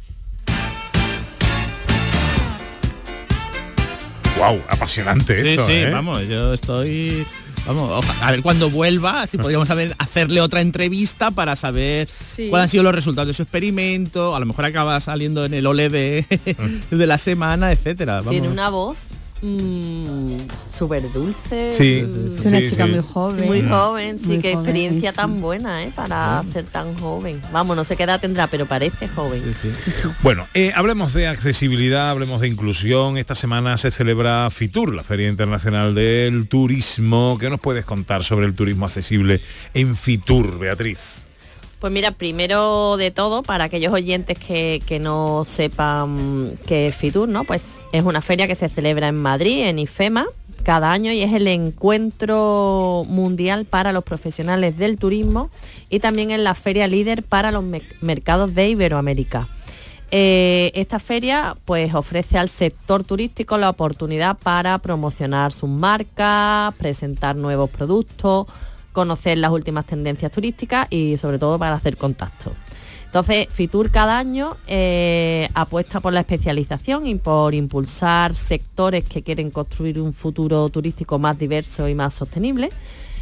Wow, 4.37 4.61
apasionante 4.69 5.41
sí, 5.41 5.49
esto, 5.51 5.67
Sí, 5.67 5.73
¿eh? 5.75 5.91
vamos, 5.91 6.27
yo 6.27 6.53
estoy 6.53 7.25
Vamos, 7.67 8.05
a 8.21 8.31
ver 8.31 8.43
cuando 8.43 8.69
vuelva, 8.69 9.27
si 9.27 9.39
podríamos 9.39 9.69
saber, 9.69 9.95
hacerle 9.99 10.41
otra 10.43 10.61
entrevista 10.61 11.31
para 11.31 11.57
saber 11.57 12.09
cuáles 12.51 12.65
han 12.65 12.69
sido 12.69 12.83
los 12.83 12.95
resultados 12.95 13.29
de 13.29 13.35
su 13.35 13.43
experimento. 13.43 14.37
A 14.37 14.41
lo 14.41 14.47
mejor 14.47 14.67
acaba 14.67 15.01
saliendo 15.01 15.45
en 15.47 15.55
el 15.55 15.67
ole 15.67 15.89
de, 15.89 16.27
de 16.91 17.07
la 17.07 17.19
semana, 17.19 17.73
etcétera. 17.73 18.23
Tiene 18.29 18.49
una 18.49 18.69
voz 18.69 18.99
Mm, 19.47 20.39
súper 20.73 21.13
dulce. 21.13 21.75
Sí, 21.75 22.03
es 22.33 22.47
una 22.47 22.61
chica 22.61 22.87
muy 22.87 23.03
joven. 23.03 23.47
Muy 23.47 23.61
joven, 23.61 24.19
sí, 24.19 24.39
qué 24.39 24.53
experiencia 24.53 25.13
tan 25.13 25.43
buena, 25.43 25.85
¿eh? 25.85 25.93
Para 25.95 26.43
ser 26.51 26.65
tan 26.65 26.97
joven. 26.97 27.43
Vamos, 27.53 27.77
no 27.77 27.85
sé 27.85 27.95
qué 27.95 28.05
edad 28.05 28.19
tendrá, 28.19 28.47
pero 28.47 28.65
parece 28.65 29.07
joven. 29.07 29.43
Bueno, 30.23 30.47
eh, 30.55 30.73
hablemos 30.75 31.13
de 31.13 31.27
accesibilidad, 31.27 32.09
hablemos 32.09 32.41
de 32.41 32.49
inclusión. 32.49 33.19
Esta 33.19 33.35
semana 33.35 33.77
se 33.77 33.91
celebra 33.91 34.49
FITUR, 34.51 34.95
la 34.95 35.03
Feria 35.03 35.29
Internacional 35.29 35.95
del 35.95 36.49
Turismo. 36.49 37.37
¿Qué 37.39 37.51
nos 37.51 37.61
puedes 37.61 37.85
contar 37.85 38.25
sobre 38.25 38.47
el 38.47 38.55
turismo 38.55 38.87
accesible 38.87 39.43
en 39.75 39.95
FITUR, 39.95 40.59
Beatriz? 40.59 41.27
Pues 41.85 41.93
mira, 41.93 42.13
primero 42.13 42.97
de 42.97 43.11
todo, 43.11 43.43
para 43.43 43.65
aquellos 43.65 43.93
oyentes 43.93 44.39
que, 44.39 44.99
no 45.03 45.45
sepan 45.45 46.51
qué 46.67 46.89
es 46.89 46.97
FITUR, 46.97 47.29
¿no? 47.29 47.45
Pues 47.45 47.79
es 47.93 48.05
una 48.05 48.23
feria 48.23 48.47
que 48.47 48.55
se 48.55 48.71
celebra 48.71 49.09
en 49.09 49.17
Madrid, 49.17 49.67
en 49.67 49.79
IFEMA, 49.79 50.25
cada 50.63 50.93
año 50.93 51.13
y 51.13 51.21
es 51.21 51.35
el 51.35 51.47
encuentro 51.47 53.05
mundial 53.07 53.67
para 53.67 53.93
los 53.93 54.03
profesionales 54.03 54.79
del 54.79 54.97
turismo 54.97 55.51
y 55.91 56.01
también 56.01 56.31
es 56.31 56.41
la 56.41 56.55
feria 56.55 56.87
líder 56.87 57.23
para 57.23 57.53
los 57.53 57.63
mercados 58.01 58.55
de 58.55 58.67
Iberoamérica. 58.71 59.47
Eh, 60.11 60.73
esta 60.75 60.99
feria 60.99 61.55
pues 61.67 61.95
ofrece 61.95 62.39
al 62.39 62.49
sector 62.49 63.05
turístico 63.05 63.59
la 63.59 63.69
oportunidad 63.69 64.39
para 64.39 64.79
promocionar 64.79 65.53
sus 65.53 65.69
marcas, 65.69 66.73
presentar 66.77 67.37
nuevos 67.37 67.69
productos, 67.69 68.47
conocer 68.95 69.37
las 69.37 69.51
últimas 69.51 69.85
tendencias 69.85 70.33
turísticas 70.33 70.87
y 70.89 71.19
sobre 71.19 71.39
todo 71.39 71.59
para 71.59 71.75
hacer 71.75 71.99
contacto. 71.99 72.53
Entonces, 73.07 73.49
Fitur 73.51 73.91
cada 73.91 74.19
año 74.19 74.57
eh, 74.67 75.49
apuesta 75.55 76.01
por 76.01 76.13
la 76.13 76.21
especialización 76.21 77.07
y 77.07 77.17
por 77.17 77.55
impulsar 77.55 78.35
sectores 78.35 79.05
que 79.05 79.23
quieren 79.23 79.51
construir 79.51 80.01
un 80.01 80.13
futuro 80.13 80.69
turístico 80.69 81.19
más 81.19 81.39
diverso 81.39 81.89
y 81.89 81.95
más 81.95 82.15
sostenible. 82.15 82.71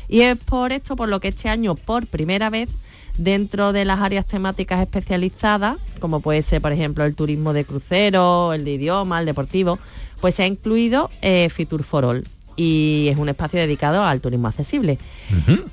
Y 0.09 0.21
es 0.21 0.39
por 0.39 0.73
esto 0.73 0.95
por 0.95 1.09
lo 1.09 1.21
que 1.21 1.29
este 1.29 1.49
año, 1.49 1.75
por 1.75 2.07
primera 2.07 2.49
vez, 2.49 2.71
dentro 3.19 3.73
de 3.73 3.85
las 3.85 4.01
áreas 4.01 4.27
temáticas 4.27 4.81
especializadas, 4.81 5.77
como 6.01 6.21
puede 6.21 6.43
ser, 6.43 6.63
por 6.63 6.73
ejemplo, 6.73 7.05
el 7.05 7.15
turismo 7.15 7.53
de 7.53 7.65
crucero, 7.65 8.53
el 8.53 8.65
de 8.65 8.73
idioma, 8.73 9.21
el 9.21 9.27
deportivo, 9.27 9.79
pues 10.21 10.35
se 10.37 10.45
ha 10.45 10.47
incluido 10.47 11.11
eh, 11.21 11.51
Fitur 11.51 11.83
for 11.83 12.05
All, 12.05 12.25
y 12.57 13.09
es 13.11 13.19
un 13.19 13.29
espacio 13.29 13.61
dedicado 13.61 14.05
al 14.05 14.21
turismo 14.21 14.49
accesible. 14.49 14.99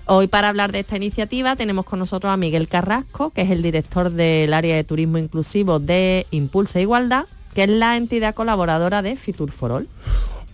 Hoy 0.05 0.27
para 0.27 0.49
hablar 0.49 0.71
de 0.71 0.80
esta 0.80 0.97
iniciativa 0.97 1.55
tenemos 1.55 1.86
con 1.86 1.99
nosotros 1.99 2.32
a 2.32 2.38
Miguel 2.38 2.67
Carrasco, 2.67 3.32
que 3.32 3.41
es 3.41 3.51
el 3.51 3.61
director 3.61 4.11
del 4.11 4.53
área 4.53 4.75
de 4.75 4.84
turismo 4.84 5.17
inclusivo 5.17 5.80
de 5.80 6.25
Impulsa 6.32 6.80
Igualdad, 6.80 7.25
que 7.53 7.63
es 7.63 7.69
la 7.69 7.97
entidad 7.97 8.34
colaboradora 8.36 9.01
de 9.01 9.17
Fitur 9.17 9.51
for 9.51 9.71
All. 9.71 9.88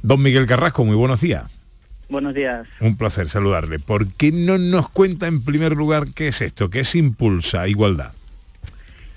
Don 0.02 0.22
Miguel 0.22 0.46
Carrasco, 0.46 0.86
muy 0.86 0.96
buenos 0.96 1.22
días. 1.22 1.52
Buenos 2.08 2.36
días. 2.36 2.68
Un 2.80 2.98
placer 2.98 3.28
saludarle. 3.28 3.80
¿Por 3.80 4.08
qué 4.14 4.32
no 4.32 4.58
nos 4.58 4.90
cuenta 4.90 5.28
en 5.28 5.44
primer 5.44 5.74
lugar 5.74 6.08
qué 6.14 6.28
es 6.28 6.42
esto? 6.42 6.70
¿Qué 6.70 6.82
es 6.82 6.94
Impulsa 6.96 7.68
Igualdad? 7.68 8.12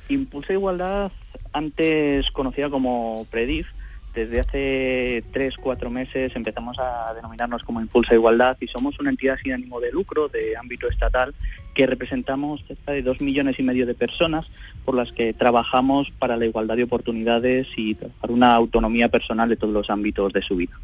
Impulsa 0.09 0.55
Igualdad, 0.55 1.13
antes 1.53 2.31
conocida 2.31 2.71
como 2.71 3.27
Predif, 3.31 3.67
desde 4.15 4.41
hace 4.41 5.25
tres, 5.33 5.57
cuatro 5.57 5.91
meses 5.91 6.33
empezamos 6.35 6.79
a 6.79 7.15
denominarnos 7.15 7.63
como 7.63 7.81
Impulsa 7.81 8.15
Igualdad 8.15 8.57
y 8.61 8.67
somos 8.67 8.99
una 8.99 9.11
entidad 9.11 9.39
sin 9.43 9.53
ánimo 9.53 9.81
de 9.81 9.93
lucro 9.93 10.29
de 10.29 10.57
ámbito 10.57 10.89
estatal 10.89 11.35
que 11.75 11.87
representamos 11.87 12.65
cerca 12.67 12.93
de 12.93 13.03
dos 13.03 13.21
millones 13.21 13.59
y 13.59 13.63
medio 13.63 13.87
de 13.87 13.95
personas 13.95 14.47
por 14.85 14.95
las 14.95 15.13
que 15.13 15.33
trabajamos 15.33 16.11
para 16.19 16.37
la 16.37 16.47
igualdad 16.47 16.77
de 16.77 16.85
oportunidades 16.85 17.69
y 17.77 17.95
para 17.95 18.33
una 18.33 18.55
autonomía 18.55 19.09
personal 19.09 19.49
de 19.49 19.57
todos 19.57 19.73
los 19.73 19.91
ámbitos 19.91 20.33
de 20.33 20.43
su 20.43 20.57
vida. 20.57 20.79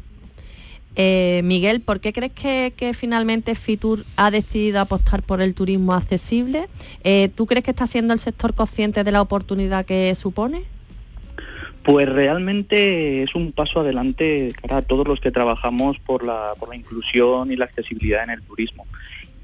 Eh, 0.95 1.41
Miguel, 1.43 1.81
¿por 1.81 1.99
qué 1.99 2.13
crees 2.13 2.31
que, 2.31 2.93
finalmente 2.93 3.55
Fitur 3.55 4.05
ha 4.15 4.31
decidido 4.31 4.79
apostar 4.79 5.23
por 5.23 5.41
el 5.41 5.53
turismo 5.53 5.93
accesible? 5.93 6.69
Eh, 7.03 7.29
¿Tú 7.35 7.45
crees 7.45 7.65
que 7.65 7.71
está 7.71 7.85
siendo 7.87 8.13
el 8.13 8.19
sector 8.19 8.53
consciente 8.53 9.03
de 9.03 9.11
la 9.11 9.21
oportunidad 9.21 9.85
que 9.85 10.15
supone? 10.15 10.63
Pues 11.85 12.09
realmente 12.09 13.21
es 13.21 13.35
un 13.35 13.51
paso 13.51 13.81
adelante 13.81 14.53
para 14.59 14.81
todos 14.81 15.07
los 15.07 15.21
que 15.21 15.29
trabajamos 15.29 15.99
por 15.99 16.23
la, 16.23 16.53
por 16.57 16.69
la 16.69 16.75
inclusión 16.75 17.51
y 17.51 17.55
la 17.55 17.65
accesibilidad 17.65 18.23
en 18.23 18.31
el 18.31 18.41
turismo. 18.41 18.87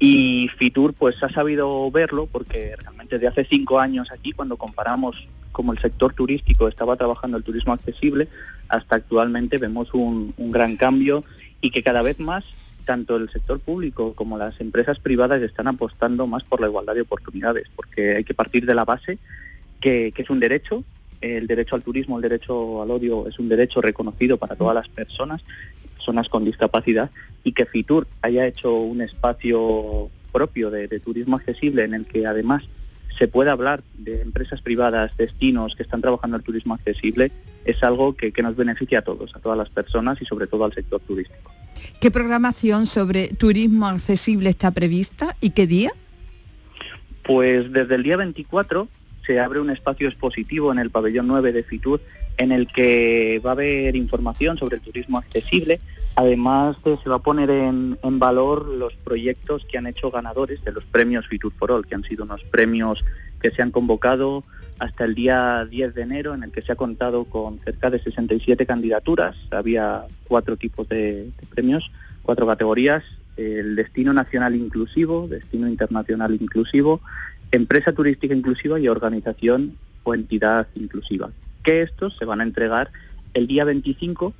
Y 0.00 0.50
Fitur 0.58 0.92
pues 0.92 1.22
ha 1.22 1.28
sabido 1.28 1.88
verlo 1.92 2.26
porque 2.26 2.74
realmente 2.76 3.20
de 3.20 3.28
hace 3.28 3.44
cinco 3.44 3.78
años 3.78 4.10
aquí, 4.10 4.32
cuando 4.32 4.56
comparamos 4.56 5.28
cómo 5.52 5.72
el 5.72 5.78
sector 5.78 6.14
turístico 6.14 6.66
estaba 6.66 6.96
trabajando 6.96 7.36
el 7.36 7.44
turismo 7.44 7.74
accesible, 7.74 8.26
hasta 8.68 8.96
actualmente 8.96 9.58
vemos 9.58 9.94
un, 9.94 10.34
un 10.36 10.50
gran 10.50 10.76
cambio 10.76 11.22
y 11.60 11.70
que 11.70 11.84
cada 11.84 12.02
vez 12.02 12.18
más 12.18 12.42
tanto 12.84 13.18
el 13.18 13.30
sector 13.30 13.60
público 13.60 14.14
como 14.14 14.36
las 14.36 14.60
empresas 14.60 14.98
privadas 14.98 15.40
están 15.42 15.68
apostando 15.68 16.26
más 16.26 16.42
por 16.42 16.60
la 16.60 16.66
igualdad 16.66 16.96
de 16.96 17.02
oportunidades, 17.02 17.68
porque 17.76 18.16
hay 18.16 18.24
que 18.24 18.34
partir 18.34 18.66
de 18.66 18.74
la 18.74 18.84
base 18.84 19.18
que, 19.80 20.10
que 20.12 20.22
es 20.22 20.30
un 20.30 20.40
derecho 20.40 20.82
el 21.22 21.46
derecho 21.46 21.76
al 21.76 21.82
turismo, 21.82 22.16
el 22.16 22.22
derecho 22.22 22.82
al 22.82 22.90
odio 22.90 23.26
es 23.26 23.38
un 23.38 23.48
derecho 23.48 23.80
reconocido 23.80 24.36
para 24.36 24.56
todas 24.56 24.74
las 24.74 24.88
personas, 24.88 25.42
personas 25.96 26.28
con 26.28 26.44
discapacidad, 26.44 27.10
y 27.44 27.52
que 27.52 27.64
FITUR 27.64 28.06
haya 28.20 28.46
hecho 28.46 28.74
un 28.74 29.00
espacio 29.00 30.10
propio 30.32 30.70
de, 30.70 30.88
turismo 31.00 31.36
accesible 31.36 31.84
en 31.84 31.94
el 31.94 32.06
que 32.06 32.26
además 32.26 32.62
se 33.18 33.28
puede 33.28 33.50
hablar 33.50 33.82
de 33.98 34.22
empresas 34.22 34.60
privadas, 34.62 35.16
destinos 35.16 35.76
que 35.76 35.82
están 35.82 36.00
trabajando 36.00 36.36
el 36.36 36.42
turismo 36.42 36.74
accesible, 36.74 37.30
es 37.64 37.82
algo 37.82 38.16
que, 38.16 38.32
que 38.32 38.42
nos 38.42 38.56
beneficia 38.56 39.00
a 39.00 39.02
todos, 39.02 39.36
a 39.36 39.38
todas 39.38 39.58
las 39.58 39.68
personas 39.68 40.20
y 40.20 40.24
sobre 40.24 40.46
todo 40.46 40.64
al 40.64 40.72
sector 40.72 41.00
turístico. 41.00 41.52
¿Qué 42.00 42.10
programación 42.10 42.86
sobre 42.86 43.28
turismo 43.28 43.86
accesible 43.86 44.50
está 44.50 44.70
prevista 44.70 45.36
y 45.40 45.50
qué 45.50 45.66
día? 45.66 45.92
Pues 47.22 47.72
desde 47.72 47.94
el 47.94 48.02
día 48.02 48.16
24 48.16 48.88
se 49.26 49.40
abre 49.40 49.60
un 49.60 49.70
espacio 49.70 50.08
expositivo 50.08 50.72
en 50.72 50.78
el 50.78 50.90
pabellón 50.90 51.26
9 51.28 51.52
de 51.52 51.62
FITUR 51.62 52.00
en 52.38 52.52
el 52.52 52.66
que 52.66 53.40
va 53.44 53.50
a 53.50 53.52
haber 53.52 53.94
información 53.96 54.56
sobre 54.56 54.76
el 54.76 54.82
turismo 54.82 55.18
accesible. 55.18 55.80
Además, 56.14 56.76
se 56.84 57.08
va 57.08 57.16
a 57.16 57.20
poner 57.20 57.50
en, 57.50 57.98
valor 58.02 58.66
los 58.68 58.94
proyectos 58.94 59.64
que 59.70 59.78
han 59.78 59.86
hecho 59.86 60.10
ganadores 60.10 60.62
de 60.64 60.72
los 60.72 60.84
premios 60.84 61.26
FITUR 61.28 61.52
for 61.52 61.72
All, 61.72 61.86
que 61.86 61.94
han 61.94 62.04
sido 62.04 62.24
unos 62.24 62.42
premios 62.44 63.04
que 63.40 63.50
se 63.50 63.62
han 63.62 63.70
convocado 63.70 64.44
hasta 64.78 65.04
el 65.04 65.14
día 65.14 65.64
10 65.64 65.94
de 65.94 66.02
enero, 66.02 66.34
en 66.34 66.42
el 66.42 66.52
que 66.52 66.62
se 66.62 66.72
ha 66.72 66.76
contado 66.76 67.24
con 67.24 67.60
cerca 67.60 67.90
de 67.90 68.02
67 68.02 68.66
candidaturas. 68.66 69.36
Había 69.50 70.04
cuatro 70.26 70.56
tipos 70.56 70.88
de 70.88 71.30
premios, 71.54 71.90
cuatro 72.22 72.46
categorías, 72.46 73.02
el 73.36 73.76
destino 73.76 74.12
nacional 74.12 74.54
inclusivo, 74.54 75.28
destino 75.28 75.68
internacional 75.68 76.34
inclusivo, 76.34 77.00
empresa 77.52 77.92
turística 77.92 78.34
inclusiva 78.34 78.80
y 78.80 78.88
organización 78.88 79.76
o 80.02 80.14
entidad 80.14 80.66
inclusiva, 80.74 81.30
que 81.62 81.82
estos 81.82 82.16
se 82.16 82.24
van 82.24 82.40
a 82.40 82.44
entregar 82.44 82.90
el 83.34 83.46
día 83.46 83.64
25 83.64 84.32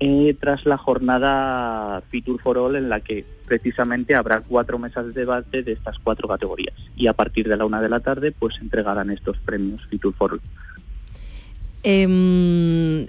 eh, 0.00 0.34
tras 0.40 0.64
la 0.64 0.78
jornada 0.78 2.02
Fitur 2.10 2.40
for 2.40 2.58
All 2.58 2.76
en 2.76 2.88
la 2.88 3.00
que 3.00 3.24
precisamente 3.46 4.14
habrá 4.14 4.40
cuatro 4.40 4.78
mesas 4.78 5.06
de 5.06 5.12
debate 5.12 5.62
de 5.62 5.72
estas 5.72 5.98
cuatro 5.98 6.28
categorías 6.28 6.74
y 6.96 7.08
a 7.08 7.12
partir 7.12 7.48
de 7.48 7.56
la 7.56 7.66
una 7.66 7.80
de 7.82 7.88
la 7.88 8.00
tarde 8.00 8.32
pues 8.32 8.54
se 8.54 8.62
entregarán 8.62 9.10
estos 9.10 9.36
premios 9.38 9.86
Fitur 9.88 10.14
for 10.14 10.32
All. 10.32 10.40
Em, 11.82 13.06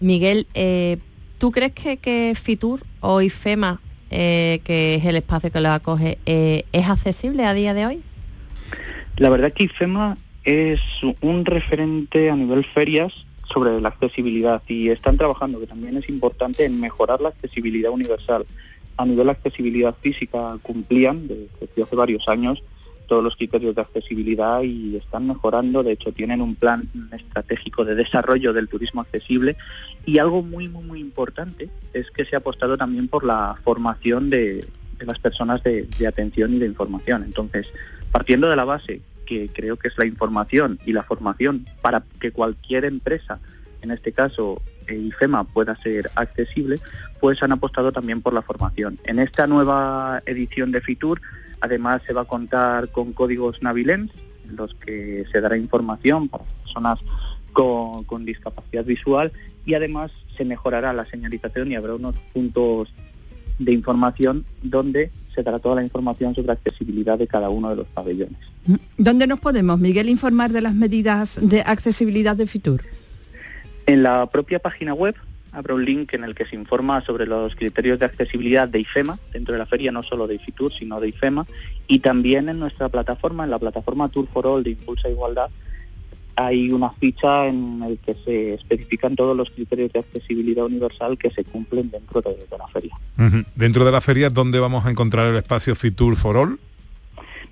Miguel, 0.00 0.46
eh, 0.54 0.98
¿tú 1.38 1.50
crees 1.50 1.72
que, 1.72 2.34
Fitur 2.40 2.80
o 3.00 3.20
IFEMA, 3.20 3.80
eh, 4.10 4.60
que 4.64 4.94
es 4.94 5.04
el 5.04 5.16
espacio 5.16 5.50
que 5.50 5.60
lo 5.60 5.70
acoge, 5.70 6.18
es 6.24 6.86
accesible 6.86 7.44
a 7.44 7.52
día 7.52 7.74
de 7.74 7.86
hoy? 7.86 8.02
La 9.16 9.30
verdad 9.30 9.52
que 9.52 9.64
IFEMA 9.64 10.18
es 10.42 10.80
un 11.20 11.44
referente 11.44 12.30
a 12.30 12.36
nivel 12.36 12.64
ferias 12.64 13.12
sobre 13.46 13.80
la 13.80 13.88
accesibilidad 13.88 14.60
y 14.66 14.88
están 14.88 15.16
trabajando, 15.16 15.60
que 15.60 15.68
también 15.68 15.96
es 15.96 16.08
importante, 16.08 16.64
en 16.64 16.80
mejorar 16.80 17.20
la 17.20 17.28
accesibilidad 17.28 17.92
universal. 17.92 18.44
A 18.96 19.06
nivel 19.06 19.28
accesibilidad 19.28 19.94
física 20.00 20.58
cumplían 20.62 21.28
desde 21.28 21.82
hace 21.82 21.96
varios 21.96 22.28
años 22.28 22.64
todos 23.06 23.22
los 23.22 23.36
criterios 23.36 23.74
de 23.74 23.82
accesibilidad 23.82 24.62
y 24.62 24.96
están 24.96 25.28
mejorando, 25.28 25.82
de 25.82 25.92
hecho 25.92 26.10
tienen 26.10 26.40
un 26.40 26.54
plan 26.54 26.88
estratégico 27.12 27.84
de 27.84 27.94
desarrollo 27.94 28.54
del 28.54 28.66
turismo 28.66 29.02
accesible 29.02 29.56
y 30.06 30.18
algo 30.18 30.42
muy 30.42 30.68
muy 30.68 30.84
muy 30.84 31.00
importante 31.00 31.68
es 31.92 32.10
que 32.10 32.24
se 32.24 32.34
ha 32.34 32.38
apostado 32.38 32.78
también 32.78 33.08
por 33.08 33.24
la 33.24 33.56
formación 33.62 34.30
de, 34.30 34.66
las 35.00 35.18
personas 35.18 35.62
de 35.62 36.06
atención 36.06 36.54
y 36.54 36.58
de 36.58 36.66
información. 36.66 37.24
Entonces, 37.24 37.66
partiendo 38.14 38.48
de 38.48 38.54
la 38.54 38.64
base 38.64 39.00
que 39.26 39.50
creo 39.52 39.76
que 39.76 39.88
es 39.88 39.98
la 39.98 40.06
información 40.06 40.78
y 40.86 40.92
la 40.92 41.02
formación 41.02 41.66
para 41.82 42.04
que 42.20 42.30
cualquier 42.30 42.84
empresa, 42.84 43.40
en 43.82 43.90
este 43.90 44.12
caso 44.12 44.62
eh, 44.86 44.94
IFEMA, 44.94 45.42
pueda 45.42 45.74
ser 45.82 46.12
accesible, 46.14 46.78
pues 47.18 47.42
han 47.42 47.50
apostado 47.50 47.90
también 47.90 48.22
por 48.22 48.32
la 48.32 48.42
formación. 48.42 49.00
En 49.02 49.18
esta 49.18 49.48
nueva 49.48 50.22
edición 50.26 50.70
de 50.70 50.80
FITUR, 50.80 51.20
además 51.60 52.02
se 52.06 52.12
va 52.12 52.20
a 52.20 52.26
contar 52.26 52.92
con 52.92 53.12
códigos 53.14 53.60
Navilens, 53.62 54.12
en 54.48 54.54
los 54.54 54.74
que 54.74 55.24
se 55.32 55.40
dará 55.40 55.56
información 55.56 56.28
para 56.28 56.44
personas 56.62 57.00
con, 57.52 58.04
con 58.04 58.24
discapacidad 58.24 58.84
visual 58.84 59.32
y 59.66 59.74
además 59.74 60.12
se 60.36 60.44
mejorará 60.44 60.92
la 60.92 61.06
señalización 61.06 61.72
y 61.72 61.74
habrá 61.74 61.96
unos 61.96 62.14
puntos 62.32 62.94
de 63.58 63.72
información 63.72 64.44
donde 64.62 65.10
se 65.34 65.42
dará 65.42 65.58
toda 65.58 65.76
la 65.76 65.82
información 65.82 66.34
sobre 66.34 66.52
accesibilidad 66.52 67.18
de 67.18 67.26
cada 67.26 67.50
uno 67.50 67.70
de 67.70 67.76
los 67.76 67.86
pabellones. 67.88 68.38
¿Dónde 68.96 69.26
nos 69.26 69.40
podemos, 69.40 69.78
Miguel, 69.78 70.08
informar 70.08 70.52
de 70.52 70.60
las 70.60 70.74
medidas 70.74 71.38
de 71.40 71.60
accesibilidad 71.60 72.36
de 72.36 72.46
Fitur? 72.46 72.82
En 73.86 74.02
la 74.02 74.26
propia 74.26 74.58
página 74.58 74.94
web 74.94 75.14
habrá 75.52 75.74
un 75.74 75.84
link 75.84 76.14
en 76.14 76.24
el 76.24 76.34
que 76.34 76.46
se 76.46 76.56
informa 76.56 77.04
sobre 77.04 77.26
los 77.26 77.54
criterios 77.54 77.98
de 77.98 78.06
accesibilidad 78.06 78.68
de 78.68 78.80
IFEMA, 78.80 79.18
dentro 79.32 79.52
de 79.52 79.58
la 79.58 79.66
feria 79.66 79.92
no 79.92 80.02
solo 80.02 80.26
de 80.26 80.38
Fitur, 80.38 80.72
sino 80.72 81.00
de 81.00 81.08
IFEMA, 81.08 81.46
y 81.86 82.00
también 82.00 82.48
en 82.48 82.58
nuestra 82.58 82.88
plataforma, 82.88 83.44
en 83.44 83.50
la 83.50 83.58
plataforma 83.58 84.08
Tour 84.08 84.26
for 84.32 84.46
All 84.46 84.64
de 84.64 84.70
Impulsa 84.70 85.08
Igualdad, 85.08 85.50
hay 86.36 86.70
una 86.70 86.90
ficha 86.90 87.46
en 87.46 87.82
el 87.82 87.98
que 87.98 88.16
se 88.24 88.54
especifican 88.54 89.16
todos 89.16 89.36
los 89.36 89.50
criterios 89.50 89.92
de 89.92 90.00
accesibilidad 90.00 90.64
universal 90.64 91.16
que 91.16 91.30
se 91.30 91.44
cumplen 91.44 91.90
dentro 91.90 92.20
de, 92.20 92.30
de 92.30 92.58
la 92.58 92.66
feria. 92.68 92.96
Dentro 93.54 93.84
de 93.84 93.92
la 93.92 94.00
feria, 94.00 94.30
¿dónde 94.30 94.58
vamos 94.58 94.84
a 94.86 94.90
encontrar 94.90 95.28
el 95.28 95.36
espacio 95.36 95.74
Fitur 95.74 96.16
for 96.16 96.36
All? 96.36 96.58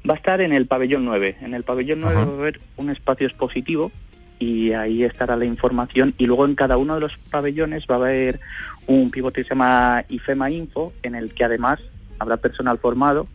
Va 0.08 0.14
a 0.14 0.16
estar 0.16 0.40
en 0.40 0.52
el 0.52 0.66
pabellón 0.66 1.04
9. 1.04 1.36
En 1.42 1.54
el 1.54 1.62
pabellón 1.62 2.00
9 2.00 2.16
Ajá. 2.16 2.24
va 2.24 2.32
a 2.32 2.34
haber 2.34 2.60
un 2.76 2.90
espacio 2.90 3.26
expositivo 3.26 3.92
y 4.40 4.72
ahí 4.72 5.04
estará 5.04 5.36
la 5.36 5.44
información 5.44 6.14
y 6.18 6.26
luego 6.26 6.44
en 6.44 6.56
cada 6.56 6.76
uno 6.76 6.96
de 6.96 7.00
los 7.00 7.16
pabellones 7.30 7.86
va 7.88 7.94
a 7.94 7.98
haber 7.98 8.40
un 8.88 9.12
pivote 9.12 9.42
que 9.42 9.48
se 9.48 9.54
llama 9.54 10.04
IFEMA 10.08 10.50
Info 10.50 10.92
en 11.04 11.14
el 11.14 11.32
que 11.32 11.44
además 11.44 11.78
habrá 12.18 12.38
personal 12.38 12.78
formado 12.78 13.28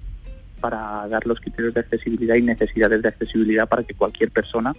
para 0.60 1.08
dar 1.08 1.26
los 1.26 1.40
criterios 1.40 1.74
de 1.74 1.82
accesibilidad 1.82 2.36
y 2.36 2.42
necesidades 2.42 3.02
de 3.02 3.08
accesibilidad 3.08 3.68
para 3.68 3.84
que 3.84 3.94
cualquier 3.94 4.32
persona 4.32 4.76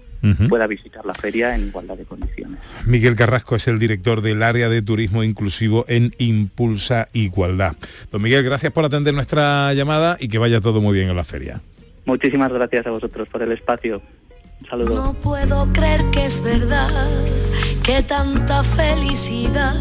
pueda 0.49 0.67
visitar 0.67 1.07
la 1.07 1.15
feria 1.15 1.55
en 1.55 1.69
igualdad 1.69 1.97
de 1.97 2.05
condiciones. 2.05 2.59
Miguel 2.85 3.17
Carrasco 3.17 3.57
es 3.57 3.69
el 3.69 3.79
director 3.79 4.21
del 4.21 4.43
área 4.43 4.69
de 4.69 4.83
turismo 4.83 5.23
inclusivo 5.23 5.85
en 5.89 6.15
Impulsa 6.19 7.09
Igualdad. 7.13 7.77
Don 8.11 8.23
Miguel, 8.23 8.45
gracias 8.45 8.73
por 8.73 8.85
atender 8.85 9.15
nuestra 9.15 9.73
llamada 9.75 10.17
y 10.21 10.29
que 10.29 10.39
vaya 10.39 10.61
todo 10.61 10.81
muy 10.81 10.95
bien 10.95 11.09
en 11.09 11.17
la 11.17 11.25
feria. 11.25 11.61
Muchísimas 12.05 12.53
gracias 12.53 12.87
a 12.87 12.91
vosotros 12.91 13.29
por 13.29 13.43
el 13.43 13.53
espacio. 13.53 14.03
Un 14.61 14.69
saludo. 14.69 14.95
No 14.95 15.15
puedo 15.15 15.73
creer 15.73 16.03
que 16.11 16.27
es 16.27 16.43
verdad 16.43 16.91
que 17.85 18.03
tanta 18.03 18.63
felicidad 18.63 19.75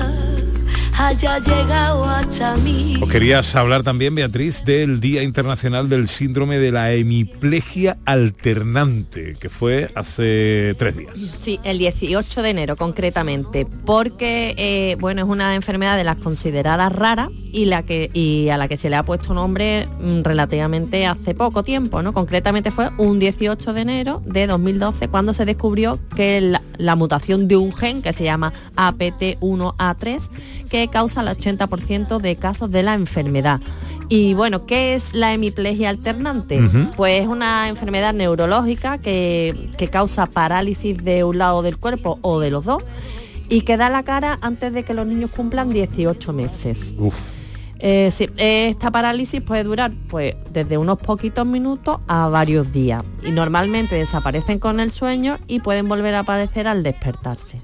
haya 1.00 1.38
llegado 1.40 2.04
hasta 2.06 2.58
mí. 2.58 2.96
Os 3.02 3.10
querías 3.10 3.56
hablar 3.56 3.84
también, 3.84 4.16
Beatriz, 4.16 4.66
del 4.66 5.00
Día 5.00 5.22
Internacional 5.22 5.90
del 5.90 6.08
Síndrome 6.08 6.58
de 6.58 6.72
la 6.72 6.92
Hemiplegia 6.92 7.98
Alternante, 8.06 9.36
que 9.40 9.50
fue 9.50 9.92
hace 9.94 10.76
tres 10.78 10.98
días. 10.98 11.14
Sí, 11.42 11.60
el 11.64 11.78
18 11.78 12.42
de 12.42 12.50
enero 12.50 12.76
concretamente, 12.76 13.68
porque 13.86 14.56
eh, 14.58 14.98
bueno, 15.00 15.22
es 15.22 15.28
una 15.28 15.54
enfermedad 15.54 15.98
de 15.98 16.04
las 16.04 16.18
consideradas 16.18 16.92
raras 16.92 17.30
y, 17.52 17.66
la 17.66 17.84
que, 17.84 18.10
y 18.14 18.50
a 18.50 18.58
la 18.58 18.68
que 18.68 18.78
se 18.78 18.90
le 18.90 18.96
ha 18.96 19.04
puesto 19.04 19.34
nombre 19.36 19.88
mm, 20.00 20.24
relativamente 20.24 21.06
hace 21.06 21.36
poco 21.36 21.64
tiempo, 21.64 22.02
¿no? 22.02 22.14
Concretamente 22.14 22.72
fue 22.72 22.90
un 22.98 23.20
18 23.20 23.74
de 23.74 23.82
enero 23.82 24.24
de 24.26 24.48
2012 24.48 25.10
cuando 25.10 25.34
se 25.34 25.46
descubrió 25.46 26.00
que 26.16 26.42
la, 26.42 26.62
la 26.78 26.96
mutación 26.96 27.48
de 27.48 27.56
un 27.56 27.72
gen 27.72 28.02
que 28.02 28.14
se 28.14 28.24
llama 28.24 28.52
APT1A3 28.76 30.22
que 30.70 30.87
causa 30.90 31.22
el 31.22 31.28
80% 31.28 32.20
de 32.20 32.36
casos 32.36 32.72
de 32.72 32.84
la 32.84 32.94
enfermedad. 32.94 33.60
Y 34.10 34.34
bueno, 34.34 34.66
¿qué 34.66 34.94
es 34.94 35.14
la 35.14 35.34
hemiplegia 35.34 35.90
alternante? 35.90 36.62
Pues 36.96 37.22
es 37.22 37.28
una 37.28 37.68
enfermedad 37.68 38.14
neurológica 38.14 39.00
que, 39.00 39.70
que 39.78 39.90
causa 39.90 40.28
parálisis 40.28 40.98
de 41.04 41.24
un 41.24 41.38
lado 41.38 41.62
del 41.62 41.78
cuerpo 41.78 42.18
o 42.22 42.40
de 42.40 42.50
los 42.50 42.64
dos 42.64 42.84
y 43.50 43.62
que 43.62 43.78
da 43.78 43.90
la 43.90 44.04
cara 44.04 44.38
antes 44.42 44.74
de 44.74 44.84
que 44.84 44.94
los 44.94 45.08
niños 45.08 45.32
cumplan 45.36 45.70
18 45.70 46.34
meses. 46.34 46.94
Eh, 47.80 48.10
sí, 48.12 48.28
esta 48.38 48.90
parálisis 48.90 49.42
puede 49.42 49.64
durar 49.64 49.92
pues 50.10 50.36
desde 50.52 50.78
unos 50.78 50.98
poquitos 50.98 51.46
minutos 51.46 52.00
a 52.08 52.28
varios 52.28 52.72
días 52.72 53.04
y 53.24 53.32
normalmente 53.32 53.96
desaparecen 53.96 54.58
con 54.58 54.80
el 54.80 54.92
sueño 54.92 55.38
y 55.48 55.60
pueden 55.60 55.88
volver 55.88 56.16
a 56.16 56.20
aparecer 56.20 56.68
al 56.68 56.82
despertarse. 56.82 57.62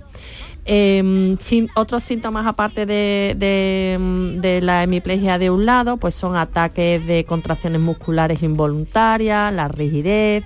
Eh, 0.66 1.36
sin, 1.40 1.68
otros 1.76 2.04
síntomas 2.04 2.46
aparte 2.46 2.86
de, 2.86 3.36
de, 3.38 4.40
de 4.40 4.62
la 4.62 4.84
hemiplegia 4.84 5.38
de 5.38 5.50
un 5.50 5.66
lado, 5.66 5.98
pues 5.98 6.16
son 6.16 6.38
ataques 6.38 7.06
de 7.06 7.26
contracciones 7.26 7.82
musculares 7.82 8.42
involuntarias, 8.44 9.54
la 9.54 9.68
rigidez, 9.68 10.46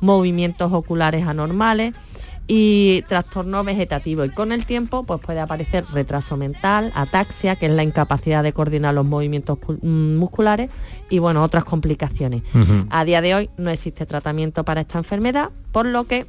movimientos 0.00 0.70
oculares 0.72 1.26
anormales 1.26 1.94
y 2.46 3.02
trastorno 3.08 3.64
vegetativo. 3.64 4.24
Y 4.24 4.30
con 4.30 4.52
el 4.52 4.66
tiempo 4.66 5.04
pues 5.04 5.20
puede 5.20 5.40
aparecer 5.40 5.84
retraso 5.92 6.36
mental, 6.36 6.92
ataxia, 6.94 7.56
que 7.56 7.66
es 7.66 7.72
la 7.72 7.82
incapacidad 7.82 8.42
de 8.42 8.52
coordinar 8.52 8.94
los 8.94 9.06
movimientos 9.06 9.58
mm, 9.82 10.16
musculares 10.16 10.70
y 11.08 11.18
bueno, 11.18 11.42
otras 11.42 11.64
complicaciones. 11.64 12.42
A 12.90 13.04
día 13.04 13.20
de 13.20 13.34
hoy 13.34 13.50
no 13.56 13.70
existe 13.70 14.04
tratamiento 14.06 14.64
para 14.64 14.82
esta 14.82 14.98
enfermedad, 14.98 15.50
por 15.72 15.86
lo 15.86 16.04
que 16.04 16.26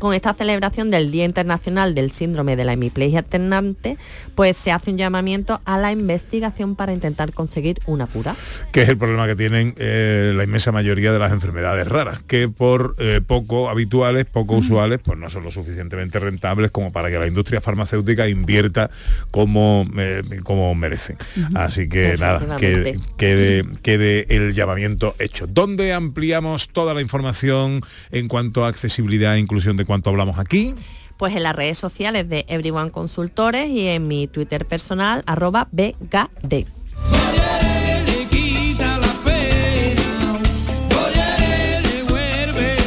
con 0.00 0.14
esta 0.14 0.34
celebración 0.34 0.90
del 0.90 1.12
Día 1.12 1.24
Internacional 1.24 1.94
del 1.94 2.10
Síndrome 2.10 2.56
de 2.56 2.64
la 2.64 2.72
Hemiplegia 2.72 3.20
Alternante, 3.20 3.98
pues 4.34 4.56
se 4.56 4.72
hace 4.72 4.90
un 4.90 4.96
llamamiento 4.96 5.60
a 5.64 5.78
la 5.78 5.92
investigación 5.92 6.74
para 6.74 6.92
intentar 6.92 7.32
conseguir 7.32 7.80
una 7.86 8.06
cura. 8.06 8.34
que 8.72 8.82
es 8.82 8.88
el 8.88 8.98
problema 8.98 9.26
que 9.26 9.36
tienen 9.36 9.74
eh, 9.76 10.32
la 10.34 10.42
inmensa 10.42 10.72
mayoría 10.72 11.12
de 11.12 11.18
las 11.18 11.32
enfermedades 11.32 11.86
raras, 11.86 12.22
que 12.22 12.48
por 12.48 12.96
eh, 12.98 13.20
poco 13.24 13.68
habituales, 13.68 14.24
poco 14.24 14.56
usuales, 14.56 15.00
pues 15.04 15.18
no 15.18 15.28
son 15.28 15.44
lo 15.44 15.50
suficientemente 15.50 16.18
rentables 16.18 16.70
como 16.70 16.92
para 16.92 17.10
que 17.10 17.18
la 17.18 17.26
industria 17.26 17.60
farmacéutica 17.60 18.26
invierta 18.26 18.90
como, 19.30 19.86
eh, 19.98 20.22
como 20.42 20.74
merecen. 20.74 21.18
Así 21.54 21.88
que 21.88 22.16
nada, 22.18 22.56
que 22.56 22.98
quede, 23.18 23.66
quede 23.82 24.26
el 24.34 24.54
llamamiento 24.54 25.14
hecho. 25.18 25.46
¿Dónde 25.46 25.92
ampliamos 25.92 26.70
toda 26.70 26.94
la 26.94 27.02
información 27.02 27.82
en 28.10 28.28
cuanto 28.28 28.64
a 28.64 28.68
accesibilidad 28.68 29.34
e 29.34 29.38
inclusión 29.38 29.76
de 29.76 29.84
cuanto 29.90 30.10
hablamos 30.10 30.38
aquí? 30.38 30.76
Pues 31.16 31.34
en 31.34 31.42
las 31.42 31.56
redes 31.56 31.76
sociales 31.76 32.28
de 32.28 32.44
Everyone 32.46 32.92
Consultores 32.92 33.68
y 33.68 33.88
en 33.88 34.06
mi 34.06 34.28
Twitter 34.28 34.64
personal, 34.64 35.24
arroba 35.26 35.66
BGD. 35.72 36.64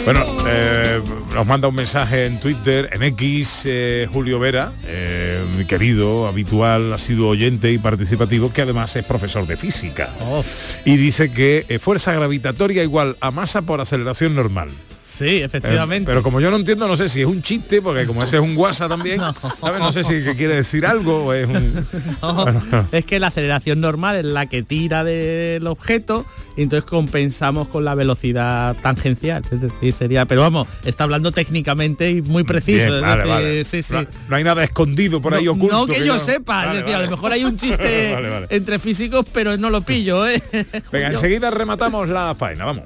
Bueno, 0.06 0.26
eh, 0.48 1.02
nos 1.34 1.46
manda 1.46 1.68
un 1.68 1.76
mensaje 1.76 2.26
en 2.26 2.40
Twitter, 2.40 2.90
en 2.94 3.04
X, 3.04 3.64
eh, 3.66 4.08
Julio 4.10 4.40
Vera, 4.40 4.72
eh, 4.86 5.44
mi 5.58 5.66
querido, 5.66 6.28
habitual, 6.28 6.94
ha 6.94 6.98
sido 6.98 7.28
oyente 7.28 7.70
y 7.70 7.80
participativo, 7.80 8.54
que 8.54 8.62
además 8.62 8.96
es 8.96 9.04
profesor 9.04 9.46
de 9.46 9.58
física. 9.58 10.10
Y 10.86 10.96
dice 10.96 11.34
que 11.34 11.66
eh, 11.68 11.80
fuerza 11.80 12.14
gravitatoria 12.14 12.82
igual 12.82 13.18
a 13.20 13.32
masa 13.32 13.62
por 13.62 13.82
aceleración 13.82 14.36
normal. 14.36 14.70
Sí, 15.14 15.42
efectivamente. 15.44 16.08
Pero 16.08 16.24
como 16.24 16.42
yo 16.42 16.50
no 16.50 16.58
entiendo, 16.58 16.88
no 16.88 16.98
sé 16.98 17.08
si 17.08 17.22
es 17.22 17.28
un 17.28 17.44
chiste, 17.44 17.82
porque 17.84 18.08
como 18.08 18.24
este 18.24 18.38
es 18.38 18.42
un 18.42 18.58
WhatsApp 18.58 18.90
también, 18.90 19.20
¿sabes? 19.62 19.80
no 19.80 19.92
sé 19.92 20.04
si 20.04 20.22
quiere 20.36 20.56
decir 20.56 20.86
algo 20.88 21.26
o 21.26 21.34
es 21.34 21.48
un... 21.48 21.86
No, 22.22 22.46
es 22.92 23.06
que 23.06 23.20
la 23.20 23.28
aceleración 23.28 23.80
normal 23.80 24.16
es 24.16 24.26
la 24.26 24.48
que 24.48 24.64
tira 24.64 25.04
del 25.04 25.68
objeto 25.68 26.26
y 26.58 26.64
entonces 26.64 26.90
compensamos 26.90 27.68
con 27.68 27.86
la 27.86 27.96
velocidad 27.96 28.76
tangencial. 28.82 29.44
Es 29.52 29.62
decir, 29.62 29.94
sería, 29.94 30.26
pero 30.26 30.42
vamos, 30.42 30.68
está 30.84 31.04
hablando 31.04 31.32
técnicamente 31.32 32.10
y 32.10 32.22
muy 32.22 32.44
preciso. 32.44 32.86
Bien, 32.86 32.96
es 32.96 33.02
vale, 33.02 33.18
decir, 33.18 33.30
vale. 33.34 33.66
sí, 33.66 33.84
sí. 33.84 33.94
No, 33.94 34.06
no 34.30 34.36
hay 34.36 34.44
nada 34.44 34.64
escondido 34.64 35.22
por 35.22 35.34
ahí 35.34 35.48
oculto. 35.48 35.76
No 35.76 35.86
que, 35.86 36.00
yo 36.06 36.14
no- 36.14 36.20
sepa, 36.20 36.66
Vale, 36.66 36.80
es 36.80 36.86
decir, 36.86 36.96
a 36.96 37.02
lo 37.02 37.12
mejor 37.12 37.32
hay 37.32 37.44
un 37.44 37.56
chiste 37.56 38.46
entre 38.50 38.80
físicos, 38.80 39.26
pero 39.32 39.58
no 39.58 39.70
lo 39.70 39.82
pillo, 39.82 40.28
¿eh? 40.28 40.42
Venga, 40.92 41.10
enseguida 41.10 41.52
rematamos 41.52 42.10
la 42.10 42.34
faena, 42.36 42.66
vamos. 42.66 42.86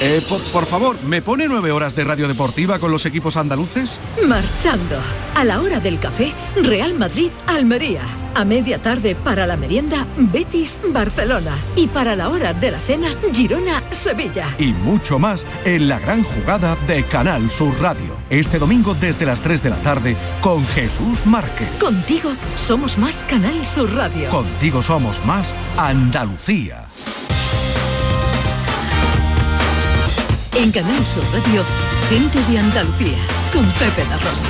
Eh, 0.00 0.24
por, 0.28 0.42
por 0.44 0.66
favor, 0.66 1.00
¿me 1.04 1.22
pone 1.22 1.46
nueve 1.46 1.70
horas 1.70 1.94
de 1.94 2.04
radio 2.04 2.26
deportiva 2.26 2.78
con 2.78 2.90
los 2.90 3.06
equipos 3.06 3.36
andaluces? 3.36 3.90
Marchando. 4.26 4.98
A 5.36 5.44
la 5.44 5.60
hora 5.60 5.80
del 5.80 5.98
café, 5.98 6.32
Real 6.56 6.94
Madrid, 6.94 7.30
Almería. 7.46 8.02
A 8.34 8.44
media 8.44 8.82
tarde 8.82 9.14
para 9.14 9.46
la 9.46 9.56
merienda, 9.56 10.06
Betis, 10.16 10.80
Barcelona. 10.88 11.52
Y 11.76 11.86
para 11.86 12.16
la 12.16 12.28
hora 12.28 12.52
de 12.52 12.72
la 12.72 12.80
cena, 12.80 13.14
Girona, 13.32 13.82
Sevilla. 13.92 14.48
Y 14.58 14.72
mucho 14.72 15.20
más 15.20 15.46
en 15.64 15.88
la 15.88 16.00
gran 16.00 16.24
jugada 16.24 16.76
de 16.88 17.04
Canal 17.04 17.48
Sur 17.50 17.80
Radio. 17.80 18.16
Este 18.30 18.58
domingo 18.58 18.94
desde 18.94 19.26
las 19.26 19.40
3 19.40 19.62
de 19.62 19.70
la 19.70 19.76
tarde 19.76 20.16
con 20.40 20.66
Jesús 20.68 21.24
Márquez. 21.24 21.68
Contigo 21.78 22.32
somos 22.56 22.98
más 22.98 23.22
Canal 23.24 23.64
Sur 23.64 23.92
Radio. 23.94 24.28
Contigo 24.30 24.82
somos 24.82 25.24
más 25.24 25.54
Andalucía. 25.76 26.83
En 30.56 30.70
Canal 30.70 31.04
Sur 31.04 31.24
Radio, 31.32 31.64
gente 32.08 32.38
de 32.48 32.58
Andalucía, 32.58 33.18
con 33.52 33.64
Pepe 33.72 34.04
da 34.08 34.16
Rosa. 34.18 34.46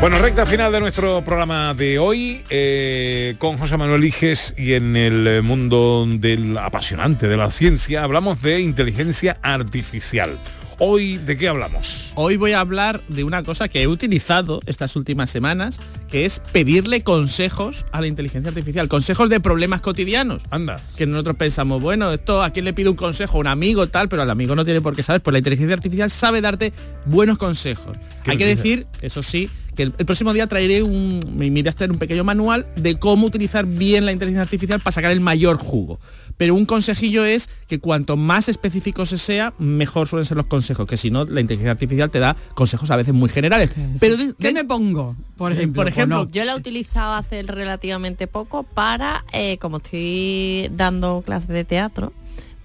Bueno, 0.00 0.18
recta 0.18 0.46
final 0.46 0.70
de 0.70 0.78
nuestro 0.78 1.24
programa 1.24 1.74
de 1.74 1.98
hoy 1.98 2.44
eh, 2.50 3.34
con 3.38 3.56
José 3.58 3.76
Manuel 3.76 4.04
Iges 4.04 4.54
y 4.56 4.74
en 4.74 4.94
el 4.94 5.42
mundo 5.42 6.06
del 6.08 6.56
apasionante 6.58 7.26
de 7.26 7.36
la 7.36 7.50
ciencia 7.50 8.04
hablamos 8.04 8.40
de 8.42 8.60
inteligencia 8.60 9.38
artificial. 9.42 10.38
Hoy, 10.78 11.16
¿de 11.16 11.38
qué 11.38 11.48
hablamos? 11.48 12.12
Hoy 12.16 12.36
voy 12.36 12.52
a 12.52 12.60
hablar 12.60 13.00
de 13.08 13.24
una 13.24 13.42
cosa 13.42 13.66
que 13.66 13.80
he 13.80 13.86
utilizado 13.86 14.60
estas 14.66 14.94
últimas 14.94 15.30
semanas, 15.30 15.80
que 16.10 16.26
es 16.26 16.38
pedirle 16.52 17.02
consejos 17.02 17.86
a 17.92 18.02
la 18.02 18.08
inteligencia 18.08 18.50
artificial, 18.50 18.86
consejos 18.86 19.30
de 19.30 19.40
problemas 19.40 19.80
cotidianos. 19.80 20.42
Anda. 20.50 20.78
Que 20.98 21.06
nosotros 21.06 21.36
pensamos, 21.36 21.80
bueno, 21.80 22.12
esto 22.12 22.42
a 22.42 22.50
quién 22.50 22.66
le 22.66 22.74
pido 22.74 22.90
un 22.90 22.96
consejo, 22.98 23.38
a 23.38 23.40
un 23.40 23.46
amigo 23.46 23.86
tal, 23.86 24.10
pero 24.10 24.20
al 24.20 24.28
amigo 24.28 24.54
no 24.54 24.66
tiene 24.66 24.82
por 24.82 24.94
qué 24.94 25.02
saber, 25.02 25.22
pues 25.22 25.32
la 25.32 25.38
inteligencia 25.38 25.74
artificial 25.74 26.10
sabe 26.10 26.42
darte 26.42 26.74
buenos 27.06 27.38
consejos. 27.38 27.96
¿Qué 28.22 28.32
Hay 28.32 28.36
que 28.36 28.46
dice? 28.46 28.56
decir, 28.56 28.86
eso 29.00 29.22
sí, 29.22 29.48
que 29.76 29.84
el, 29.84 29.94
el 29.98 30.06
próximo 30.06 30.32
día 30.32 30.46
traeré 30.46 30.82
un, 30.82 31.20
me 31.36 31.46
iré 31.46 31.68
a 31.68 31.72
hacer 31.72 31.90
un 31.90 31.98
pequeño 31.98 32.24
manual 32.24 32.66
de 32.76 32.98
cómo 32.98 33.26
utilizar 33.26 33.66
bien 33.66 34.04
la 34.06 34.12
inteligencia 34.12 34.42
artificial 34.42 34.80
para 34.80 34.92
sacar 34.92 35.10
el 35.12 35.20
mayor 35.20 35.58
jugo. 35.58 36.00
Pero 36.38 36.54
un 36.54 36.66
consejillo 36.66 37.24
es 37.24 37.48
que 37.66 37.78
cuanto 37.78 38.16
más 38.16 38.48
específico 38.48 39.06
se 39.06 39.16
sea, 39.18 39.54
mejor 39.58 40.06
suelen 40.08 40.26
ser 40.26 40.36
los 40.36 40.46
consejos, 40.46 40.86
que 40.86 40.96
si 40.96 41.10
no, 41.10 41.24
la 41.24 41.40
inteligencia 41.40 41.70
artificial 41.72 42.10
te 42.10 42.18
da 42.18 42.36
consejos 42.54 42.90
a 42.90 42.96
veces 42.96 43.14
muy 43.14 43.28
generales. 43.30 43.70
Pero 44.00 44.16
de- 44.16 44.34
¿Qué 44.38 44.52
me 44.52 44.64
pongo? 44.64 45.16
Por 45.36 45.52
ejemplo, 45.52 45.80
por 45.80 45.88
ejemplo, 45.88 46.24
no? 46.24 46.30
Yo 46.30 46.44
la 46.44 46.52
he 46.52 46.56
utilizado 46.56 47.14
hace 47.14 47.42
relativamente 47.42 48.26
poco 48.26 48.64
para, 48.64 49.24
eh, 49.32 49.56
como 49.58 49.78
estoy 49.78 50.68
dando 50.72 51.22
clases 51.24 51.48
de 51.48 51.64
teatro, 51.64 52.12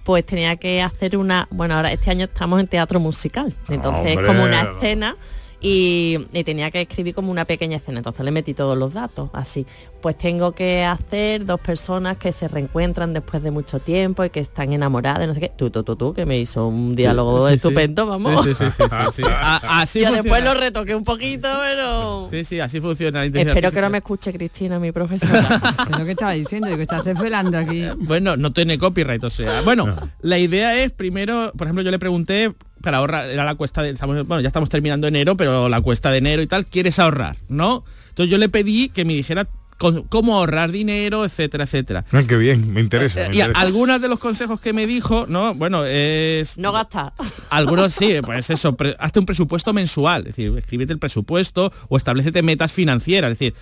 pues 0.04 0.26
tenía 0.26 0.56
que 0.56 0.82
hacer 0.82 1.16
una, 1.16 1.46
bueno, 1.50 1.74
ahora 1.76 1.92
este 1.92 2.10
año 2.10 2.24
estamos 2.24 2.58
en 2.60 2.66
teatro 2.66 2.98
musical, 3.00 3.54
entonces 3.68 4.06
es 4.06 4.16
Hombre. 4.16 4.26
como 4.26 4.42
una 4.44 4.62
escena 4.62 5.16
y, 5.62 6.18
y 6.32 6.44
tenía 6.44 6.70
que 6.72 6.80
escribir 6.82 7.14
como 7.14 7.30
una 7.30 7.44
pequeña 7.44 7.76
escena, 7.76 7.98
entonces 8.00 8.24
le 8.24 8.32
metí 8.32 8.52
todos 8.52 8.76
los 8.76 8.92
datos, 8.92 9.30
así. 9.32 9.64
Pues 10.02 10.18
tengo 10.18 10.50
que 10.52 10.82
hacer 10.82 11.46
dos 11.46 11.60
personas 11.60 12.16
que 12.16 12.32
se 12.32 12.48
reencuentran 12.48 13.12
después 13.14 13.40
de 13.44 13.52
mucho 13.52 13.78
tiempo 13.78 14.24
y 14.24 14.30
que 14.30 14.40
están 14.40 14.72
enamoradas, 14.72 15.28
no 15.28 15.34
sé 15.34 15.38
qué, 15.40 15.52
tú, 15.56 15.70
tú, 15.70 15.84
tú, 15.84 15.94
tú, 15.94 16.12
que 16.12 16.26
me 16.26 16.38
hizo 16.40 16.66
un 16.66 16.96
diálogo 16.96 17.46
Sí, 17.46 17.52
sí. 17.52 17.56
estupendo, 17.56 18.06
vamos. 18.06 18.44
Sí, 18.44 18.54
sí, 18.54 18.64
sí, 18.76 18.82
sí, 18.90 18.96
sí. 19.16 19.22
A- 19.28 19.80
así 19.82 20.00
Yo 20.00 20.10
después 20.12 20.42
lo 20.42 20.54
retoqué 20.54 20.96
un 20.96 21.04
poquito, 21.04 21.48
pero... 21.60 22.26
Sí, 22.28 22.42
sí, 22.44 22.58
así 22.58 22.80
funciona 22.80 23.24
Espero 23.24 23.70
que 23.70 23.80
no 23.80 23.90
me 23.90 23.98
escuche 23.98 24.32
Cristina, 24.32 24.80
mi 24.80 24.90
profesora. 24.90 25.60
Es 25.92 25.98
lo 25.98 26.04
que 26.04 26.12
estaba 26.12 26.32
diciendo, 26.32 26.66
digo, 26.68 26.82
estás 26.82 27.04
desvelando 27.04 27.56
aquí. 27.58 27.84
Bueno, 27.98 28.36
no 28.36 28.52
tiene 28.52 28.78
copyright, 28.78 29.22
o 29.22 29.30
sea. 29.30 29.60
Bueno, 29.62 29.94
la 30.22 30.38
idea 30.38 30.76
es 30.82 30.90
primero, 30.92 31.52
por 31.56 31.66
ejemplo, 31.68 31.82
yo 31.84 31.90
le 31.92 31.98
pregunté 32.00 32.52
para 32.82 32.98
ahorrar, 32.98 33.28
era 33.30 33.44
la 33.44 33.54
cuesta 33.54 33.82
de, 33.82 33.90
estamos- 33.90 34.26
bueno, 34.26 34.40
ya 34.42 34.48
estamos 34.48 34.68
terminando 34.68 35.06
enero, 35.06 35.36
pero 35.36 35.68
la 35.68 35.80
cuesta 35.80 36.10
de 36.10 36.18
enero 36.18 36.42
y 36.42 36.46
tal, 36.46 36.66
¿quieres 36.66 36.98
ahorrar? 36.98 37.36
¿No? 37.48 37.84
Entonces 38.10 38.30
yo 38.30 38.36
le 38.38 38.48
pedí 38.50 38.88
que 38.90 39.04
me 39.06 39.14
dijera 39.14 39.48
con- 39.78 40.02
cómo 40.04 40.36
ahorrar 40.36 40.70
dinero, 40.70 41.24
etcétera, 41.24 41.64
etcétera. 41.64 42.04
Ah, 42.12 42.22
qué 42.28 42.36
bien, 42.36 42.72
me 42.72 42.80
interesa. 42.80 43.28
me 43.28 43.36
Y 43.36 43.40
algunos 43.40 44.00
de 44.00 44.08
los 44.08 44.18
consejos 44.18 44.60
que 44.60 44.72
me 44.72 44.86
dijo, 44.86 45.26
¿no? 45.28 45.54
Bueno, 45.54 45.84
es... 45.84 46.56
No 46.58 46.70
gastar. 46.72 47.12
Algunos 47.50 47.92
sí, 47.94 48.14
pues 48.24 48.48
eso, 48.50 48.76
pre- 48.76 48.94
hazte 48.98 49.18
un 49.18 49.26
presupuesto 49.26 49.72
mensual, 49.72 50.26
es 50.28 50.36
decir, 50.36 50.52
escríbete 50.56 50.92
el 50.92 50.98
presupuesto 50.98 51.72
o 51.88 51.96
establecete 51.96 52.42
metas 52.42 52.72
financieras, 52.72 53.32
es 53.32 53.38
decir, 53.38 53.54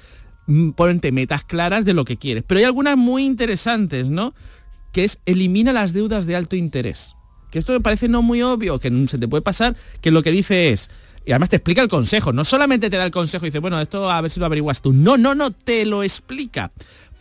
mm, 0.47 0.71
ponte 0.73 1.11
metas 1.12 1.45
claras 1.45 1.85
de 1.85 1.95
lo 1.95 2.05
que 2.05 2.16
quieres. 2.18 2.45
Pero 2.47 2.59
hay 2.59 2.64
algunas 2.64 2.97
muy 2.99 3.25
interesantes, 3.25 4.11
¿no? 4.11 4.35
Que 4.93 5.05
es 5.05 5.21
elimina 5.25 5.73
las 5.73 5.93
deudas 5.95 6.27
de 6.27 6.37
alto 6.37 6.57
interés. 6.57 7.14
Que 7.51 7.59
esto 7.59 7.73
me 7.73 7.81
parece 7.81 8.09
no 8.09 8.23
muy 8.23 8.43
obvio, 8.43 8.79
que 8.79 8.91
se 9.09 9.19
te 9.19 9.29
puede 9.29 9.43
pasar, 9.43 9.77
que 10.01 10.11
lo 10.11 10.23
que 10.23 10.31
dice 10.31 10.71
es, 10.71 10.91
y 11.25 11.33
además 11.33 11.51
te 11.51 11.57
explica 11.57 11.83
el 11.83 11.89
consejo, 11.89 12.33
no 12.33 12.45
solamente 12.45 12.89
te 12.89 12.97
da 12.97 13.05
el 13.05 13.11
consejo 13.11 13.45
y 13.45 13.51
dice, 13.51 13.59
bueno, 13.59 13.81
esto 13.81 14.11
a 14.11 14.21
ver 14.21 14.31
si 14.31 14.41
lo 14.41 14.47
averiguas 14.47 14.81
tú. 14.81 14.93
No, 14.93 15.17
no, 15.19 15.35
no, 15.35 15.51
te 15.51 15.85
lo 15.85 16.03
explica. 16.03 16.71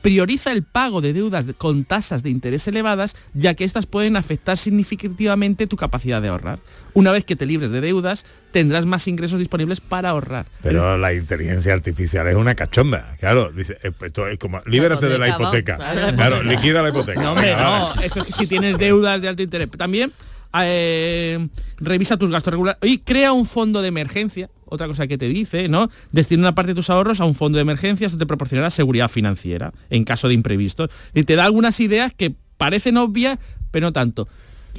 Prioriza 0.01 0.51
el 0.53 0.63
pago 0.63 1.01
de 1.01 1.11
deudas 1.13 1.45
de- 1.45 1.53
con 1.53 1.83
tasas 1.83 2.23
de 2.23 2.29
interés 2.29 2.67
elevadas, 2.67 3.15
ya 3.33 3.53
que 3.53 3.65
estas 3.65 3.85
pueden 3.85 4.15
afectar 4.15 4.57
significativamente 4.57 5.67
tu 5.67 5.75
capacidad 5.75 6.21
de 6.21 6.29
ahorrar. 6.29 6.59
Una 6.93 7.11
vez 7.11 7.25
que 7.25 7.35
te 7.35 7.45
libres 7.45 7.69
de 7.71 7.81
deudas, 7.81 8.25
tendrás 8.51 8.85
más 8.85 9.07
ingresos 9.07 9.39
disponibles 9.39 9.81
para 9.81 10.09
ahorrar. 10.09 10.45
Pero 10.63 10.97
la 10.97 11.13
inteligencia 11.13 11.73
artificial 11.73 12.27
es 12.27 12.35
una 12.35 12.55
cachonda. 12.55 13.15
Claro, 13.19 13.51
dice, 13.51 13.77
eh, 13.83 13.91
esto 14.01 14.27
es 14.27 14.39
como, 14.39 14.61
libérate 14.65 15.07
de 15.07 15.17
la 15.17 15.29
hipoteca, 15.29 15.75
claro. 15.77 16.15
Claro, 16.15 16.43
liquida 16.43 16.81
la 16.81 16.89
hipoteca. 16.89 17.21
No, 17.23 17.33
hombre, 17.33 17.53
no, 17.55 17.93
eso 18.01 18.21
es 18.21 18.25
que 18.27 18.33
si 18.33 18.47
tienes 18.47 18.77
deudas 18.77 19.21
de 19.21 19.27
alto 19.27 19.41
interés. 19.43 19.69
También 19.71 20.13
eh, 20.63 21.47
revisa 21.77 22.17
tus 22.17 22.31
gastos 22.31 22.51
regulares 22.51 22.79
y 22.81 22.99
crea 22.99 23.33
un 23.33 23.45
fondo 23.45 23.81
de 23.81 23.87
emergencia. 23.89 24.49
Otra 24.69 24.87
cosa 24.87 25.07
que 25.07 25.17
te 25.17 25.27
dice, 25.27 25.67
¿no? 25.67 25.89
Destina 26.11 26.41
una 26.41 26.55
parte 26.55 26.71
de 26.71 26.75
tus 26.75 26.89
ahorros 26.89 27.19
a 27.21 27.25
un 27.25 27.35
fondo 27.35 27.57
de 27.57 27.63
emergencia, 27.63 28.07
eso 28.07 28.17
te 28.17 28.25
proporcionará 28.25 28.69
seguridad 28.69 29.09
financiera 29.09 29.73
en 29.89 30.03
caso 30.03 30.27
de 30.27 30.33
imprevistos. 30.33 30.89
Y 31.13 31.23
te 31.23 31.35
da 31.35 31.45
algunas 31.45 31.79
ideas 31.79 32.13
que 32.13 32.33
parecen 32.57 32.97
obvias, 32.97 33.39
pero 33.71 33.87
no 33.87 33.93
tanto. 33.93 34.27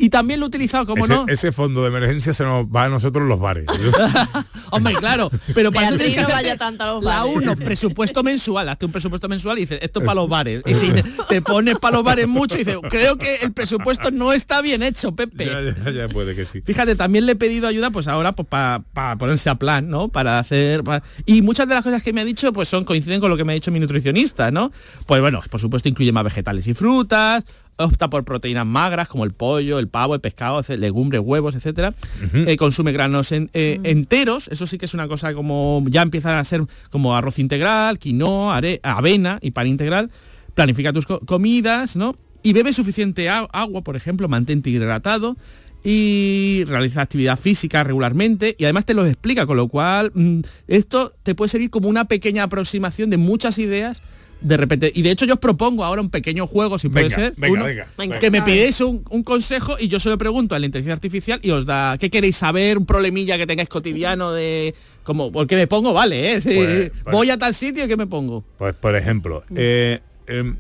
Y 0.03 0.09
también 0.09 0.41
lo 0.41 0.47
he 0.47 0.49
utilizado, 0.49 0.87
como 0.87 1.07
no, 1.07 1.27
ese 1.29 1.53
fondo 1.53 1.83
de 1.83 1.89
emergencia 1.89 2.33
se 2.33 2.43
nos 2.43 2.65
va 2.67 2.85
a 2.85 2.89
nosotros 2.89 3.29
los 3.29 3.39
bares. 3.39 3.67
Hombre, 4.71 4.95
claro, 4.95 5.31
pero 5.55 5.71
para 5.73 5.91
Beatriz, 5.91 6.17
no 6.17 6.29
vaya 6.29 6.57
tanto 6.57 6.85
a 6.85 6.87
los 6.95 7.05
la 7.05 7.19
bares. 7.25 7.37
uno, 7.37 7.57
presupuesto 7.57 8.23
mensual, 8.23 8.69
hazte 8.69 8.87
un 8.87 8.93
presupuesto 8.93 9.29
mensual 9.29 9.59
y 9.59 9.63
dices, 9.63 9.79
esto 9.83 10.01
es 10.01 10.07
para 10.07 10.15
los 10.21 10.29
bares. 10.29 10.63
Y 10.67 10.75
si 10.75 10.91
te 11.29 11.43
pones 11.43 11.79
para 11.79 11.97
los 11.97 12.05
bares 12.05 12.27
mucho 12.29 12.55
y 12.57 12.59
dices, 12.59 12.77
creo 12.89 13.17
que 13.17 13.37
el 13.43 13.53
presupuesto 13.53 14.11
no 14.11 14.33
está 14.33 14.63
bien 14.63 14.83
hecho, 14.83 15.13
Pepe. 15.15 15.47
ya, 15.47 15.61
ya, 15.85 15.91
ya 15.91 16.09
puede 16.09 16.35
que 16.35 16.45
sí. 16.47 16.61
Fíjate, 16.63 16.95
también 16.97 17.27
le 17.27 17.33
he 17.33 17.37
pedido 17.37 17.69
ayuda, 17.69 17.91
pues 17.91 18.09
ahora, 18.09 18.33
pues 18.33 18.49
para 18.49 18.83
ponerse 19.19 19.51
a 19.51 19.57
plan, 19.57 19.89
¿no? 19.91 20.09
Para 20.09 20.39
hacer. 20.39 20.83
pa- 20.85 21.03
Y 21.27 21.43
muchas 21.43 21.69
de 21.69 21.75
las 21.75 21.83
cosas 21.83 22.03
que 22.03 22.13
me 22.13 22.21
ha 22.21 22.25
dicho, 22.25 22.53
pues 22.53 22.69
son 22.69 22.85
coinciden 22.85 23.21
con 23.21 23.31
lo 23.31 23.37
que 23.37 23.45
me 23.45 23.53
ha 23.53 23.55
dicho 23.55 23.71
mi 23.71 23.81
nutricionista, 23.81 24.51
¿no? 24.51 24.73
Pues 25.07 25.21
bueno, 25.21 25.41
por 25.51 25.61
supuesto 25.61 25.89
incluye 25.89 26.13
más 26.13 26.25
vegetales 26.25 26.67
y 26.67 26.75
frutas, 26.75 27.45
opta 27.85 28.11
por 28.11 28.25
proteínas 28.25 28.67
magras 28.67 29.09
como 29.09 29.25
el 29.25 29.33
pollo, 29.33 29.79
el 29.79 29.89
pavo, 29.89 30.15
el 30.15 30.21
pescado, 30.21 30.61
etc- 30.61 30.77
legumbres, 30.79 31.21
huevos, 31.25 31.55
etcétera. 31.55 31.95
Eh, 32.35 32.57
consume 32.57 32.93
granos 32.93 33.33
en- 33.33 33.51
eh, 33.55 33.81
enteros, 33.85 34.49
eso 34.49 34.67
sí 34.67 34.79
que 34.79 34.87
es 34.87 34.95
una 34.95 35.09
cosa 35.09 35.35
como 35.35 35.83
ya 35.89 36.03
empiezan 36.03 36.37
a 36.37 36.45
ser 36.45 36.63
como 36.91 37.17
arroz 37.17 37.39
integral, 37.39 37.99
quinoa, 37.99 38.57
are- 38.59 38.81
avena 38.83 39.39
y 39.43 39.51
pan 39.53 39.67
integral. 39.67 40.11
Planifica 40.55 40.93
tus 40.93 41.07
co- 41.07 41.21
comidas, 41.21 41.97
¿no? 41.97 42.17
Y 42.43 42.53
bebe 42.53 42.73
suficiente 42.73 43.29
a- 43.29 43.49
agua, 43.53 43.83
por 43.83 43.97
ejemplo, 43.97 44.29
mantente 44.29 44.71
hidratado 44.71 45.37
y 45.83 46.65
realiza 46.67 47.01
actividad 47.03 47.39
física 47.39 47.83
regularmente 47.85 48.55
y 48.59 48.65
además 48.65 48.85
te 48.85 48.95
lo 48.95 49.07
explica, 49.07 49.47
con 49.47 49.57
lo 49.57 49.69
cual 49.69 50.13
mm, 50.15 50.41
esto 50.69 51.13
te 51.23 51.35
puede 51.35 51.49
servir 51.49 51.71
como 51.71 51.89
una 51.89 52.05
pequeña 52.05 52.43
aproximación 52.43 53.09
de 53.11 53.17
muchas 53.17 53.59
ideas 53.59 54.03
de 54.41 54.57
repente, 54.57 54.91
y 54.95 55.03
de 55.03 55.11
hecho 55.11 55.27
yo 55.27 55.35
os 55.35 55.41
propongo 55.41 55.85
ahora 55.85 56.01
un 56.01 56.11
pequeño 56.11 56.47
juego, 56.47 56.79
si 56.79 56.89
puede 56.89 57.11
ser, 57.11 57.35
venga, 57.37 57.53
uno, 57.55 57.65
venga, 57.65 57.87
venga. 57.99 58.19
que 58.19 58.31
me 58.31 58.43
pidéis 58.43 58.81
un, 58.81 59.05
un 59.11 59.23
consejo 59.23 59.77
y 59.79 59.89
yo 59.89 60.01
se 60.01 60.09
lo 60.09 60.17
pregunto 60.17 60.55
a 60.55 60.59
la 60.59 60.67
inteligencia 60.67 60.95
artificial 60.95 61.41
y 61.43 61.51
os 61.51 61.67
da, 61.67 61.97
¿qué 61.99 62.09
queréis 62.11 62.37
saber? 62.39 62.79
Un 62.79 62.87
problemilla 62.87 63.37
que 63.37 63.47
tengáis 63.47 63.69
cotidiano 63.69 64.33
de, 64.33 64.75
como, 65.03 65.31
porque 65.31 65.57
me 65.57 65.67
pongo, 65.67 65.93
vale, 65.93 66.35
¿eh? 66.35 66.41
Pues, 66.41 66.91
pues- 67.05 67.13
voy 67.13 67.31
a 67.31 67.39
tal 67.39 67.55
sitio 67.55 67.85
y 67.85 67.89
¿qué 67.89 67.97
me 67.97 68.07
pongo? 68.07 68.45
Pues 68.57 68.75
por 68.75 68.97
ejemplo, 68.97 69.45
eh, 69.55 70.01
em, 70.27 70.57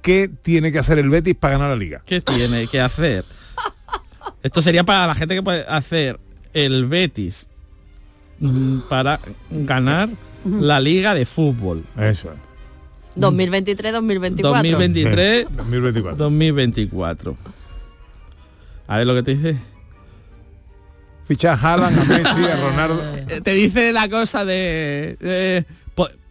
¿qué 0.00 0.30
tiene 0.42 0.70
que 0.70 0.78
hacer 0.78 0.98
el 0.98 1.10
Betis 1.10 1.34
para 1.34 1.54
ganar 1.54 1.70
la 1.70 1.76
liga? 1.76 2.02
¿Qué 2.06 2.20
tiene 2.20 2.66
que 2.68 2.80
hacer? 2.80 3.24
Esto 4.42 4.62
sería 4.62 4.84
para 4.84 5.06
la 5.08 5.14
gente 5.14 5.34
que 5.34 5.42
puede 5.42 5.64
hacer 5.66 6.20
el 6.54 6.86
Betis 6.86 7.48
mm, 8.38 8.80
para 8.88 9.20
ganar 9.50 10.08
la 10.44 10.78
liga 10.80 11.14
de 11.14 11.26
fútbol. 11.26 11.84
Eso. 11.98 12.30
2023-2024. 13.18 14.40
2023 14.42 15.46
2024. 15.56 16.16
2024. 16.16 17.36
A 18.86 18.96
ver 18.96 19.06
lo 19.06 19.14
que 19.14 19.22
te 19.22 19.34
dice. 19.34 19.56
Ficha 21.26 21.52
a 21.52 21.56
Haaland, 21.56 21.98
a 21.98 22.04
Messi, 22.04 22.44
a 22.44 22.56
Ronaldo. 22.56 23.02
Eh, 23.28 23.42
Te 23.42 23.52
dice 23.52 23.92
la 23.92 24.08
cosa 24.08 24.46
de... 24.46 25.66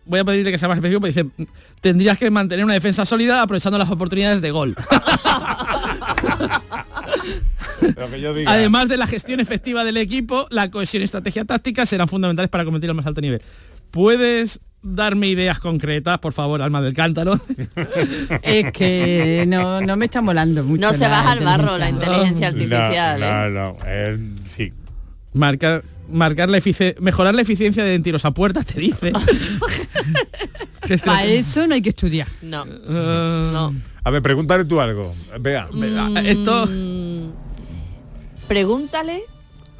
voy 0.05 0.19
a 0.19 0.25
pedirle 0.25 0.51
que 0.51 0.57
sea 0.57 0.67
más 0.67 0.77
específico, 0.77 1.01
pero 1.01 1.13
dice, 1.13 1.47
tendrías 1.81 2.17
que 2.17 2.31
mantener 2.31 2.65
una 2.65 2.73
defensa 2.73 3.05
sólida 3.05 3.43
aprovechando 3.43 3.77
las 3.77 3.91
oportunidades 3.91 4.41
de 4.41 4.49
gol. 4.49 4.75
Lo 7.95 8.09
que 8.09 8.19
yo 8.19 8.33
diga. 8.33 8.51
Además 8.51 8.89
de 8.89 8.97
la 8.97 9.05
gestión 9.05 9.39
efectiva 9.39 9.83
del 9.83 9.97
equipo, 9.97 10.47
la 10.49 10.71
cohesión 10.71 11.01
y 11.01 11.05
estrategia 11.05 11.45
táctica 11.45 11.85
serán 11.85 12.07
fundamentales 12.07 12.49
para 12.49 12.65
competir 12.65 12.89
al 12.89 12.95
más 12.95 13.05
alto 13.05 13.21
nivel. 13.21 13.41
¿Puedes 13.91 14.59
darme 14.81 15.27
ideas 15.27 15.59
concretas, 15.59 16.19
por 16.19 16.33
favor, 16.33 16.61
Alma 16.61 16.81
del 16.81 16.93
Cántaro? 16.93 17.39
Es 18.41 18.71
que 18.71 19.45
no, 19.47 19.81
no 19.81 19.97
me 19.97 20.05
está 20.05 20.21
molando 20.21 20.63
mucho. 20.63 20.81
No 20.81 20.93
se 20.93 21.07
baja 21.07 21.31
al 21.31 21.39
barro 21.43 21.77
la 21.77 21.89
inteligencia. 21.89 22.47
artificial. 22.47 23.21
¿eh? 23.21 23.25
No, 23.25 23.49
no, 23.49 23.77
eh, 23.85 24.17
sí. 24.45 24.71
Marcar, 25.33 25.83
marcar 26.09 26.49
la 26.49 26.57
efici- 26.59 26.97
mejorar 26.99 27.35
la 27.35 27.41
eficiencia 27.41 27.83
de 27.83 27.99
tiros 27.99 28.23
a 28.25 28.31
puerta, 28.31 28.63
te 28.63 28.79
dice. 28.79 29.11
Para 31.05 31.25
eso 31.25 31.67
no 31.67 31.73
hay 31.73 31.81
que 31.81 31.89
estudiar. 31.89 32.27
No. 32.41 32.63
no. 32.65 33.73
A 34.03 34.09
ver, 34.09 34.21
pregúntale 34.21 34.63
tú 34.65 34.79
algo. 34.79 35.13
Vea. 35.39 35.67
Mm, 35.71 36.17
Esto... 36.17 36.67
Pregúntale 38.47 39.23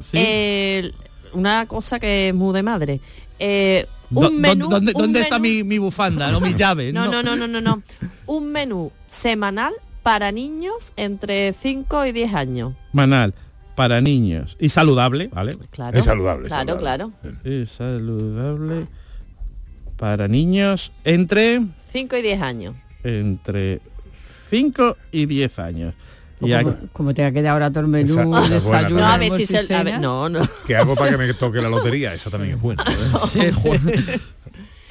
Sí. 0.00 0.16
eh, 0.20 0.92
una 1.32 1.66
cosa 1.66 1.98
que 1.98 2.28
es 2.28 2.34
muy 2.34 2.54
de 2.54 2.62
madre. 2.62 3.00
Eh, 3.38 3.86
un 4.10 4.40
menú, 4.40 4.68
¿Dónde, 4.68 4.92
un 4.94 5.02
dónde 5.02 5.20
está 5.20 5.38
menú- 5.38 5.42
mi, 5.42 5.64
mi 5.64 5.78
bufanda, 5.78 6.30
no 6.32 6.40
mi 6.40 6.54
llave? 6.54 6.92
No, 6.92 7.10
no, 7.10 7.22
no, 7.22 7.36
no, 7.36 7.46
no, 7.46 7.60
no. 7.60 7.82
Un 8.26 8.50
menú 8.50 8.90
semanal 9.06 9.74
para 10.02 10.32
niños 10.32 10.92
entre 10.96 11.52
5 11.52 12.06
y 12.06 12.12
10 12.12 12.34
años. 12.34 12.74
Manal, 12.92 13.34
para 13.74 14.00
niños. 14.00 14.56
Y 14.58 14.70
saludable, 14.70 15.28
¿vale? 15.28 15.56
Claro. 15.70 15.98
Es 15.98 16.04
saludable, 16.06 16.48
Claro, 16.48 16.80
saludable. 16.80 17.12
Y 17.44 17.66
saludable 17.66 18.86
para 19.96 20.26
niños 20.28 20.92
entre 21.04 21.60
5 21.92 22.16
y 22.16 22.22
10 22.22 22.40
años. 22.40 22.74
entre 23.04 23.80
5 24.50 24.96
y 25.12 25.26
10 25.26 25.58
años. 25.58 25.94
Y 26.40 26.52
Como, 26.52 26.56
aquí- 26.70 26.86
como 26.92 27.14
te 27.14 27.24
ha 27.24 27.32
quedado 27.32 27.54
ahora 27.54 27.70
todo 27.70 27.80
el 27.80 27.88
menú, 27.88 28.12
Esa- 28.12 28.22
esa 28.46 28.56
es 28.56 28.62
buena 28.64 28.78
desayuno. 28.80 29.00
No, 29.00 29.06
a 29.06 29.18
ver 29.18 29.32
si 29.32 29.42
y 29.42 29.46
se- 29.46 29.56
a 29.56 29.60
ver, 29.60 29.66
cena. 29.66 29.98
no, 29.98 30.28
no. 30.28 30.40
¿Qué 30.66 30.76
hago 30.76 30.94
para 30.94 31.10
que 31.10 31.16
me 31.18 31.34
toque 31.34 31.60
la 31.60 31.68
lotería? 31.68 32.14
Esa 32.14 32.30
también 32.30 32.56
es 32.56 32.60
buena. 32.62 32.84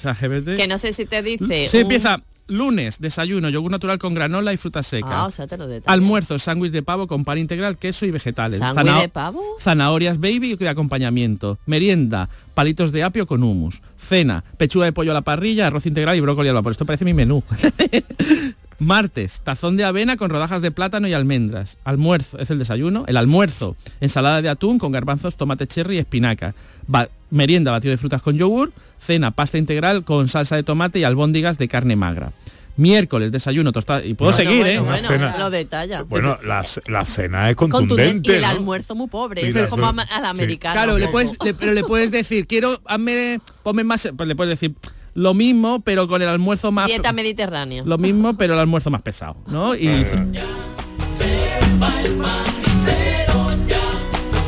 ChatGPT. 0.02 0.58
Que 0.58 0.68
no 0.68 0.78
sé 0.78 0.94
si 0.94 1.06
te 1.06 1.22
dice... 1.24 1.68
Se 1.68 1.78
un- 1.78 1.82
empieza 1.84 2.22
lunes, 2.50 3.00
desayuno, 3.00 3.50
yogur 3.50 3.72
natural 3.72 3.98
con 4.00 4.14
granola 4.14 4.54
y 4.54 4.58
fruta 4.58 4.82
seca. 4.84 5.08
Ah, 5.10 5.26
o 5.26 5.32
sea, 5.32 5.48
te 5.48 5.58
lo 5.58 5.68
detallas. 5.68 5.94
Almuerzo, 5.94 6.40
sándwich 6.40 6.72
de 6.72 6.82
pavo 6.84 7.08
con 7.08 7.26
pan 7.26 7.38
integral, 7.40 7.78
queso 7.78 8.06
y 8.06 8.12
vegetales. 8.12 8.60
¿Sándwich 8.60 9.02
de 9.02 9.10
pavo? 9.10 9.42
Zanahorias 9.60 10.20
baby 10.20 10.56
de 10.56 10.70
acompañamiento. 10.70 11.58
Merienda, 11.66 12.30
palitos 12.54 12.92
de 12.92 13.04
apio 13.04 13.26
con 13.28 13.44
hummus. 13.44 13.82
Cena, 13.98 14.44
pechuga 14.58 14.86
de 14.86 14.94
pollo 14.94 15.12
a 15.12 15.16
la 15.16 15.22
parrilla, 15.24 15.68
arroz 15.68 15.86
integral 15.88 16.16
y 16.16 16.22
brócoli 16.22 16.48
al 16.50 16.56
vapor. 16.56 16.72
Esto 16.72 16.86
parece 16.86 17.04
mi 17.04 17.14
menú. 17.14 17.44
Martes, 18.80 19.42
tazón 19.44 19.76
de 19.76 19.84
avena 19.86 20.18
con 20.18 20.30
rodajas 20.30 20.62
de 20.62 20.70
plátano 20.72 21.08
y 21.08 21.14
almendras. 21.14 21.78
Almuerzo, 21.84 22.38
es 22.38 22.52
el 22.52 22.60
desayuno. 22.60 23.06
El 23.08 23.18
almuerzo, 23.18 23.76
ensalada 24.02 24.42
de 24.42 24.50
atún 24.50 24.78
con 24.78 24.92
garbanzos, 24.92 25.36
tomate 25.36 25.66
cherry 25.66 25.96
y 25.96 26.00
espinaca. 26.00 26.54
Ba- 26.86 27.10
merienda, 27.32 27.72
batido 27.72 27.92
de 27.92 27.98
frutas 27.98 28.22
con 28.22 28.38
yogur. 28.38 28.72
Cena, 29.00 29.32
pasta 29.32 29.58
integral 29.58 30.04
con 30.04 30.28
salsa 30.28 30.56
de 30.56 30.64
tomate 30.64 31.00
y 31.00 31.04
albóndigas 31.06 31.58
de 31.58 31.68
carne 31.68 31.96
magra. 31.96 32.32
Miércoles, 32.76 33.32
desayuno, 33.32 33.72
tostada. 33.72 34.06
Y 34.06 34.14
puedo 34.14 34.32
Bueno, 34.32 34.50
seguir, 34.52 34.62
bueno, 34.64 34.82
¿eh? 34.82 34.86
bueno, 34.86 35.08
cena. 35.08 35.36
lo 35.40 35.50
detalla. 35.50 36.04
Bueno, 36.04 36.38
la, 36.46 36.64
la 36.86 37.06
cena 37.06 37.50
es 37.50 37.56
Contundente. 37.56 37.96
contundente. 38.04 38.32
Y 38.32 38.36
el 38.36 38.42
¿no? 38.42 38.48
almuerzo 38.50 38.94
muy 38.94 39.08
pobre. 39.08 39.42
Mira, 39.42 39.50
Eso 39.50 39.64
es 39.64 39.70
como 39.72 39.82
eso- 39.84 39.90
a, 39.90 39.94
ma- 39.94 40.04
a 40.04 40.20
la 40.22 40.28
sí. 40.28 40.32
americana. 40.32 40.74
Claro, 40.74 40.94
un 40.94 41.00
le 41.00 41.08
poco. 41.08 41.14
puedes, 41.14 41.32
le- 41.44 41.54
pero 41.56 41.74
le 41.74 41.84
puedes 41.84 42.12
decir, 42.12 42.46
quiero, 42.46 42.80
hazme, 42.86 43.40
ponme 43.64 43.84
más, 43.84 44.08
pues 44.16 44.28
le 44.30 44.36
puedes 44.36 44.52
decir 44.60 44.76
lo 45.18 45.34
mismo, 45.34 45.80
pero 45.80 46.08
con 46.08 46.22
el 46.22 46.28
almuerzo 46.28 46.72
más... 46.72 46.86
Dieta 46.86 47.12
mediterránea. 47.12 47.82
Lo 47.84 47.98
mismo, 47.98 48.38
pero 48.38 48.54
el 48.54 48.60
almuerzo 48.60 48.92
más 48.92 49.02
pesado, 49.02 49.36
¿no? 49.48 49.74
Y 49.76 49.88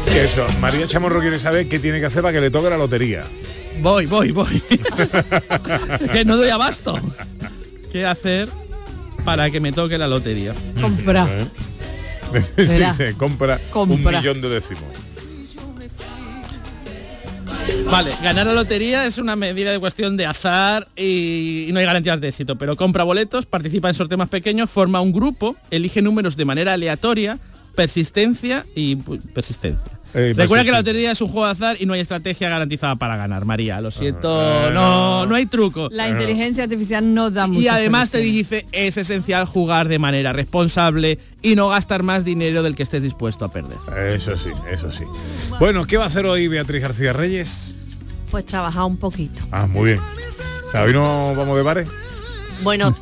Que 0.06 0.26
eso, 0.26 0.46
María 0.62 0.88
Chamorro 0.88 1.22
quiere 1.22 1.40
saber 1.40 1.68
qué 1.68 1.80
tiene 1.80 2.00
que 2.00 2.06
hacer 2.06 2.22
para 2.22 2.34
que 2.34 2.42
le 2.42 2.52
toque 2.52 2.70
la 2.70 2.78
lotería. 2.78 3.24
voy, 3.82 4.06
voy, 4.06 4.32
voy. 4.32 4.62
que 6.14 6.24
no 6.24 6.38
doy 6.38 6.50
abasto. 6.50 7.00
¿Qué 7.92 8.06
hacer 8.06 8.48
para 9.26 9.50
que 9.50 9.60
me 9.60 9.72
toque 9.72 9.98
la 9.98 10.08
lotería? 10.08 10.54
¿Eh? 10.78 11.48
Dice, 12.58 13.16
compra, 13.18 13.56
un 13.56 13.72
Compra. 13.72 14.20
millón 14.20 14.40
de 14.42 14.50
décimos. 14.50 14.84
Vale, 17.92 18.12
ganar 18.22 18.46
la 18.46 18.54
lotería 18.54 19.06
es 19.06 19.18
una 19.18 19.36
medida 19.36 19.72
de 19.72 19.80
cuestión 19.80 20.16
de 20.16 20.26
azar 20.26 20.88
y, 20.96 21.70
no 21.72 21.80
hay 21.80 21.86
garantías 21.86 22.22
de 22.22 22.28
éxito, 22.30 22.56
pero 22.56 22.76
compra 22.76 23.04
boletos, 23.04 23.46
participa 23.46 23.90
en 23.90 23.96
sorteos 23.96 24.20
más 24.20 24.30
pequeños, 24.30 24.70
forma 24.70 25.02
un 25.02 25.12
grupo, 25.12 25.56
elige 25.72 26.02
números 26.02 26.38
de 26.38 26.46
manera 26.46 26.74
aleatoria, 26.74 27.40
persistencia 27.76 28.66
y 28.76 28.96
pu- 28.96 29.22
persistencia. 29.34 29.99
Eh, 30.14 30.34
Recuerda 30.36 30.64
que 30.64 30.72
la 30.72 30.80
lotería 30.80 31.12
es 31.12 31.22
un 31.22 31.28
juego 31.28 31.46
de 31.46 31.52
azar 31.52 31.78
y 31.80 31.86
no 31.86 31.94
hay 31.94 32.00
estrategia 32.00 32.50
garantizada 32.50 32.96
para 32.96 33.16
ganar, 33.16 33.46
María. 33.46 33.80
Lo 33.80 33.92
siento, 33.92 34.42
Ah, 34.42 34.72
no, 34.74 35.26
no 35.28 35.36
hay 35.36 35.46
truco. 35.46 35.88
La 35.92 36.10
inteligencia 36.10 36.64
artificial 36.64 37.14
no 37.14 37.30
da 37.30 37.46
mucho. 37.46 37.60
Y 37.62 37.68
además 37.68 38.10
te 38.10 38.18
dice, 38.18 38.66
es 38.72 38.98
esencial 38.98 39.46
jugar 39.46 39.88
de 39.88 40.00
manera 40.00 40.34
responsable 40.34 41.20
y 41.44 41.56
no 41.56 41.70
gastar 41.70 42.02
más 42.02 42.26
dinero 42.26 42.64
del 42.64 42.76
que 42.76 42.82
estés 42.84 43.04
dispuesto 43.04 43.46
a 43.46 43.52
perder. 43.52 43.78
Eso 44.16 44.36
sí, 44.36 44.50
eso 44.72 44.90
sí. 44.90 45.04
Bueno, 45.60 45.86
¿qué 45.86 45.98
va 45.98 46.06
a 46.06 46.08
hacer 46.08 46.26
hoy 46.26 46.48
Beatriz 46.48 46.82
García 46.82 47.14
Reyes? 47.14 47.76
Pues 48.32 48.46
trabajar 48.46 48.86
un 48.86 48.98
poquito. 48.98 49.42
Ah, 49.52 49.68
muy 49.68 49.92
bien. 49.92 50.00
O 50.68 50.72
sea, 50.72 50.84
hoy 50.84 50.94
no 50.94 51.34
vamos 51.36 51.56
de 51.56 51.62
bares. 51.64 51.88
Bueno, 52.64 52.96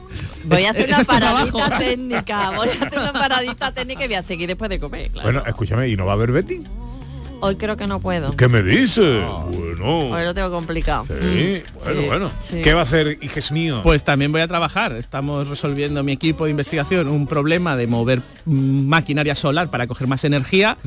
voy 0.44 0.64
a 0.66 0.72
hacer 0.72 0.88
una 0.88 0.98
es 1.00 1.08
tu 1.08 1.14
paradita 1.14 1.52
trabajo. 1.58 1.80
técnica. 1.80 2.52
Voy 2.52 2.68
a 2.68 2.72
hacer 2.86 3.00
una 3.00 3.14
paradita 3.14 3.72
técnica 3.74 4.04
y 4.04 4.08
voy 4.08 4.16
a 4.16 4.22
seguir 4.22 4.48
después 4.48 4.70
de 4.70 4.80
comer, 4.80 5.10
claro. 5.10 5.24
Bueno, 5.32 5.44
escúchame, 5.48 5.88
¿y 5.90 5.96
no 5.98 6.06
va 6.06 6.12
a 6.12 6.16
haber 6.16 6.32
Betty? 6.32 6.62
Hoy 7.40 7.56
creo 7.56 7.78
que 7.78 7.86
no 7.86 8.00
puedo. 8.00 8.36
¿Qué 8.36 8.48
me 8.48 8.64
dices? 8.64 9.24
Bueno. 9.52 10.10
Hoy 10.10 10.24
lo 10.24 10.34
tengo 10.34 10.50
complicado. 10.50 11.06
Sí, 11.08 11.14
Mm, 11.78 11.84
bueno, 11.84 12.02
sí, 12.02 12.08
bueno. 12.08 12.32
sí. 12.50 12.62
¿Qué 12.64 12.74
va 12.74 12.80
a 12.80 12.84
hacer, 12.84 13.20
hijes 13.22 13.52
mío? 13.52 13.82
Pues 13.84 14.04
también 14.04 14.32
voy 14.32 14.42
a 14.42 14.48
trabajar. 14.48 14.94
Estamos 14.94 15.48
resolviendo 15.48 16.04
mi 16.04 16.14
equipo 16.14 16.46
de 16.46 16.52
investigación 16.52 17.08
un 17.08 17.28
problema 17.28 17.76
de 17.76 17.86
mover 17.86 18.22
mm, 18.46 18.88
maquinaria 18.88 19.36
solar 19.36 19.70
para 19.70 19.86
coger 19.86 20.08
más 20.08 20.24
energía 20.24 20.78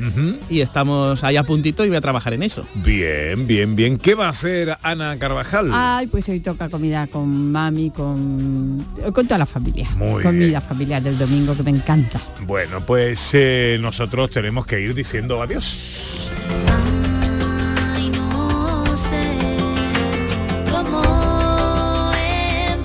y 0.49 0.59
estamos 0.59 1.23
ahí 1.23 1.37
a 1.37 1.43
puntito 1.43 1.85
y 1.85 1.87
voy 1.87 1.97
a 1.97 2.01
trabajar 2.01 2.33
en 2.33 2.43
eso. 2.43 2.65
Bien, 2.75 3.47
bien, 3.47 3.75
bien. 3.77 3.97
¿Qué 3.97 4.13
va 4.13 4.25
a 4.25 4.29
hacer 4.29 4.77
Ana 4.83 5.17
Carvajal? 5.17 5.69
Ay, 5.71 6.07
pues 6.07 6.27
hoy 6.27 6.41
toca 6.41 6.67
comida 6.69 7.07
con 7.07 7.51
mami, 7.51 7.91
con, 7.91 8.85
con 9.13 9.25
toda 9.25 9.37
la 9.37 9.45
familia. 9.45 9.89
Muy 9.95 10.21
comida 10.21 10.47
bien. 10.47 10.61
familiar 10.61 11.01
del 11.01 11.17
domingo 11.17 11.55
que 11.55 11.63
me 11.63 11.71
encanta. 11.71 12.19
Bueno, 12.45 12.81
pues 12.85 13.29
eh, 13.33 13.77
nosotros 13.81 14.29
tenemos 14.31 14.65
que 14.65 14.81
ir 14.81 14.93
diciendo 14.93 15.41
adiós. 15.41 16.27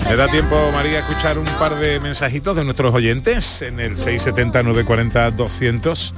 ¿Me 0.09 0.15
da 0.15 0.27
tiempo, 0.29 0.55
María, 0.73 0.99
a 0.99 1.01
escuchar 1.01 1.37
un 1.37 1.43
par 1.59 1.75
de 1.75 1.99
mensajitos 1.99 2.55
de 2.55 2.63
nuestros 2.63 2.95
oyentes 2.95 3.61
en 3.61 3.81
el 3.81 3.97
670-940-200 3.97 6.13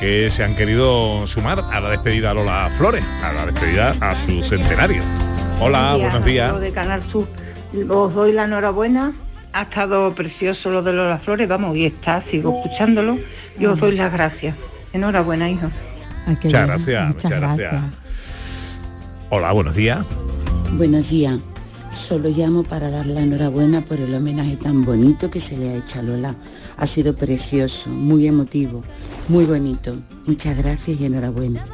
que 0.00 0.30
se 0.30 0.42
han 0.42 0.56
querido 0.56 1.26
sumar 1.26 1.62
a 1.70 1.80
la 1.80 1.90
despedida 1.90 2.30
a 2.30 2.34
Lola 2.34 2.70
Flores, 2.78 3.04
a 3.22 3.34
la 3.34 3.44
despedida 3.44 3.94
a 4.00 4.16
su 4.16 4.42
centenario? 4.42 5.02
Hola, 5.60 5.94
buenos 5.94 6.24
días. 6.24 6.58
De 6.58 6.72
Canal 6.72 7.02
Sur. 7.02 7.28
Os 7.90 8.14
doy 8.14 8.32
la 8.32 8.44
enhorabuena. 8.44 9.12
Ha 9.52 9.62
estado 9.62 10.14
precioso 10.14 10.70
lo 10.70 10.82
de 10.82 10.94
Lola 10.94 11.18
Flores, 11.18 11.46
vamos, 11.46 11.76
y 11.76 11.84
está, 11.84 12.22
sigo 12.22 12.62
escuchándolo. 12.62 13.18
Y 13.58 13.66
os 13.66 13.78
doy 13.78 13.94
las 13.94 14.10
gracias. 14.10 14.56
Enhorabuena, 14.94 15.50
hijo. 15.50 15.70
Ay, 16.26 16.34
Muchas 16.42 16.52
bien. 16.52 16.66
gracias, 16.66 17.06
muchas 17.08 17.30
gracias. 17.30 17.74
Hola, 19.30 19.52
buenos 19.52 19.74
días. 19.74 19.98
Buenos 20.72 21.10
días. 21.10 21.38
Solo 21.92 22.28
llamo 22.30 22.64
para 22.64 22.90
dar 22.90 23.06
la 23.06 23.20
enhorabuena 23.20 23.80
por 23.82 24.00
el 24.00 24.12
homenaje 24.14 24.56
tan 24.56 24.84
bonito 24.84 25.30
que 25.30 25.38
se 25.40 25.56
le 25.56 25.70
ha 25.70 25.74
hecho 25.76 26.00
a 26.00 26.02
Lola. 26.02 26.34
Ha 26.76 26.86
sido 26.86 27.14
precioso, 27.16 27.90
muy 27.90 28.26
emotivo, 28.26 28.82
muy 29.28 29.44
bonito. 29.44 29.96
Muchas 30.26 30.56
gracias 30.58 31.00
y 31.00 31.06
enhorabuena. 31.06 31.64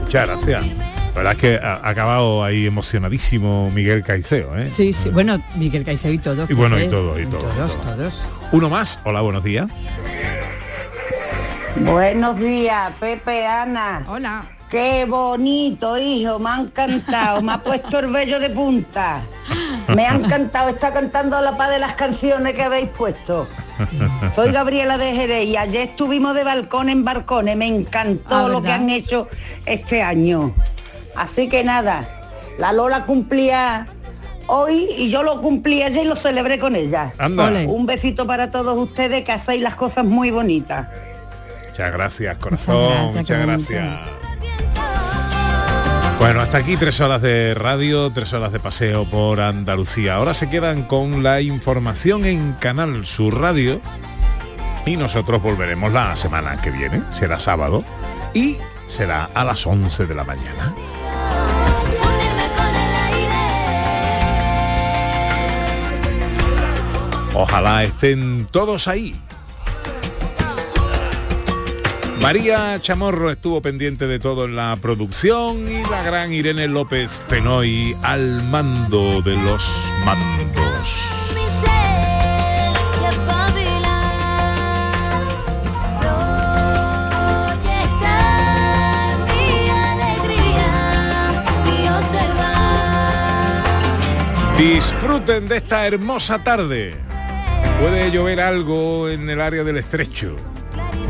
Muchas 0.00 0.26
gracias. 0.26 0.64
La 0.66 1.22
verdad 1.22 1.32
es 1.32 1.38
que 1.38 1.56
ha 1.56 1.86
acabado 1.88 2.44
ahí 2.44 2.66
emocionadísimo 2.66 3.70
Miguel 3.70 4.02
Caiceo, 4.02 4.56
¿eh? 4.56 4.68
Sí, 4.74 4.92
sí, 4.92 5.08
bueno, 5.10 5.42
Miguel 5.56 5.82
Caicedo 5.84 6.12
y 6.12 6.18
todo. 6.18 6.46
Y 6.48 6.54
bueno, 6.54 6.76
y 6.76 6.80
Pepe, 6.80 6.90
todo, 6.92 7.18
y 7.20 7.26
todo, 7.26 7.40
Todos, 7.40 7.72
y 7.74 7.76
todo. 7.84 7.94
todos. 7.96 8.14
Uno 8.52 8.68
más. 8.70 9.00
Hola, 9.04 9.20
buenos 9.22 9.42
días. 9.44 9.66
Buenos 11.84 12.38
días, 12.38 12.92
Pepe, 12.98 13.46
Ana. 13.46 14.04
Hola. 14.08 14.46
Qué 14.70 15.04
bonito, 15.04 15.96
hijo, 15.96 16.38
me 16.40 16.50
ha 16.50 16.60
encantado, 16.60 17.40
me 17.40 17.52
ha 17.52 17.58
puesto 17.58 18.00
el 18.00 18.08
vello 18.08 18.40
de 18.40 18.50
punta. 18.50 19.20
Me 19.94 20.06
ha 20.06 20.14
encantado, 20.16 20.70
está 20.70 20.92
cantando 20.92 21.36
a 21.36 21.40
la 21.42 21.56
paz 21.56 21.70
de 21.70 21.78
las 21.78 21.94
canciones 21.94 22.54
que 22.54 22.62
habéis 22.62 22.88
puesto. 22.88 23.46
Soy 24.34 24.50
Gabriela 24.50 24.98
de 24.98 25.12
Jerez 25.12 25.46
y 25.46 25.56
ayer 25.56 25.90
estuvimos 25.90 26.34
de 26.34 26.42
balcón 26.42 26.88
en 26.88 27.04
balcones, 27.04 27.56
me 27.56 27.68
encantó 27.68 28.46
Ah, 28.46 28.48
lo 28.48 28.62
que 28.62 28.72
han 28.72 28.90
hecho 28.90 29.28
este 29.66 30.02
año. 30.02 30.52
Así 31.14 31.48
que 31.48 31.62
nada, 31.62 32.08
la 32.58 32.72
Lola 32.72 33.04
cumplía 33.04 33.86
hoy 34.48 34.88
y 34.96 35.10
yo 35.10 35.22
lo 35.22 35.40
cumplí 35.42 35.82
ayer 35.82 36.04
y 36.04 36.08
lo 36.08 36.16
celebré 36.16 36.58
con 36.58 36.74
ella. 36.74 37.12
Anda. 37.18 37.50
Un 37.68 37.86
besito 37.86 38.26
para 38.26 38.50
todos 38.50 38.76
ustedes 38.76 39.24
que 39.24 39.32
hacéis 39.32 39.62
las 39.62 39.76
cosas 39.76 40.04
muy 40.04 40.30
bonitas. 40.32 40.88
Muchas 41.76 41.92
gracias, 41.92 42.38
corazón. 42.38 43.14
Muchas 43.14 43.38
gracias. 43.38 44.00
Bueno, 46.18 46.40
hasta 46.40 46.56
aquí 46.56 46.74
tres 46.78 47.02
horas 47.02 47.20
de 47.20 47.52
radio, 47.52 48.10
tres 48.12 48.32
horas 48.32 48.50
de 48.50 48.60
paseo 48.60 49.04
por 49.04 49.42
Andalucía. 49.42 50.14
Ahora 50.14 50.32
se 50.32 50.48
quedan 50.48 50.84
con 50.84 51.22
la 51.22 51.42
información 51.42 52.24
en 52.24 52.54
Canal 52.54 53.04
Sur 53.04 53.38
Radio 53.38 53.82
y 54.86 54.96
nosotros 54.96 55.42
volveremos 55.42 55.92
la 55.92 56.16
semana 56.16 56.62
que 56.62 56.70
viene, 56.70 57.02
será 57.10 57.38
sábado 57.38 57.84
y 58.32 58.56
será 58.86 59.28
a 59.34 59.44
las 59.44 59.66
11 59.66 60.06
de 60.06 60.14
la 60.14 60.24
mañana. 60.24 60.74
Ojalá 67.34 67.84
estén 67.84 68.46
todos 68.50 68.88
ahí. 68.88 69.14
María 72.20 72.80
Chamorro 72.80 73.30
estuvo 73.30 73.62
pendiente 73.62 74.06
de 74.06 74.18
todo 74.18 74.46
en 74.46 74.56
la 74.56 74.76
producción 74.76 75.68
y 75.68 75.82
la 75.88 76.02
gran 76.02 76.32
Irene 76.32 76.66
López 76.66 77.22
Penoy 77.28 77.96
al 78.02 78.42
mando 78.42 79.22
de 79.22 79.36
los 79.36 79.92
mandos. 80.04 81.16
Disfruten 94.58 95.46
de 95.48 95.58
esta 95.58 95.86
hermosa 95.86 96.42
tarde. 96.42 96.94
Puede 97.78 98.10
llover 98.10 98.40
algo 98.40 99.06
en 99.08 99.28
el 99.28 99.38
área 99.38 99.62
del 99.64 99.76
estrecho, 99.76 100.34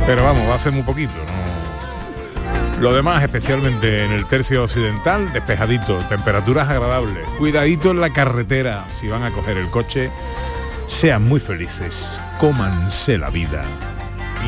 pero 0.07 0.25
vamos, 0.25 0.49
va 0.49 0.55
a 0.57 0.59
ser 0.59 0.73
muy 0.73 0.83
poquito. 0.83 1.15
¿no? 1.15 2.81
Lo 2.81 2.93
demás, 2.93 3.23
especialmente 3.23 4.05
en 4.05 4.13
el 4.13 4.27
tercio 4.27 4.65
occidental, 4.65 5.33
despejadito, 5.33 5.97
temperaturas 6.09 6.69
agradables. 6.69 7.27
Cuidadito 7.39 7.91
en 7.91 8.01
la 8.01 8.13
carretera 8.13 8.85
si 9.01 9.09
van 9.09 9.23
a 9.23 9.31
coger 9.31 9.57
el 9.57 9.71
coche. 9.71 10.11
Sean 10.87 11.27
muy 11.27 11.41
felices, 11.41 12.21
cómanse 12.39 13.17
la 13.17 13.31
vida. 13.31 13.65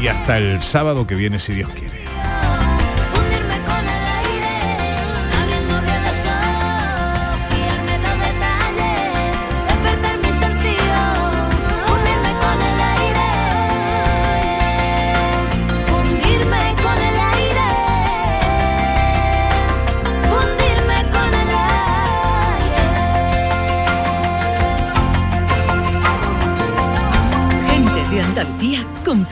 Y 0.03 0.09
hasta 0.09 0.37
el 0.37 0.61
sábado 0.61 1.07
que 1.07 1.15
viene, 1.15 1.39
si 1.39 1.55
Dios 1.55 1.71
quiere. 1.71 1.88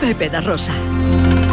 Pepe 0.06 0.30
da 0.30 0.40
Rosa. 0.40 1.45